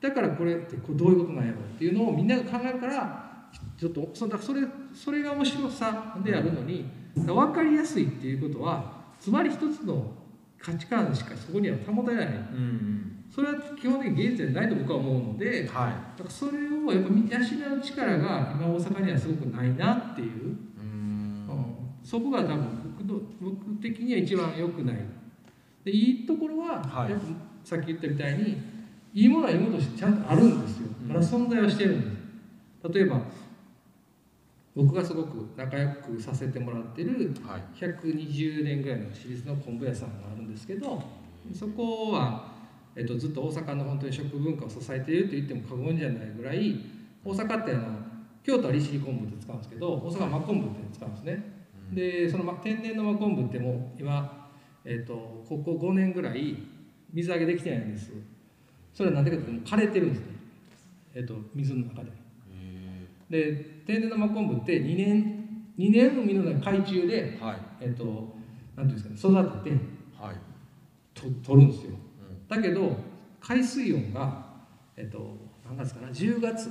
[0.00, 3.48] だからこれってこうどういうことなんやろうっていうのをみんなが考えるから
[3.78, 6.84] ちょっとそだそれそれが面白さであるのに
[7.14, 10.12] 分かりやすいっていうことはつまり一つの
[10.58, 12.26] 価値観しかそこには保てない。
[12.26, 20.32] うんそれは基本的に芸術じゃないと僕は思うのでだかはらそれをやっぱ養う力が今大阪にはすごくないなっていう、い
[20.78, 21.48] うん。
[21.48, 21.74] うん。
[22.04, 24.98] そこが多分僕の僕的には一番良くない。
[25.84, 27.14] でいいところは、はい。
[27.64, 28.56] さっき言ったみたいに
[29.12, 30.88] いいものはいいものとしてちゃんとあるんですよ。
[31.08, 32.16] だ存在はしてるんで
[32.86, 32.92] す。
[32.94, 33.20] 例えば
[34.76, 37.62] 僕がすごく仲良くさせてもらってるはい。
[37.84, 41.02] 120年ぐらいの私立の昆布屋さんがあるんですけど
[41.52, 42.53] そこは、
[42.96, 46.80] えっと、ずっと大阪の本当に食文化を支えていると言っても過言じゃないぐらい
[47.24, 47.82] 大阪ってあの
[48.42, 51.54] 京都は利尻昆布って使うんですけど大阪は真昆布って使うんですね。
[51.92, 54.50] でそのま天然の真昆布ってもう今、
[54.84, 56.56] えっとここ5年ぐらい
[57.12, 58.12] 水揚げできてないんです。
[58.92, 60.26] それは何でかというと枯れてるんですね、
[61.14, 62.10] えっと水の中で。
[63.30, 67.56] で天然の真昆布って2年2年海の中海中ではい。
[67.80, 68.34] えっと
[68.76, 69.76] なんていうんですかね育てて
[70.20, 70.36] はい。
[71.14, 71.92] と取るんですよ
[72.48, 72.96] だけど
[73.40, 74.44] 海水温が
[74.96, 76.70] えっと何月かな？10月。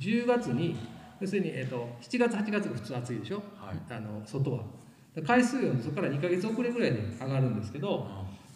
[0.00, 0.76] 10月に
[1.20, 3.36] 要するに、えっと、7月8月が普通暑いでしょ？
[3.56, 3.76] はい。
[3.90, 4.64] あの外は。
[5.14, 8.08] で海水温そこから2ヶ月遅れぐらいで上がるんですけど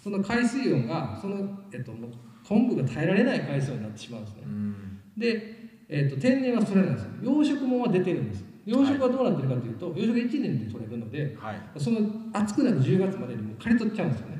[0.02, 1.36] その海水温がその、
[1.72, 2.10] えっと、もう
[2.46, 4.42] 昆布が耐えられない海水温になってしまうんですね。
[4.44, 5.00] うん。
[5.16, 5.54] で、
[5.88, 7.10] えっと天然はそれなんですよ。
[7.22, 8.44] 養殖もんは出てるんです。
[8.66, 11.60] 養殖はどうなってるかというと、養殖1年で取れるのではい。
[11.78, 12.00] その
[12.32, 14.37] 暑くなる10月までにもう刈り取っちゃうんですよね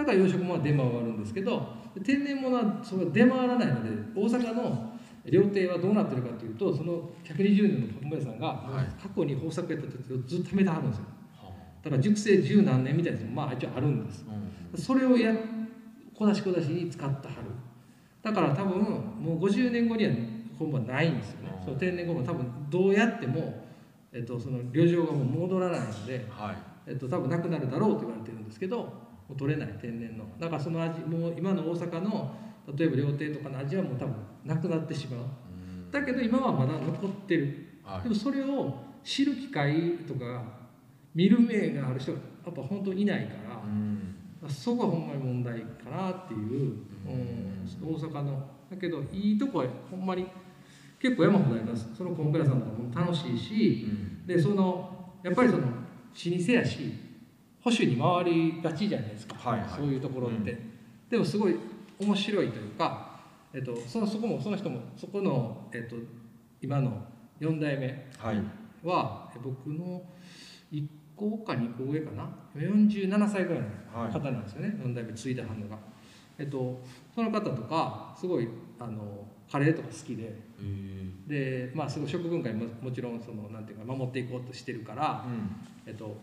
[0.00, 9.02] だから養殖ものは出回るんですけど天然物はそれは出回らないので大阪の料亭はどうなってるかというとその120年の昆布屋さんがはい。
[9.02, 11.04] 過去に豊作やった時をずっと貯めてはるんですよ。
[11.36, 11.52] は
[11.84, 14.24] だから熟成十何年みたいなやつもまあ一応あるんです。
[14.74, 14.80] うん。
[14.80, 15.34] それをや
[16.14, 17.50] 小出し小出しに使ってはる。
[18.22, 18.80] だから多分
[19.20, 20.12] もう50年後には
[20.58, 21.50] 昆布はないんですよね。
[21.52, 23.66] あーその天然昆布は多分どうやっても、
[24.12, 26.56] えっと、その漁場がもう戻らないのではい。
[26.86, 30.24] えっと、多分なくなるだろうと言われてるんですけどもう取れない天然の。
[30.38, 32.34] だからその味もう今の大阪の
[32.76, 35.20] 例えば料亭とかの味はもう多分なくなってしまう。
[35.20, 35.90] うん。
[35.90, 37.66] だけど今はまだ残ってる。
[37.84, 38.02] はい。
[38.02, 40.44] でもそれを知る機会とか
[41.14, 44.16] 見る目がある人がやっぱ本当にいないからうん。
[44.48, 46.76] そこはほんまに問題かなっていう、
[47.06, 48.48] うん、大阪の。
[48.70, 50.26] だけどいいとこはほんまに
[51.00, 51.88] 結構山ほどあります。
[51.96, 54.26] そのコンペラさんとかも楽しいしうん。
[54.26, 55.66] でそのやっぱりその老
[56.14, 57.09] 舗やし
[57.62, 59.68] 保守に回りがちじゃないですか、はいはい。
[59.70, 60.58] そういうところって、う
[61.10, 61.56] でもすごい
[61.98, 63.20] 面白いというか、
[63.52, 65.96] えっと、そのそこもその人もそこの、えっと、
[66.62, 67.04] 今の
[67.40, 68.36] 4代目はい。
[68.82, 70.02] はえ僕の
[70.72, 75.76] 1個か2個上かな？47歳ぐらいのはい方なんですよね、4代目継いだはんのが。
[76.38, 76.80] えっと、
[77.14, 80.32] その方とかすごいあのカレーとか好きで。
[80.62, 81.00] え
[81.30, 85.24] で、まあ、すごい食文化にももちろんそのなんていうか守っていこうとしてるから、
[85.86, 86.16] えっと、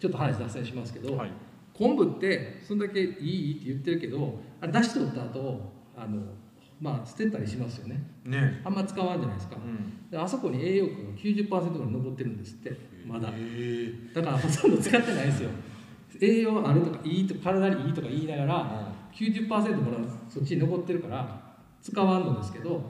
[0.00, 1.30] ちょっと話脱線しますけど、はい。
[1.74, 6.22] 昆布ってそんだけいいって言ってるけどあれ出しとった後あの
[6.80, 8.02] まあ捨てたりしますよね。
[8.24, 8.60] ね。
[8.64, 9.56] あんま使わんじゃないですか。
[9.56, 10.10] うん。
[10.10, 12.72] であそこに栄養価が90%ぐらい残ってるんですって
[13.06, 13.28] まだ。
[13.32, 15.50] へだからほとんど使ってないですよ。
[16.20, 21.40] 栄養あるとかいいとか体にいいとか言いながら90%もらうそっちに残ってるから
[21.82, 22.82] 使わんのですけど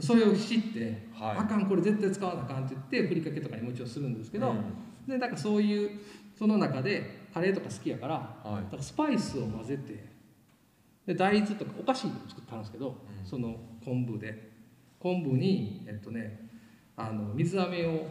[0.00, 1.38] それを知って、はい。
[1.38, 4.54] あかんこれ絶対使わなあかんって言ってふりかけとかにもちろんするんですけど、
[5.06, 5.90] でなんかそういう
[6.38, 8.64] その中でカレーとか好きやからはい。
[8.64, 10.04] だからスパイスを混ぜて
[11.06, 12.88] で大豆とかお菓子を作ったんですけど、
[13.20, 13.26] うん。
[13.26, 14.50] その昆布で。
[15.00, 16.48] 昆布にえっとね
[16.96, 18.06] あの水飴を、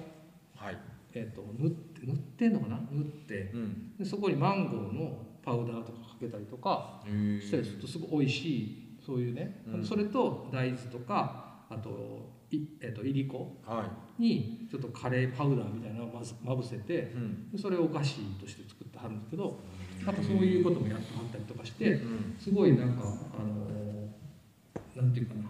[0.56, 0.78] はい。
[1.14, 2.80] えっと、塗って塗ってんのかな？
[2.92, 3.52] 塗って。
[3.54, 3.98] うん。
[3.98, 9.86] でそこにマンゴーのパウダーとかかけたりとかしたりするとすごい美味しいそういうね、うん。
[9.86, 17.14] それと大豆とかあとい,、えっといりこはにちょっとカレーパウダーみたいなのをまずまぶせて
[17.60, 19.60] それをお菓子として作ってはるんですけど
[20.06, 22.36] なんかそういうこともやってはったりとかしてうん。
[22.40, 25.42] すごいなんかあのなんていうかな。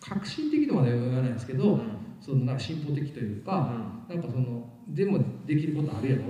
[0.00, 1.78] 革新的とまでは言わないですけど、
[2.20, 3.74] そのなんか進歩的というか、
[4.08, 6.22] なんかそのでもできることあるやろ？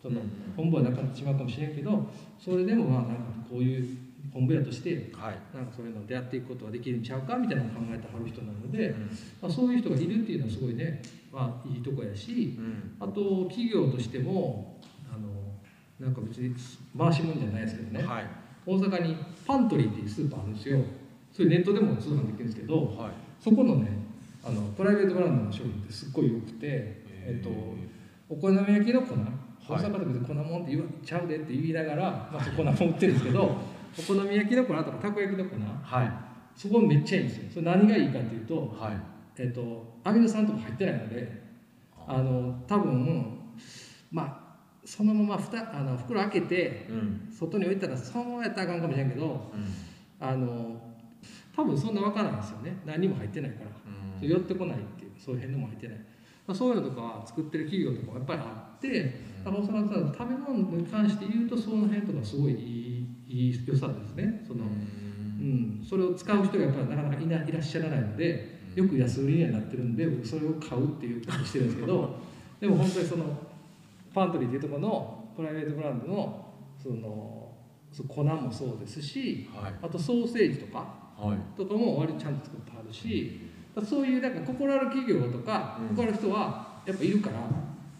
[0.00, 0.20] その
[0.56, 2.08] 本部はなくなってしまうかもしれんけど
[2.38, 3.98] それでもまあなんかこういう
[4.32, 5.56] 本部屋としてはい。
[5.56, 9.10] なんかそういうの出会っていくことができるんちゃうかみたいなのを考えてはる人なので、うん。
[9.42, 11.02] まあ、そういう人がいるっていうのはすごいね、
[11.32, 12.96] まあ、いいとこやしうん。
[13.00, 14.80] あと企業としても
[15.12, 15.28] あの
[16.00, 16.54] なんか別に
[16.96, 18.04] 回しもんじゃないですけどね。
[18.04, 18.26] はい。
[18.66, 20.78] 大阪にパントリーっていうスーパーあるんですよ。
[21.32, 23.10] それネットでも通販できるんですけどはい。
[23.40, 23.98] そこのね
[24.44, 27.50] あのプライベートブランドの商品ってすっごい良くて、えっと、
[28.28, 29.14] お好み焼きの粉。
[29.68, 32.02] 大阪で別に粉もんって言わちゃうでって言いながら、
[32.32, 33.54] まあ、そこ粉も売ってるんですけど
[33.96, 36.12] お好み焼きの粉とかたこ焼きの粉はい。
[36.56, 37.44] そこめっちゃいいんですよ。
[37.50, 39.00] それ何がいいかっていうと、はい。
[39.36, 41.42] えっと、アミノ酸とか入ってないので
[42.06, 43.38] あの多分
[44.10, 44.48] まあ
[44.84, 47.28] そのままふたあの袋開けてうん。
[47.30, 49.52] 外に置いたらそのままやったらあかんかもしれんけど
[50.18, 50.80] あの
[51.54, 52.76] 多分そんな分からないですよね。
[52.84, 53.66] 何にも入ってないから。
[54.20, 54.28] うん。
[54.28, 55.98] 寄ってこないっていうそういう変なもん入ってない、
[56.46, 59.02] まあ、そういうのとかは作ってる企業とかもやっぱりあって
[59.44, 62.97] だから大阪さん食べ物に関して言うとその辺とかすごいいい
[63.28, 64.42] いい良さですね。
[64.46, 64.66] その、う
[65.42, 72.16] ん、それを使う人がやっぱりなかなかいないらっしゃらないのでよく安売りにはなってるんで僕それを買うっていうことをしてるんですけど
[72.60, 73.24] でも本当にその
[74.14, 76.46] パントリーっていうところのプライベートブランドの
[76.82, 77.54] その
[78.06, 79.74] 粉もそうですしはい。
[79.82, 80.78] あとソーセージとか
[81.16, 81.56] はい。
[81.56, 83.40] とかも割とちゃんと作ってあるし
[83.84, 85.96] そういうなんか心ある企業とかうん。
[85.96, 87.36] 心ある人はやっぱいるから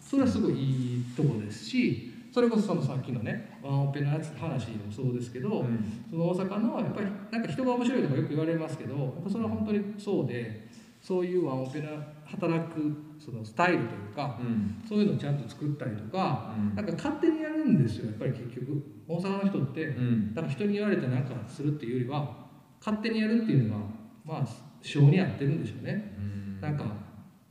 [0.01, 6.05] それはすごいいいところですしそれこそそのさっきのねワンオペのやつ話もそうですけど、うん。
[6.11, 10.69] その大阪のやっぱりなんか人が面白いとかよく言われますけどやっぱそれは本当にそうで
[11.01, 11.89] そういうワンオペな
[12.27, 14.83] 働くそのスタイルというかうん。
[14.87, 16.75] そういうのをちゃんと作ったりとかうん。
[16.75, 18.83] なんか勝手にやるんですよやっぱり結局。
[19.09, 20.35] 大阪の人ってうん。
[20.35, 22.47] なんか人に言われてなんかするっていうよりは
[22.79, 23.85] 勝手にやるっていうのが
[24.25, 24.47] まあ
[24.83, 26.15] 性に合ってるんでしょうね。
[26.19, 26.61] うん。
[26.61, 26.85] なんか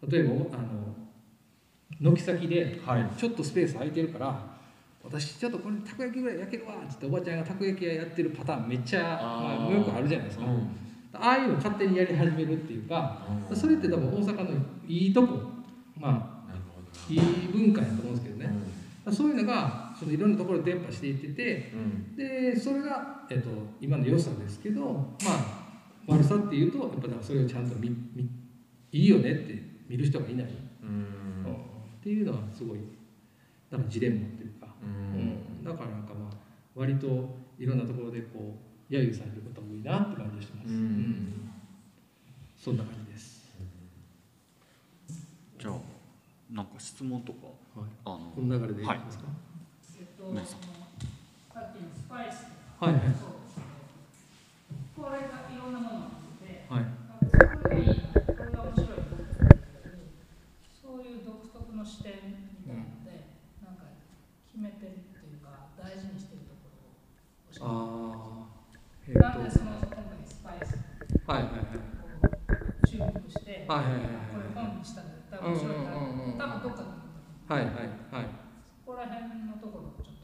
[0.07, 0.95] 例えばあの
[1.99, 3.09] 軒先ではい。
[3.17, 4.56] ちょっとスペース空いてるから
[5.09, 10.69] 私ちょっとこれたこ焼きぐらい焼けるわっつっておばちゃんがたこ焼き屋やってるパターンめっちゃまあ、よくあるじゃないですか、うん。
[11.13, 13.55] ああいうの勝手にやり始めるっていうかうん。
[13.55, 15.39] それって多分大阪のいいとこ
[15.95, 16.53] まあ
[17.09, 17.19] いい
[17.53, 18.47] 文化やと思うんですけどね。
[18.47, 18.53] ね
[19.09, 22.15] そういうのがそのいろんなところで伝播していっててうん。
[22.15, 25.67] でそれが、えっと、今の良さですけどまあ
[26.07, 28.29] 悪さっていうとやっぱそれをちゃんと見見
[28.91, 30.47] いいよねって見る人がいない、
[30.83, 30.89] うん。
[30.89, 30.91] う。
[30.93, 32.79] んっていうのはすごい
[33.69, 34.46] だからジレンマって
[35.67, 36.33] だからなんかまあ
[36.75, 38.55] 割といろんなところでこ
[38.89, 41.51] う揶揄されることが多いなって感じがしてます、うん。
[42.57, 43.51] そんな感じです、
[45.59, 45.73] じゃあ
[46.49, 49.25] なんか質問とかはい、あのこの流れでいいですか、
[49.99, 50.57] えっと、ねさ
[51.53, 52.49] さっきのスパイス。
[52.81, 52.93] はい。
[52.93, 53.01] はい。
[54.97, 56.89] これがいろんなものがあって、はい。
[57.21, 59.05] これがいいな、これが面白いな
[60.73, 63.29] そういう独特の視点みたいなので、
[63.61, 63.93] なんか
[64.49, 68.27] 決めてるっていうか、大事にしてるところを教えてああ
[69.07, 70.77] えっ、んでその今回スパイス
[71.25, 71.97] はいはいはい。
[72.83, 74.01] を注目して、はいはいはい
[74.31, 76.83] これ本にしたら多分面白いな、うんうん多分どっか
[77.47, 78.25] ではいはいはい。
[78.85, 80.15] そこら辺のところをちょっ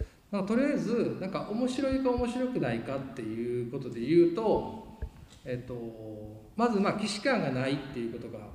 [0.00, 0.36] と。
[0.36, 4.86] なんかとりあえずなんか面白いか面白くないかっていうことで言うと、
[5.44, 5.74] えっと、
[6.56, 8.46] まずまあ既視感がないっていうことが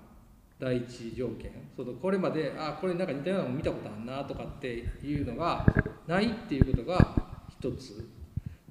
[0.60, 1.52] 第一条件。
[1.76, 4.68] そのこれまであこれなんか似たようなの見たことあるなとかって
[5.04, 5.66] いうのが
[6.08, 7.27] ないっていうことが
[7.60, 8.08] 一つ。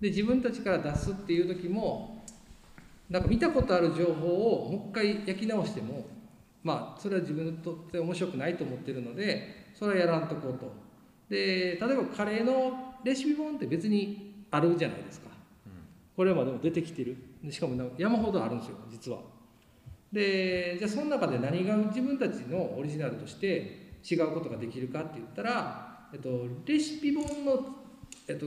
[0.01, 2.25] で自分たちから出すっていう時も
[3.09, 4.27] なんか見たことある情報
[4.65, 6.07] をもう一回焼き直しても
[6.63, 10.73] まあそれは自分にとって面白くないと思ってるのでそれはやらんとこうと。
[11.29, 15.27] で例えばカレーのレシピ本って別にあるじゃないですか。
[16.17, 17.17] これまでも出てきてる。
[17.43, 19.19] でしかも山ほどあるんですよ実は。
[20.13, 27.67] でじゃあその中で何が自分たちのオリジナルとして違うことができるかって言ったら、えっと、レシピ本の、
[28.29, 28.47] えっと、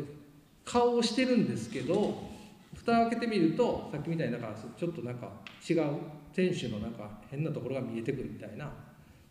[0.70, 2.30] 顔をしてるんですけど
[2.76, 5.32] 蓋を開けてみるとさっきみたいになんかちょっとなんか
[5.68, 5.86] 違う
[6.32, 8.72] 店主のなんか変なところが見えてくるみたいな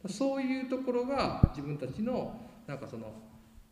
[0.09, 3.12] そういうところが自分たちのなんかその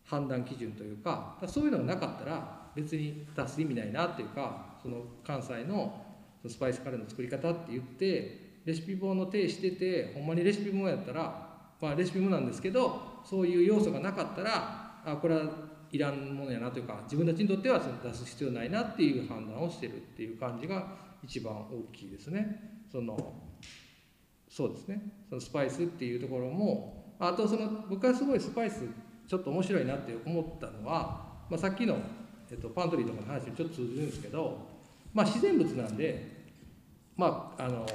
[0.04, 6.04] 判断基準というかそういうのがなかったら別に出す意味ないなっていうかその関西の
[6.46, 11.48] スパイスカレーの作り方って言ってレシピ本の手しててほんまにレシピ本やったら
[11.80, 15.42] まあレシピ本なんですけどそういう要素がなかったらあこれは
[15.96, 20.86] いらんものやなというか自分たちにとっては出す必要ないなっていう判断をしてるっていう感じが
[21.24, 22.84] 一番大きいですね。
[22.92, 23.16] その
[24.48, 28.84] そうですねそのスパイスっていうところもあとその僕はすごいスパイス
[29.26, 31.98] ちょっと面白いなって思ったのは、まあ、さっきの、
[32.50, 34.58] えっと、パントリーとかの話にちょっと通じるんですけど、
[35.12, 36.44] まあ、自然物なんで、
[37.16, 37.86] まあ、あの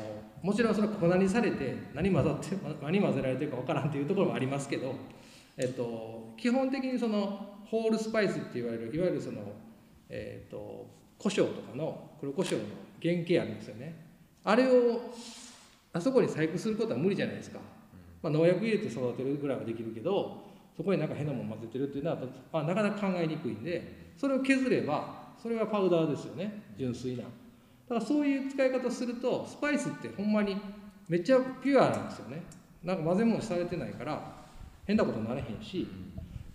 [0.44, 4.94] もちろんその粉にされて何混ざって何混ぜられてるかわからんっていうところもありますけど、
[5.58, 9.40] えっと、基本的にそのホールスパイスって言われるいわゆるその、
[10.10, 10.86] えっと、
[11.18, 12.66] 胡椒とかの黒胡椒の
[13.02, 13.96] 原型あるんですよね。
[14.44, 15.00] あれを
[15.94, 17.60] あそこに細工することは無理じゃないですか。
[18.22, 20.44] まあ、農薬入れて育てるぐらいはできるけど
[20.76, 22.18] そこになんか変なもん混ぜてるっていうのは、
[22.52, 26.62] まあ、なかなか考えにくいんでそれを削ればそれがパウダーですよね。
[26.78, 27.24] 純粋な。
[27.24, 27.30] だ
[27.88, 30.58] からそういう使い方するとスパイスってほんまに
[31.08, 32.44] めっちゃピュアなんですよね。
[32.84, 34.42] なんか混ぜ物されてないから
[34.86, 35.88] 変なことになれへんし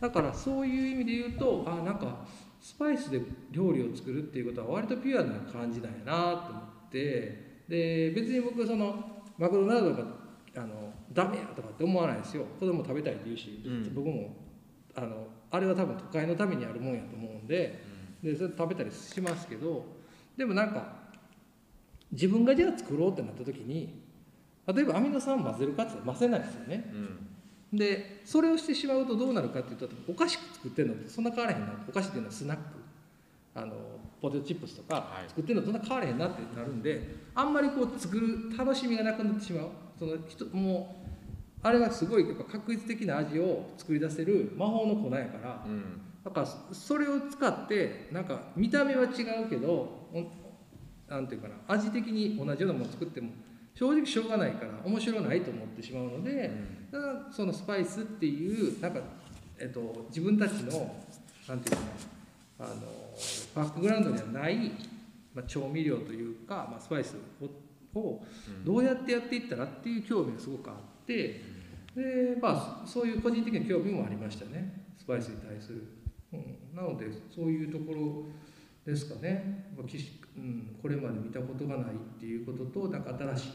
[0.00, 2.26] だからそういう意味で言うとあなんか
[2.60, 3.20] スパイスで
[3.50, 6.12] 料理を作るっていうことは割とピュアな感じなんやな
[6.46, 10.04] と思ってで別に僕そのマクドナルドが
[10.56, 12.44] あのダメやとかって思わないですよ。
[12.58, 13.94] 子供食べたいって言うし、うん。
[13.94, 14.34] 僕も
[14.94, 17.78] あのあれは多分都会のためにあるもんやと思うんで
[18.22, 19.84] でそれ食べたりしますけど
[20.36, 20.96] でもなんか
[22.12, 24.02] 自分がじゃあ作ろうってなった時に
[24.66, 26.90] 例えばアミノ酸混ぜるかって混ぜないですよね。
[26.92, 27.18] うん
[27.76, 32.62] でそれをしてしまうとどうなるかっていうとお菓子作ってるのってそんな変わらへんなお菓子っていうのはスナック
[33.54, 33.74] あの
[34.20, 35.28] ポテトチップスとかはい。
[35.28, 39.68] 作ってるのとそんな変われへんなってなるんであんまりこう作る楽しみがなくなってしまう。
[39.98, 41.06] その人もう
[41.62, 46.00] あれはすごいやっぱ確率的な味を作り出せる魔法の粉やからうん。
[46.24, 49.72] だからそれを使ってなんか見た目は違うけど
[50.12, 50.46] お
[51.08, 53.30] なんていうかな味的に同じようなものを作っても
[53.74, 56.50] 正直しょうがないから面白ないと思ってしまうので、
[56.90, 59.00] だからそのスパイスっていうなんか、
[59.58, 60.96] えっと、自分たちの
[61.48, 61.82] なんていうか
[62.60, 62.74] なあの
[63.54, 64.72] バックグラウンドにはない、
[65.34, 67.48] まあ、調味料というか、まあ、スパイスを
[67.98, 68.22] を
[68.64, 70.76] どうやってやっていったらっていう興味がすごくあっ
[71.06, 71.40] て
[71.94, 74.84] で、まあ、そういう個人的な興味もありましたね。
[74.98, 75.82] スパイスに対する。
[76.32, 78.26] うん、なのでそういうところ
[78.84, 83.50] ですかね、まあきしうん、これまで見たことがないっていうこととなんか新しい、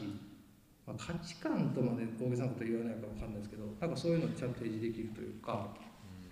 [0.86, 5.70] まあ、価値観とまで大げさなこと言わないかわかんないですけどなんかそういうのをちゃんと提示できるというか、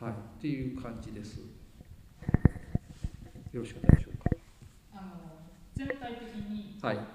[0.00, 1.38] はい、っていう感じです。
[3.52, 4.30] よろしかったでしょうか？
[4.94, 6.98] あの全体的に、はい。
[6.98, 7.06] あの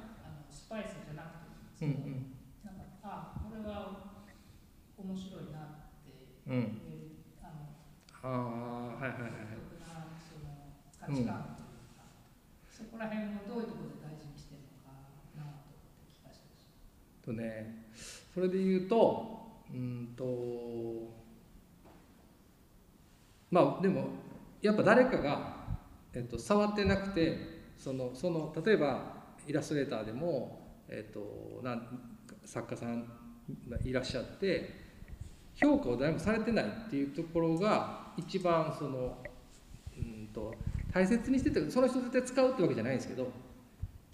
[0.52, 4.20] スパイスじゃなくてうんいいんですけど、なんかあこれは
[5.00, 6.12] 面白いなって
[6.48, 6.56] うん。
[6.56, 6.64] うん。
[6.92, 7.72] いうあの
[8.24, 9.64] ああ、はいはいはいはい。
[10.28, 12.04] その価値観というか、
[12.68, 14.92] そこら辺をどういうところで大事にしてるのか
[15.40, 16.76] なと思って聞かせてほしい。
[17.26, 17.86] とね、
[18.34, 19.36] それで言うと、
[19.74, 20.26] うんと、
[23.50, 24.08] まあでも、
[24.62, 25.56] やっぱ誰かが、
[26.14, 27.38] えっと、触ってなくて、
[27.78, 33.06] その、その、例えばイラストレーターでも、えっと、なん作家さん
[33.70, 34.86] がいらっしゃって、
[35.56, 39.18] 評価を誰もされてないっていうところが、一番その、
[39.98, 40.54] うんと、
[40.94, 43.32] 大切にしてて、その人絶対使うってわけじゃないんですけど、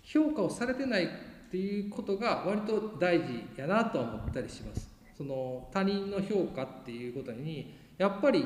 [0.03, 1.09] 評価をされてない
[1.51, 4.89] っていうことが割と大事やなとは思ったりします。
[5.17, 8.45] その他人の評価っていうことにやっぱり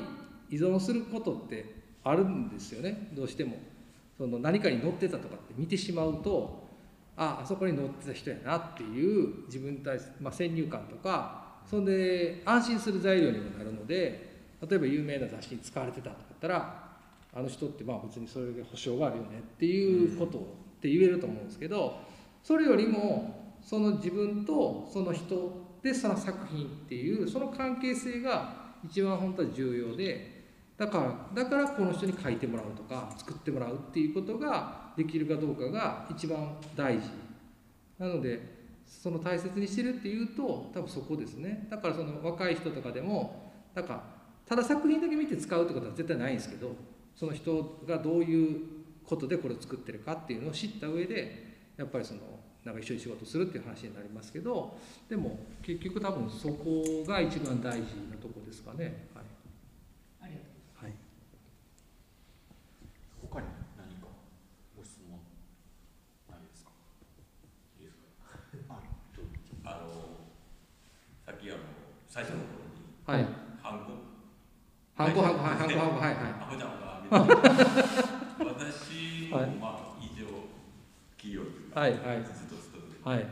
[0.49, 1.65] 依存することって
[2.03, 3.11] あるんですよね。
[3.13, 3.57] どうしても。
[4.17, 6.65] その何かに乗ってたとかって見てしまうと
[7.15, 14.35] ああそこに乗ってた人やなっていう自分に対する、まあ、先入観とかそれで安心する材料にもなるので
[14.67, 16.97] 例えば有名な雑誌に使われてたとかだったら
[17.33, 20.41] あの人ってまあ別にそれで保証があるよねっていうことっ
[20.81, 21.99] て言えると思うんですけど
[22.45, 28.53] それよりもその自分とその人でその作品っていうその関係性が
[28.85, 30.45] 一番本当は重要で
[30.77, 37.09] だからだからこの人に書いてもらうとか作ってもらうっていうことができるかどうかが一番大事。
[37.97, 38.53] なので
[38.85, 41.65] その大切にしてるっていうと多分そこですね。
[41.71, 44.03] だからその若い人とかでもなんか
[44.45, 46.75] ただ作品だけ見て使うってことは絶対ないんですけど
[47.15, 48.59] その人がどういう
[49.03, 51.44] ことでこれを作ってるかっていうのを知った上で
[51.77, 52.21] やっぱりその
[52.63, 54.77] なんか一緒に仕事するっていう話になりますけど
[55.09, 57.79] でも結局多分そこが一番大事
[58.09, 59.07] なとこですかね。
[59.13, 59.25] はい、
[60.21, 60.45] ありがと
[60.81, 60.85] う。
[60.85, 60.93] はい、
[63.21, 63.45] 他に
[63.77, 64.07] 何か
[64.75, 65.19] ご質問
[66.29, 66.71] ないですか？
[67.79, 68.05] いいですか？
[69.65, 69.89] あの
[71.25, 71.59] さっきあの
[72.07, 72.75] 最初の頃に
[73.05, 73.27] はい。
[73.61, 73.91] ハンコ？
[74.95, 76.23] ハンコハンコはいハンコハンコはいはい。
[76.23, 77.41] アホちゃんが挙げて
[78.45, 79.84] 私もはいまあ以上企業とい
[81.75, 81.91] はい。
[81.91, 83.27] はいずっと勤めてはい。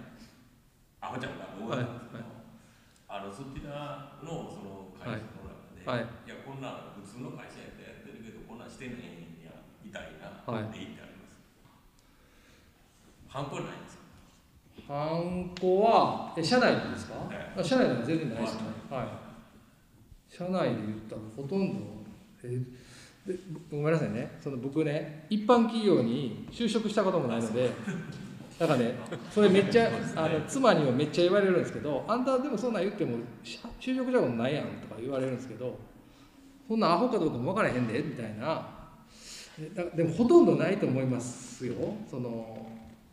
[1.01, 1.79] アホちゃんが大はい。
[1.79, 2.23] 型なんですけど
[3.07, 6.05] あのそちらのその会社の中で、はい。
[6.27, 10.63] い、やこんな普通の会社やってやってるけどこんなんしてんねんやみたいなはい。
[10.75, 11.39] 例ってあります。
[13.31, 14.03] ハンコないんですか？
[14.87, 18.61] ハンコはえ社内でですか、はいあ社内では全然ないですね。
[18.89, 19.07] はい。
[20.27, 21.79] 社内で言ったらほとんど
[22.43, 22.59] え
[23.25, 23.37] で
[23.71, 24.37] ごめんなさいね。
[24.41, 27.69] その僕ね一般企業に就職したこともないので
[28.59, 28.95] だからね
[29.31, 35.77] それめっちゃあの妻にもめっちゃ言われるんですけどあんたでもそんなん言っても就職したことないやんとか言われるんですけど
[36.67, 38.69] そんなアホかどうかも分からへんでみたいな。
[39.95, 41.75] でもほとんどないと思いますよ。
[42.09, 42.67] その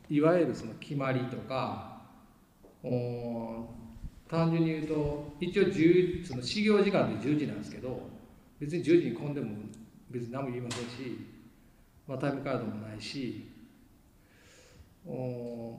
[0.09, 1.91] いわゆるその決まりとか。
[2.83, 3.69] お
[4.29, 5.65] 単純に言うと一応
[6.25, 8.09] その始業時間で10時なんですけど
[8.59, 9.49] 別に10時に混んでも
[10.11, 11.27] 別に何も言いませんし、
[12.07, 13.51] まあ、タイムカードもないし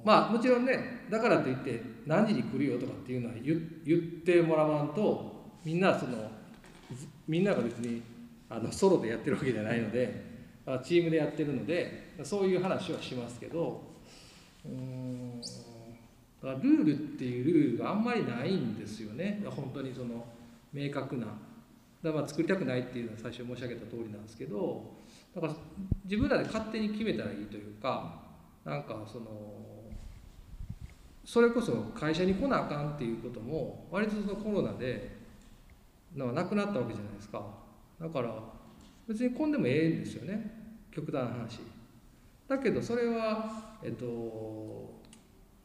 [0.03, 6.31] まあもちろんねだからといって何時に来るよとかっていうのは言言ってもらわんとみんなその
[7.27, 8.01] みんなが別に
[8.49, 10.31] あのソロでやってるわけじゃないので
[10.83, 13.91] チームでやってるのでそういう話はしますけど
[14.65, 15.41] うん。
[15.41, 15.47] だ
[16.49, 19.43] からルールっていうルールがあんまりないんですよね。
[19.45, 20.25] 本当にその
[20.73, 21.27] 明確な。
[22.03, 24.91] だまあ作りたくないっていうのは最初申し上げた通りなんですけど
[25.35, 25.53] だから
[26.05, 28.20] 自分らで勝手に決めたらいいというか
[28.65, 29.27] なんかその
[31.23, 35.17] それこそ会社に来なあかんっていうことも割とそのコロナで
[36.15, 37.43] ななくなったわけじゃないですか。
[37.99, 38.33] だから
[39.07, 40.51] 別に混んでもええんですよね。
[40.91, 41.59] 極端な話。
[42.47, 44.99] だけどそれはえっと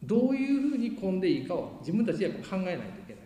[0.05, 3.23] どういうふうに混んでいいかを自分たちでやっぱ考えないといけない。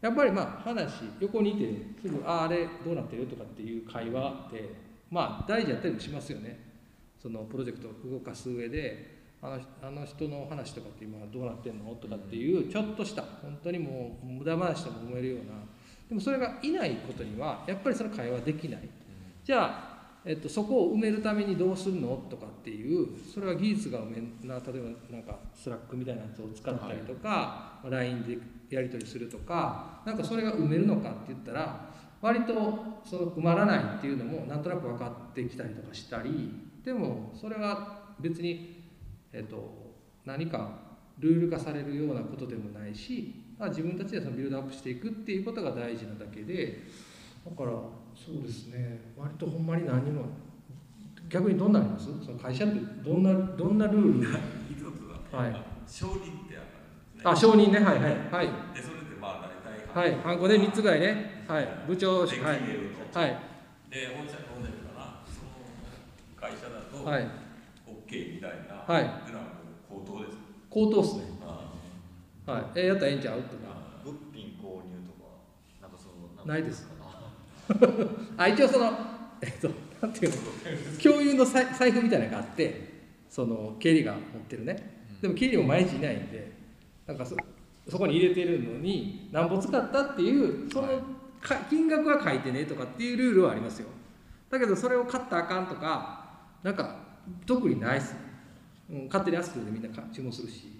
[0.00, 4.70] やっぱりまあ話横にいてすぐ「あああれどうなってる?」とかっていう会話って
[5.10, 6.73] まあ大事やったりもしますよね。
[7.24, 11.94] そのプロジェクトを動かす上であのあの人の話とかって今どうなってんの？
[11.94, 15.54] とかっていうちょっとした本当にもう無駄話とも思えるような
[16.06, 18.86] でもそれがいないことにはやっぱりその会話できない。
[19.42, 19.94] じゃあ
[20.26, 22.16] えっと、そこを埋めるためにどうするの？
[22.28, 28.38] とかっていうそれは技術が埋めな例えばなんかスラックみたいなやつを使ったりとか、まあ LINE で
[28.74, 31.90] やり取りするとかなんかそれが埋めるのかって言ったら
[32.22, 32.54] 割と
[33.04, 38.82] その埋まらないっていうのもなんとなく分かってきたりとかしたりでもそれは別に、
[39.32, 39.72] えっと、
[40.24, 40.70] 何か
[41.18, 46.82] ルール化されるようなことでもないしまあ自分たちでそのビルドアップしていくっていうことが大事なだけで
[47.44, 47.72] だから
[48.14, 49.12] そうですね。
[49.18, 50.26] 割とほんまに何も
[51.28, 52.06] 逆にどんなのあります？
[52.24, 54.28] その会社ってどんなどんなルール？
[54.70, 54.84] 一つ
[55.32, 55.62] は、はい。
[55.86, 57.22] 承認ってあるんですね。
[57.24, 57.80] あ承認ね。
[57.80, 58.12] はいはい。
[58.30, 58.46] はい。
[58.74, 59.50] で、それってまあ
[59.94, 62.28] 大体、はいハンコで3つぐらいねはい部長はい。
[62.30, 62.38] はい
[63.90, 64.73] で、御社のねかな、その
[66.44, 67.22] 会社だと、はい。
[67.88, 69.04] OK みたいな、はい。
[69.04, 69.44] っていうのは
[69.88, 70.36] もう口頭です。
[70.68, 71.22] 口頭っすね。
[72.46, 72.64] あはい。
[72.76, 73.42] えやったらええんちゃう？
[73.42, 73.54] とか。
[74.04, 75.40] 物品購入とか
[75.80, 76.52] なんかそのなんか。
[76.52, 77.30] ないですあ
[78.36, 78.48] あ。
[78.48, 78.92] 一応その
[79.40, 79.70] えっと
[80.02, 80.38] なんていうの？
[81.02, 82.92] 共有の財財布みたいなのがあって
[83.30, 85.06] その経理が持ってるね。
[85.22, 86.52] でも経理も毎日いないんで
[87.06, 87.34] なんかそ
[87.88, 90.88] そこに入れてるのに何本使ったっていうその
[91.40, 93.88] か金額は書いてねとかっていうルールはありますよ。
[94.50, 96.23] だけどそれを買ったらあかんとか
[96.64, 96.96] なんか
[97.46, 98.16] 特にないっす、
[98.90, 100.72] うん、勝手にアスクでみんなか注文するし。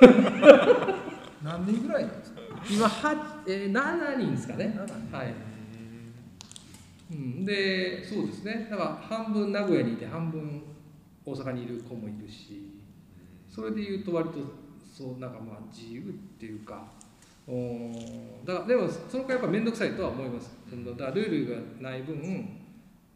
[1.42, 2.40] 何人ぐらいなんですか？
[2.70, 4.78] 今は、えー、7人ですかね。
[5.10, 5.34] はい。
[7.12, 8.68] うん、でそうですね。
[8.70, 10.62] だから半分名古屋にいて半分
[11.24, 12.70] 大阪にいる子もいるし。
[13.48, 14.38] それで言うと割と
[14.92, 16.04] そうなんかまあ自由っ
[16.38, 16.84] ていうか。
[17.46, 17.92] うん
[18.44, 20.56] だからでもその回やっぱ面倒くさいとは思います。
[20.68, 22.16] そのだルールがない分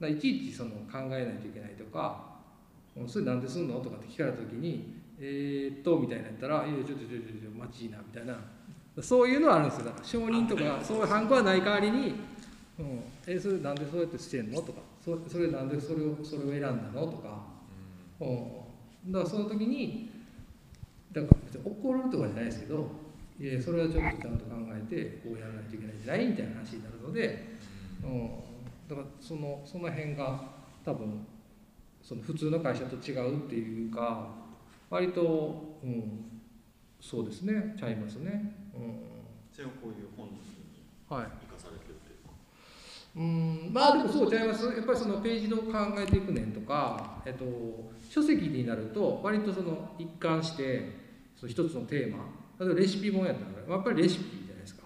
[0.07, 2.37] いちいちその考えないといけないとか
[3.07, 3.81] それなんですんの？
[3.81, 8.39] とかって聞かれた時にえー、っとみたいなやったら「いやちょっとちょっとちょっと待ちいいな」みたいな。
[9.01, 9.85] そういうのはあるんですよ。
[9.85, 12.15] だから承認とかそういうハンコはない代わりに
[12.81, 17.47] 「うん、えそれなんでそうやってしてんの?」とかそ「それなんでそれをそれを選んだの?」とか、
[18.19, 20.11] うん、だからその時に
[21.12, 22.91] だから別に怒るとかじゃないですけど
[23.39, 26.27] いやそれはちょっとちゃんと考えてこうやらないといけないんじゃない？
[26.27, 27.45] みたいな話になるので、
[28.03, 28.31] うん、
[28.89, 30.40] だからそのその辺が
[30.85, 31.27] 多分
[32.02, 34.28] その普通の会社と違うっていうか
[34.89, 36.40] 割と、うん、
[37.01, 37.74] そうですね。
[37.78, 38.55] ちゃいますね。
[38.74, 38.94] うん。
[39.52, 40.32] それをこういう本に
[41.09, 42.32] はい生かされてるというか。
[43.16, 43.70] うん。
[43.73, 44.65] まあでもそうちゃいます。
[44.65, 47.44] やっぱりそのページどう考えていくねんとか、えっと、
[48.09, 50.93] 書籍になると割とその一貫して
[51.36, 52.24] その一つのテーマ
[52.59, 54.85] 例えばレシピ本やったらやっぱりレシピじゃないですか。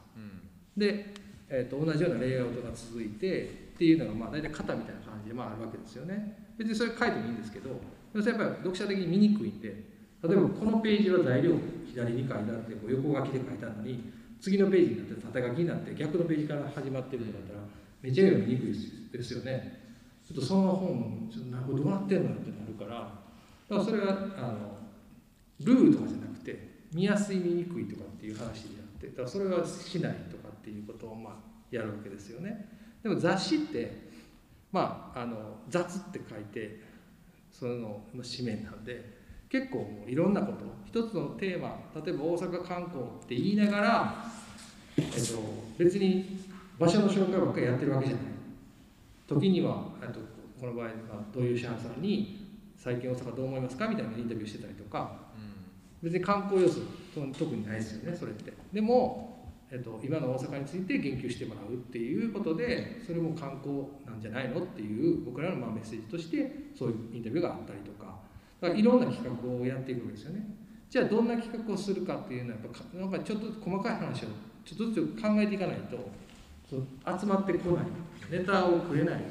[0.76, 1.14] で、
[1.48, 6.38] えっと、同じようなレイアウトが続いてっていうのがまあ大体型みたいな感じでまああるわけですよね。
[6.56, 7.70] 別にそれ書いてもいいんですけど
[8.14, 9.74] 要するにやっぱり読者的に見にくいんで
[10.22, 11.58] 例えばこのページは材料
[11.90, 17.60] 左に書いてあってこう横書きで書いてあるのに次のページになって縦書きになって逆のページから始まってるとかだったら
[18.02, 19.82] めっちゃ読みにくいですよね。
[20.22, 24.78] ちょっとその本ちょっとなんかどうなってんのってなるからだからそれはあの
[25.58, 31.34] ルールとかじゃなくて見やすい見にくいとかっていう話になってだからそれはしないとかっていうことをまあ
[31.72, 32.81] やるわけですよね。
[33.02, 34.10] でも雑誌って
[34.70, 36.80] まああの雑って書いて
[37.50, 44.14] そのの紙面なんで結構もういろんなこと一つのテーマ例えば大阪観光って言いながら、
[44.96, 45.10] えっと、
[45.76, 46.38] 別に
[46.78, 48.24] 場所の紹介ばっかりやってるわけじゃない。
[49.28, 50.20] 時にはあと
[50.60, 50.90] この場合は
[51.32, 52.46] 土井善晴さんに
[52.76, 55.32] 「最近大阪どう思いますか?」みたいなインタビューしてたりとか。
[56.02, 56.80] 別に観光要素
[57.14, 58.52] と特にないですよねそれって。
[58.72, 59.31] でも、
[59.72, 68.12] えっと、今の大阪について言及してもらうっていうことでそれも観光なんじゃないのっていう僕らのまあメッセージとしてそういうインタビューがあったりとか。
[68.60, 70.46] だからいろんな企画をやっていくわけですよね。
[70.90, 74.28] じゃあどんな企画をするかっていうのはやっぱなんかちょっと細かい話を
[74.64, 75.96] ちょっとずつ考えていかないと
[76.70, 77.86] 集まってこない。
[78.30, 79.22] ネタをくれない。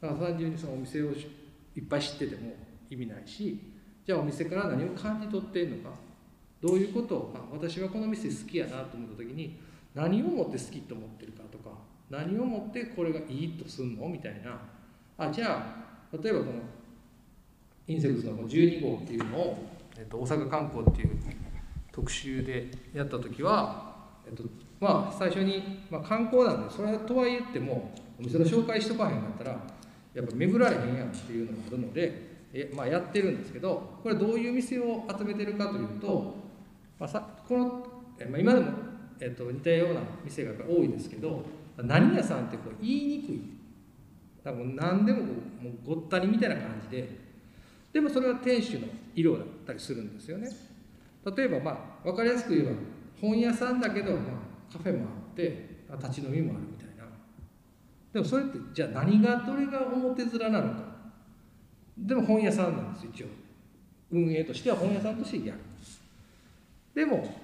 [0.00, 2.54] だから単純にそのお店をいっぱい知ってても
[2.88, 3.60] 意味ないし
[4.06, 6.03] じゃあお店から何を感じ取ってんのか。
[6.64, 7.16] どういうこと？
[7.16, 9.60] を、まあ、私はこの店好きやなと思った時に
[9.94, 11.76] 何をもって好きと思ってるかとか
[12.08, 14.08] 何をもってこれがいいとすんの？
[14.08, 14.58] みたいな。
[15.18, 15.62] あじゃ
[16.12, 16.52] あ例えばこの
[17.86, 19.66] インセクスの12号っていうのを、
[19.98, 21.10] えっと、大阪観光っていう
[21.92, 23.94] 特集でやった時は、
[24.26, 24.42] えっと、
[24.80, 29.50] まあ最初に、まあ、観光なんでそれとは言ってもお店の紹介しとかへんかったら
[30.14, 36.43] やっぱ巡られへんやんっていうのがあるので、えまあ、やってるんですけどこれどういう店を集めてるかというと、
[36.98, 37.64] まあ、さこの、
[38.30, 38.72] まあ、今でも、
[39.20, 41.44] えっと、似たような店が多いですけど
[41.76, 43.40] 何屋さんってこう言いにくい。
[44.44, 45.24] 多分何でもこ
[45.60, 47.24] うもうごったにみたいな感じで。
[47.92, 50.48] でもそれは店主の色だったりするんですよね。
[51.36, 52.72] 例えばまあ分かりやすく言えば
[53.20, 57.04] 本屋さんだけど、まあ、カフェもあって立ち飲みもあるみたいな。
[58.12, 60.94] でもそれってじゃあ何がどれが表面なのか。
[61.96, 63.26] でも本屋さんなんです一応。
[64.10, 65.60] 運営としては本屋さんとしてやる。
[66.94, 67.34] でも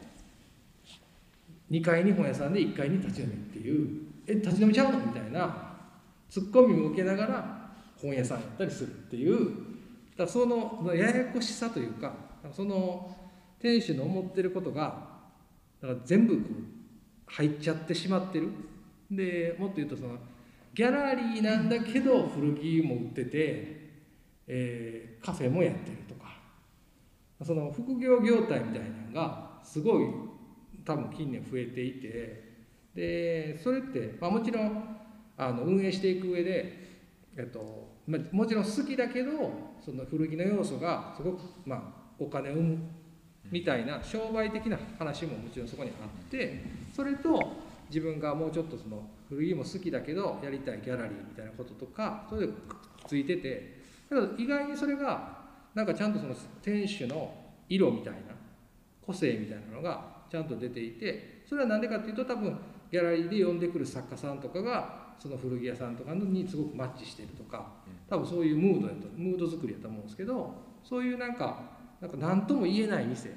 [1.70, 4.98] 2階に本屋さんで1階に立ち飲みっていうえ立ち飲みちゃうの？
[4.98, 5.76] みたいな
[6.28, 7.70] ツッコミも受けながら
[8.00, 9.50] 本屋さんやったりするっていう
[10.16, 12.12] だそのややこしさというか
[12.52, 13.16] その
[13.60, 15.08] 店主の思ってることが
[15.80, 18.48] だから全部こう入っちゃってしまってる。
[19.10, 20.16] でもっと言うとその
[20.72, 23.90] ギャラリーなんだけど古着も売ってて、
[24.46, 25.96] えーカフェもやってる
[27.42, 30.04] その副業業態みたいなのがすごい
[30.84, 32.50] 多分近年増えていて
[32.94, 34.96] でそれって、まあ、もちろん
[35.36, 36.78] あの運営していく上で、
[37.36, 39.30] えっとまあ、もちろん好きだけど
[39.84, 41.80] その古着の要素がすごく、まあ、
[42.18, 42.78] お金を生む
[43.50, 46.62] みたいな商売的な話ももちろんそこにあって
[46.94, 47.52] それと
[47.88, 52.56] 自分がもうちょっとその古着も好きだけどやりたいギャラリーみたいなこととかそれでくっ
[53.06, 53.80] ついてて
[54.10, 55.39] だ意外にそれが
[55.74, 57.32] なんかちゃんとその店主の
[57.68, 58.18] 色みたいな
[59.00, 62.58] 個性みたいなのがちゃんと出ていてそれは何でかっていうと多分
[62.90, 67.66] ギャラリーで呼んでくる作家さんとかがその古着屋さんとかにすごくマッチしてるとか
[68.08, 71.62] 多分そういうムードやとムード作りやと思うんですけどそういうなんか
[72.00, 73.34] なんか何とも言えない店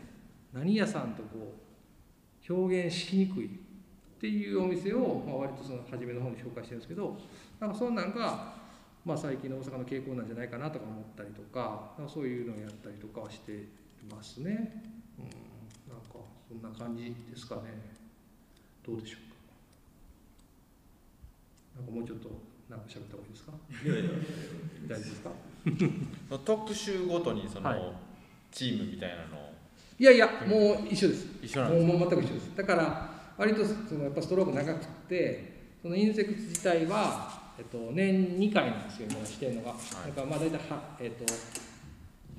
[0.54, 1.54] 何屋さんとこ
[2.50, 3.50] う表現しにくいっ
[4.20, 7.18] ていうお店を、まあ、割とその初めの方に紹介してるんですけど
[7.60, 8.54] なんかそんなんが、
[9.06, 13.68] まあ、最近の大阪の傾向なんじゃないかなとか思ったりとかそういうのをやったりとかはして
[14.10, 14.84] ますね。
[15.20, 15.26] うん、
[15.92, 17.62] なんかそんな感じですかね。
[18.86, 19.20] どうでしょう
[21.76, 21.82] か。
[21.82, 22.30] なんかもうちょっと
[22.70, 23.52] なんか喋った方がいいですか？
[23.84, 24.12] いやいや
[24.88, 25.32] 大丈夫ですか？
[26.46, 27.94] 特集ごとにその、はい
[28.52, 29.52] チームみたいなのを
[29.98, 31.26] いやいやもう一緒です。
[31.42, 32.56] 一緒なんですもうもう全く一緒です。
[32.56, 39.72] だから割とそのやっぱストローク長くてそのインセクツ自体はえっと年2回なんですよ今してるのが。
[39.72, 41.34] だからまあ大体はえっと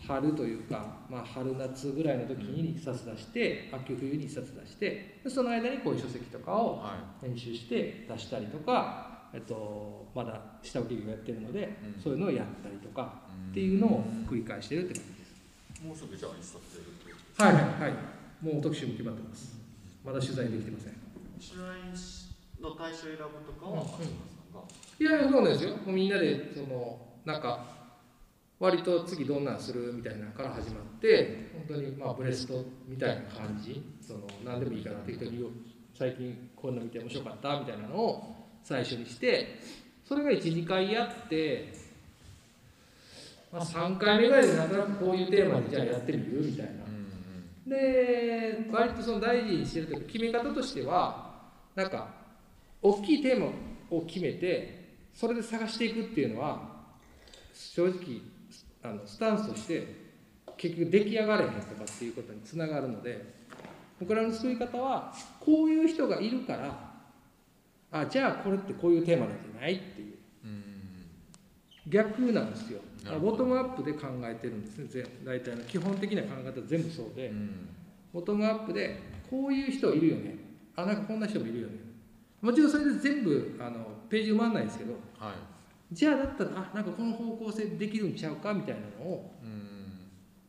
[0.07, 13.15] 春というか、まあ、春夏ぐらいの時に1冊出して、秋冬に1冊出してでその間にこういう書籍とかをは編集して出したりとか、えっと、まだ下請け業やってるので、うんそういうのをやったりとか
[13.49, 15.83] いっていうのを繰り返してるって感じです。
[15.87, 18.45] もうすぐじゃあ一冊出るというはいはいはい。
[18.45, 19.57] もう特集も決まってます。
[20.05, 20.93] まだ取材できてません。
[21.41, 24.34] 白井の対象選ぶとかは松村さんが
[24.99, 25.71] いやいや、そうなんですよ。
[25.71, 27.65] もうみんなで、その、なんか、
[28.61, 35.49] 割と次どんなんするみたいなのから始まって、本当にまあブレストみたいな感じ、その、何でもいいから適当によ、
[35.99, 39.59] 最近こんなの見て面白かったみたいなのを最初にして、
[40.05, 41.73] それが1、2回やって、
[43.53, 46.73] まあ、3回目ぐらいでなんとなくこういうテーマでじゃあやってみるみたいな。
[46.73, 46.95] うん
[47.67, 51.33] で割とその大事にしてるというか決め方としては
[51.75, 52.09] なんか
[52.83, 53.47] 大きいテーマ
[53.91, 54.84] を決めて
[55.15, 56.61] それで探していくっていうのは
[57.53, 58.21] 正直
[58.83, 60.05] あのスタンスとして
[60.57, 63.35] 結局出来上がれへんとかっていうことにつながるので
[64.01, 66.95] 僕らの作り方はこういう人がいるから
[67.93, 70.15] あじゃあこれってこういうテーマなんじゃないっていう。
[71.89, 72.81] 逆なんですよ。
[73.21, 74.87] ボトムアップで考えてるんですね。
[74.89, 77.29] 全大体の基本的な考え方全部そうで。
[77.29, 77.69] うん。
[78.13, 80.37] ボトムアップでこういう人いるよね。
[80.77, 81.75] あなんかこんな人もいるよね。
[82.41, 85.35] もちろんそれで全部あのページ埋まんないんですけどはい。
[85.93, 89.85] じゃあだったらあなんかこの方向性できるんちゃうかみたいなのをうん。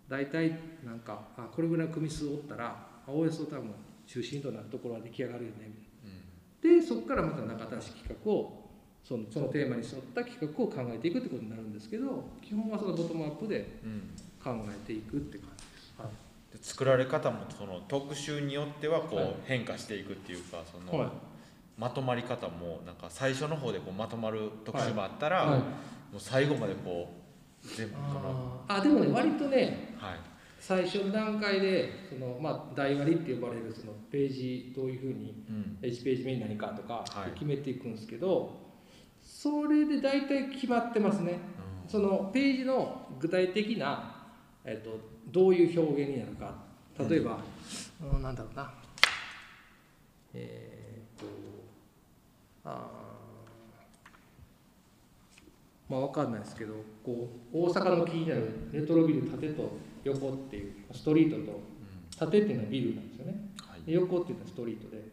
[0.07, 2.67] 大体なんかあこれぐらいの組数おったら
[3.07, 3.71] あおおよそ多分
[4.05, 6.79] 中心となるところは出来上がるよねみたいな。
[6.79, 8.69] でそこからまた中新しい企画を
[9.03, 14.01] そのそのテーマに沿った企画を考えていくってことになるんですけど基本はそのボトムアップでうん。
[14.43, 15.93] 考えていくって感じです。
[15.97, 16.55] はい。
[16.55, 21.09] で作られ方もその特集によってはこうはい変化していくっていうかその、はい
[21.77, 25.59] まとまり方もなんか最初の方でこうまとまる特集もあったら、はい。
[25.59, 25.65] も
[26.17, 27.11] う最後までこ
[27.63, 30.19] う全部このあでもね割とねはい。
[30.57, 35.77] 最初の段階でその、まあ、台割りって呼ばれるそのページどういうふうにうん。
[35.81, 37.31] 1ページ目に何かとかはい。
[37.33, 38.53] 決めていくんですけど、
[39.21, 41.39] それで大体決まってますね。
[41.87, 44.25] そのページの具体的な、
[44.63, 44.97] えっと
[45.27, 46.55] どういう表現になるか。
[47.09, 47.39] 例えば、
[48.13, 48.71] うん、なんだろうな。
[50.33, 51.54] えーっと
[52.65, 52.91] あ
[55.87, 56.73] まあわかんないですけど
[57.03, 59.71] こう大阪の気になるレトロビル縦と
[60.03, 61.61] 横っていうストリートと
[62.17, 63.49] 縦っていうのはビルなんですよね。
[63.61, 63.81] はい。
[63.85, 65.03] で横っていうのはストリートで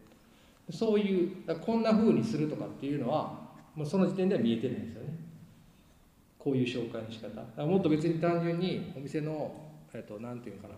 [0.71, 3.39] そういうこんな風にするとかっていうのは
[3.75, 5.13] もうその時点では見えてないんですよね。
[6.39, 7.65] こういう紹介の仕方。
[7.65, 9.53] もっと別に単純にお店の、
[9.93, 10.75] えっと、なんていうのかな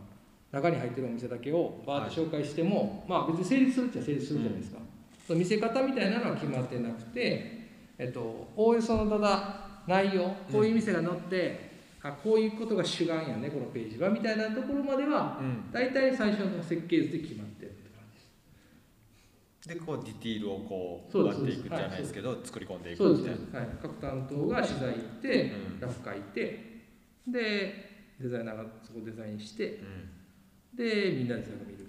[0.51, 4.85] 中に入ってるお店だけをバーッと紹介しても、まあ別に成立するっちゃ成立するじゃないですか、その
[5.33, 11.71] 見せ方みたいなのは決まってなくて、えっと、おおよそのただ内容こういう店が載って、
[12.03, 15.71] あこういうことが主眼やねこのページはみたいなところまではうん。
[15.71, 19.79] 大体最初の設計図で決まってるって感じです。
[19.79, 25.79] でこうディティールをこう割っていくじゃないですけど作り込んでいくそうですみたいなね、はい、各担当が取材行って、うん。
[25.79, 26.83] ラフ書いて
[27.27, 29.79] でデザイナーがそこデザインして
[30.73, 30.77] うん。
[30.77, 31.84] でみんなでそれを見る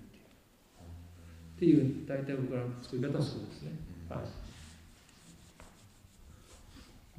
[1.57, 3.73] っていう大体僕らの作り方はそうですね、
[4.11, 4.21] はい。
[4.21, 4.21] あ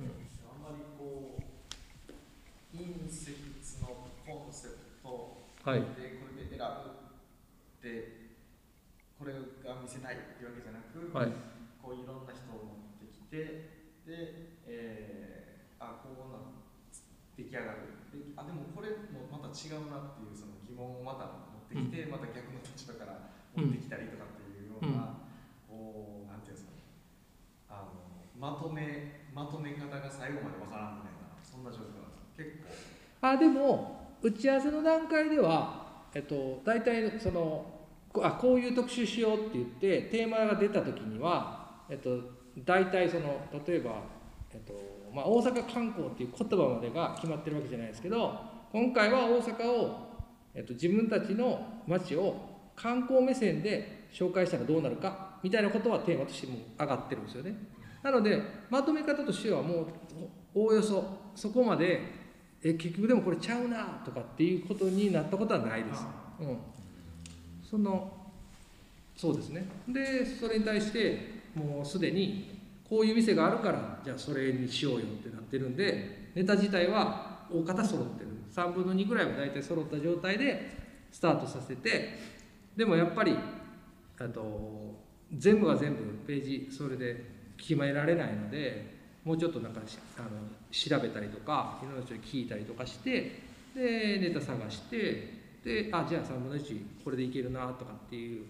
[0.05, 1.41] んまりこう
[2.77, 8.29] インセクツのコンセプトはいでこれで選ぶって
[9.17, 11.33] これが見せたいっていうわけじゃなく、はい。
[11.81, 13.73] こういろんな人を持ってきて
[14.05, 16.61] で、えー、あこうな
[17.33, 17.97] 出来上がる。
[18.13, 21.25] であでもこれもまた違うなっていうその疑問をまた
[21.73, 25.25] 持ってきて、また逆の立場から持ってきたりとかっていうような、
[25.67, 26.77] こうなんていうんですかね
[27.67, 31.27] あのまとめまとめ方が最後までわからんみたいな。
[31.43, 32.49] そんな状況なんです結
[33.21, 33.27] 構。
[33.27, 37.65] あでも打ち合わせの段階では、えっと、大体その
[38.11, 42.09] こあこういう特集しようって言ってテーマが出た時には、えっと、
[42.65, 44.01] 大体その例えば、
[44.53, 44.73] えっと
[45.13, 48.39] まあ、大阪観光っていう言葉までが決まってるわけじゃないですけど
[48.71, 50.07] 今回は大阪を、
[50.53, 52.35] えっと、自分たちの街を
[52.75, 57.55] 観光目線で紹介したらどうなるかみたいなことはテーマとしても上がってるんですよね。
[58.07, 59.85] なのでまとめ方としてはもう
[60.55, 61.03] おおよそ
[61.35, 62.01] そこまで
[62.63, 66.05] え結局でもこれちゃうなとかっていうことになったことはないです。
[66.39, 66.57] うん、
[67.69, 68.09] その
[69.15, 69.65] そうですね。
[69.89, 72.57] でそれに対してもうすでに
[72.89, 78.27] こういう店があるからじゃあそれにしようよってなってるんでネタ自体は大方揃ってる。
[78.55, 80.77] 3分の2ぐらいは大体揃った状態で
[81.11, 82.17] スタートさせて
[82.77, 83.37] でもやっぱり
[84.17, 84.95] あと
[85.35, 90.29] 全部が全部ページそれで決められないのでもうちょっとなんかしあの
[90.71, 93.41] 調べたりとかいろんな人に聞いたりとかして
[93.75, 98.45] でネタ探してであじゃあ3分の1これでいけるなとかっていう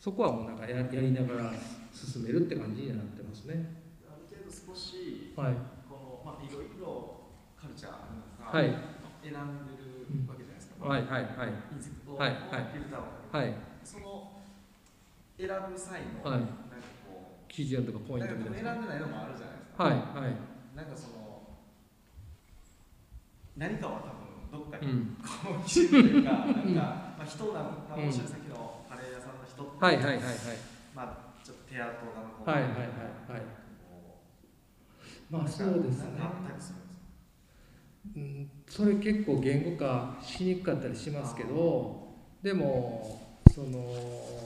[0.00, 1.52] そこはもうなんかややりながら
[1.92, 3.74] 進めるって感じになってますね。
[4.06, 5.54] ある程度少しはい、
[5.88, 7.26] この、まあ、いろいろ
[7.58, 8.70] カルチャーある中、はい。
[9.24, 11.50] 選んでるわけじゃないですか、はいはいはい。
[11.72, 12.38] インセクトをはいはい。
[12.70, 13.06] フィルターを。
[13.32, 13.54] はい。
[13.82, 14.32] その
[15.38, 16.40] 選ぶ際の、はい。
[16.40, 16.54] なんか
[17.56, 18.74] 基準とかポイントみたいな。
[18.74, 20.76] 選んでないのもあるじゃないですか、はいはい。
[20.76, 21.56] なんかその
[23.56, 24.04] 何かは
[24.52, 25.16] 多分どっかにうん。
[25.24, 30.26] こう基準というか、 なんか、まあ、人なのかもしれない、さっきのカレー屋さんの人って、はいはいはいはい。
[30.94, 33.40] まあ、ちょっと手跡なのかはいはいはいはい。
[33.88, 34.20] こ
[35.30, 36.20] まあそうですね。
[38.16, 38.50] うん。
[38.68, 44.45] それ結構言語化しにくかったりしますけどでもその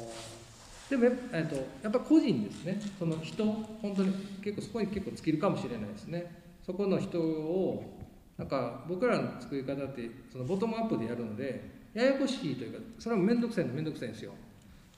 [0.90, 2.80] でもや,、えっと、やっぱ個人ですね。
[2.98, 4.12] その人本当に
[4.42, 6.42] 結構そこに結構尽きるかもしれないですね。
[6.66, 7.96] そこの人を
[8.36, 11.62] なんか僕らの作り方ってそのボトムアップでやるので
[11.94, 14.32] ややこしいというかそれは面倒くさいの面倒くさいんですよ。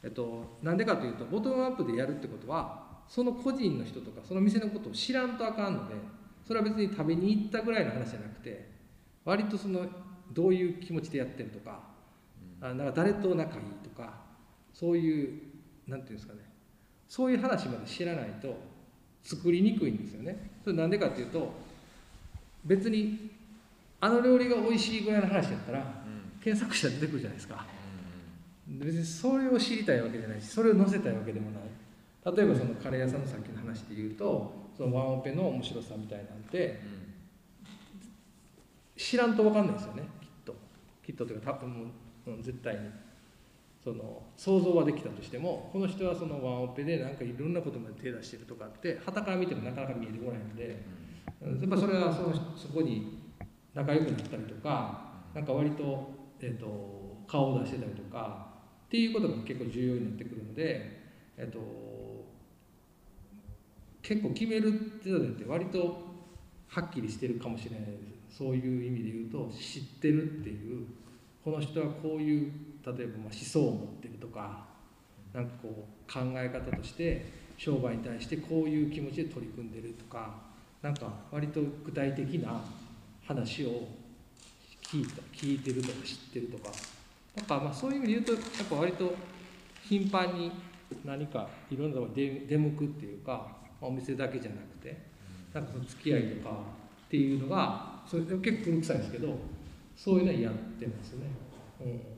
[0.03, 5.95] えっとなんでかというとボトムアップでやるってことはその個人の人とかその店のことを知らんとあかんので
[6.47, 8.71] それは別に食べに行ったぐらいの話じゃなくて
[9.25, 9.87] 割とその
[10.33, 11.81] どういう気持ちでやってるとか
[12.63, 14.15] あなんか誰と仲いいとか
[14.73, 15.52] そういう
[15.89, 16.41] なんていうんですかね。
[17.09, 18.57] そういう話まで知らないと
[19.23, 20.51] 作りにくいんですよね。
[20.65, 21.53] それなんでかっていうと
[22.65, 23.31] 別に
[24.01, 26.03] あの料理が美味しいぐらいの話やったら
[26.43, 27.67] 検索したら出てくるじゃないですか。
[28.67, 31.63] 別にそれを知りたいわけじゃないしそれを載せたいわけでもない。
[32.37, 36.81] 例えばそのカレー屋さんのさっきの話で言うとそのワンオペの面白さみたいなんて
[38.97, 40.55] 知らんと分かんないですよねきっと。
[41.05, 41.85] きっとというか多分も
[42.27, 42.81] ううん絶対に
[43.83, 50.85] その想像はできたとしてもこの人はそのワンオペでなんかいろんなことまで手出してるとかって傍から見てもなかなか見えてこないので
[51.41, 51.61] うん。
[51.61, 53.19] やっぱそれはそのそこに
[53.75, 56.11] 仲良くなったりとかなんか割と,、
[56.41, 58.47] えー、と顔を出してたりとか
[58.87, 61.01] っていうことが結構重要になってくるので、
[61.39, 61.59] えっと
[64.03, 64.73] 結構決めるっ
[65.03, 66.13] ていうのって割と
[66.69, 67.93] はっきりしてるかもしれないで
[68.31, 68.39] す。
[68.39, 70.87] そういう意味で言うと知ってるっていう
[71.45, 72.53] この人はこういう
[72.85, 74.65] 例えばま思想を持ってるとか
[75.33, 77.25] なんかこう考え方として
[77.57, 80.35] 商売に対してこういう気持ちで取り組んでるとか
[80.83, 82.61] なんか割と具体的な
[83.25, 83.87] 話を
[84.83, 86.71] 聞いた聞いてるとか知ってるとか
[87.37, 89.15] なんかまあそういう意味で言うとやっぱ割と
[89.89, 90.53] 頻繁に
[91.05, 93.47] 何かいろんなところに出向くっていうか、
[93.81, 94.97] まお店だけじゃなくて
[95.55, 96.57] なんかその付き合いとか
[97.07, 99.39] っていうのがそれで結構古臭いんですけど
[99.97, 101.27] そういうのはやってますね。
[101.81, 102.12] うん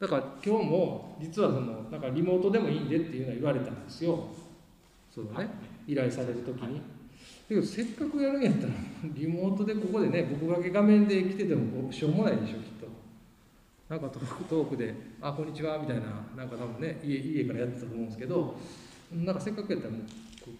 [0.00, 4.28] だから今日も実はそのなんかリモートでもいいんでっていうのは言われたんですよ。
[5.14, 5.48] そうね、
[5.86, 6.78] 依頼される時に。
[6.78, 6.82] だ
[7.48, 8.72] けどせっかくやるんやったら
[9.14, 12.86] リモートでここでね僕だけ画面で来ててもしょうもないでしょきっと。
[13.88, 16.02] なんかトークで「あこんにちは」みたいな
[16.36, 18.56] なんか多分ね家家からやってたと思うんですけど
[19.12, 20.02] なんかせっかくやったらもう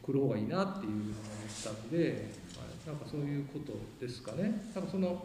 [0.02, 1.14] 来る方がいいなっていうのを思っ
[1.62, 2.14] たんで、はい、
[2.86, 4.70] なんかそういうことですかね。
[4.74, 5.24] なんかその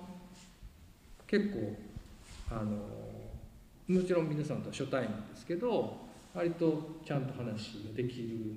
[1.28, 1.76] 結構
[2.50, 3.09] あの
[3.90, 5.98] もちろん皆さんとは初対面ですけど
[6.36, 8.54] 割とちゃんと話ができる、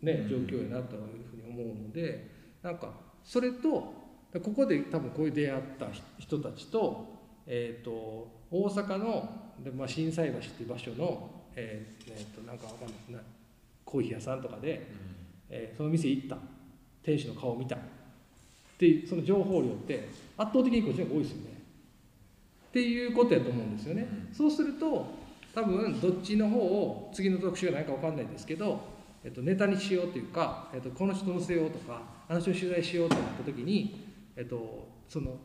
[0.00, 2.30] ね、状況やなというふうに思うので
[2.62, 2.92] なんか
[3.24, 3.92] それと
[4.32, 5.86] ここで多分こういう出会った
[6.18, 7.04] 人たちと,、
[7.48, 9.28] えー、と大阪の
[9.58, 13.18] で、まあ、心斎橋っていう場所の、えーえーとなんかわかんないですね
[13.84, 14.86] コーヒー屋さんとかで、
[15.48, 16.36] えーその店行った
[17.02, 17.78] 店主の顔を見たっ
[18.78, 21.59] ていうその情報量って圧倒的にこっちの方が多いですよね。
[22.70, 24.06] っていうことやと思うんですよね。
[24.32, 25.06] そうすると
[25.54, 28.80] 多分どっちの方を次の特集が何か分かんないですけど、
[29.24, 34.06] えっと、ネタにしようというか、えっと、この人乗せようとかあの人に取材しようとなった時に、
[34.36, 35.36] えっと、その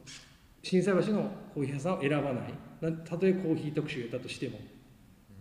[0.62, 2.54] 心斎橋のコーヒー屋さんを選ばない。
[2.82, 4.60] なたとえコーヒー特集やったとしても。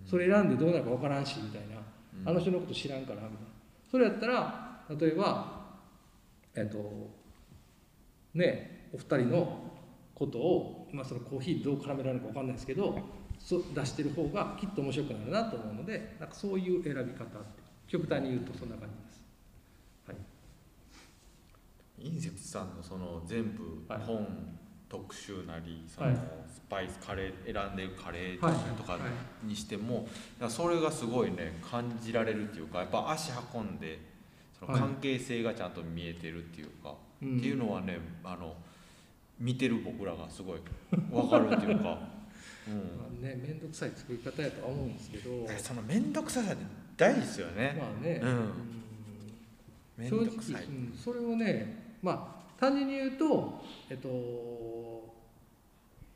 [0.06, 1.77] それ選んでどうなるか分からんしみたいな。
[2.24, 3.39] あの人のこと知らんからみたいな。
[3.90, 5.65] それやったら例えば
[6.55, 7.11] えっと
[8.35, 9.73] ねお二人の
[10.15, 12.99] ことを、まあ、そのコーヒーどう絡められるか分かんないですけど
[13.39, 17.27] そ出してる方がきっと面白くなるなと思うのでなんかそういう選び方
[17.87, 19.25] 極端に言うとそんな感じです。
[20.07, 20.16] はい。
[22.07, 24.27] インセクトさんのその全部はい本
[24.89, 26.16] 特集なりそのはい。
[26.16, 30.09] スパイスカレー選んでるカレーはいとかはいにしてもだか
[30.41, 33.99] らそれがすごいね感じられるっていうかやっぱ足運んで
[34.59, 34.81] そのはい。
[34.81, 37.37] 関係性がちゃんと見えてるっていうか、うん。
[37.37, 38.55] っていうのはねあの
[39.39, 40.61] 見てる僕らがすごい
[41.11, 41.98] 分かるっていうか、
[42.69, 42.74] うん。
[42.97, 45.48] まあね面倒くさい作り方やとは思うんですけど。
[45.59, 46.65] その面倒くささって
[46.97, 47.77] 大事ですよね。
[47.78, 48.28] まあね、うん。
[49.98, 50.43] うん。
[50.43, 55.15] さい、うん、それをねまあ単純に言うとえっと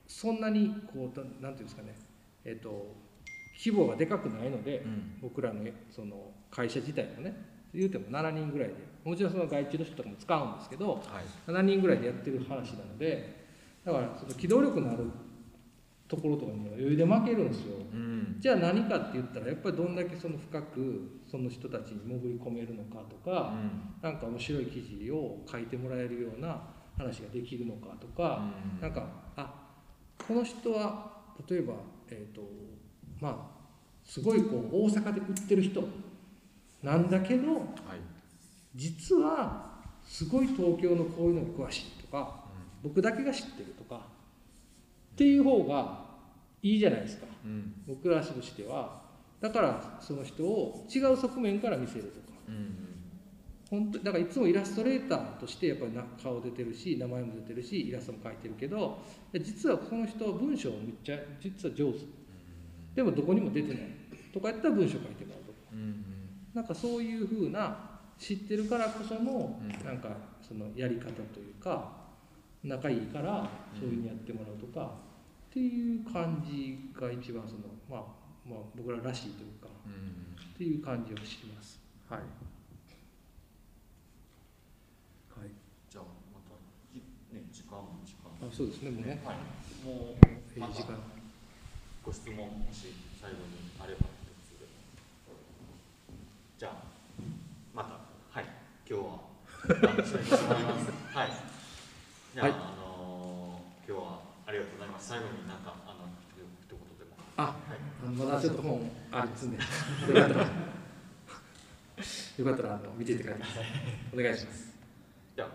[0.06, 1.94] そんなにこうななんていうんですかね。
[2.44, 2.94] えっと
[3.56, 5.18] 規模がでかくないので、うん。
[5.20, 7.34] 僕らのその会社自体もね
[7.74, 8.74] 言うても7人ぐらいで
[9.04, 11.50] もちろんその外注の人とかも使うんですけどはい。
[11.50, 13.46] 7人ぐらいでやってる話なので
[13.84, 15.04] だからその機動力のある
[16.08, 17.76] ところとかには余裕で負けるんですよ。
[17.92, 18.36] うん。
[18.40, 23.94] じゃあ何かって言ったらやっぱりどんだけその深くその人たちに潜り込めるのかとうか、ん。
[24.02, 26.62] なんか面白い記事を書いてもらえるような
[26.96, 28.42] 話ができるのかとか、
[28.76, 28.80] うん。
[28.80, 29.68] なんかあ
[30.26, 31.12] この人は
[31.48, 31.74] 例えば
[32.10, 32.40] えっ、と
[33.20, 33.58] まあ
[34.02, 35.86] すごいこう大阪で売ってる人
[36.82, 37.64] なんだけどはい。
[38.74, 42.44] 実はすごい東京のこういうのに詳しいとか
[42.82, 46.06] 僕だけが知ってるとかっていう方が
[46.62, 47.26] いいじゃないですか。
[47.44, 47.72] うん。
[47.86, 49.02] 僕らとしては。
[49.40, 52.38] だからその人を違う側面から見せるとか。
[52.48, 52.88] うん。
[53.70, 58.98] 本当だからいつもイラストレーターとしてやっぱりな顔出てるし名前も出てるしイラストも描いてるけど
[59.34, 61.98] 実はこの人は文章めっちゃ実は上手。
[62.94, 63.78] でもどこにも出てない
[64.32, 65.34] とかやったら文章書いても
[66.54, 67.76] なんかそういうふうな
[68.18, 70.08] 知ってるからこそのうんなんか
[70.46, 71.92] そのやり方というか
[72.64, 73.48] 仲いいから
[73.78, 74.90] そういうふうにやってもらうとか
[75.50, 78.00] っていう感じが一番そのまあ
[78.48, 81.78] まあ僕ららしいというかうんっていう感じをします。
[82.10, 82.18] はい。
[82.18, 82.26] は
[85.46, 85.50] い。
[85.88, 86.04] じゃあ
[86.34, 86.54] また
[86.92, 86.98] い
[87.32, 88.90] ね時間も時間あ、そうですね。
[88.90, 89.20] もうね。
[89.24, 89.36] はい
[89.86, 90.98] もうま時間。
[92.04, 92.88] ご質問もし
[93.20, 94.17] 最後にあれば
[96.58, 96.72] じゃあ
[97.72, 97.90] また
[98.30, 98.44] はい
[98.84, 99.10] 今日は
[101.14, 101.30] はい
[102.34, 109.58] じゃあ、はいあのー今日はありがとうございます最後になんかあの一言でもあ、はいまだちょっと本あるっつんで。
[109.62, 110.46] よかったら。
[112.38, 113.64] よかったらあの見ていってください。
[114.12, 114.74] お願いします。
[115.36, 115.48] じゃ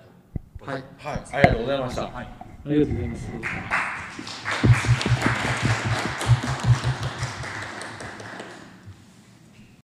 [0.65, 0.83] あはい。
[0.97, 2.27] はいありがとうございましたはいあ
[2.65, 3.15] りがとうございま
[5.67, 5.72] す。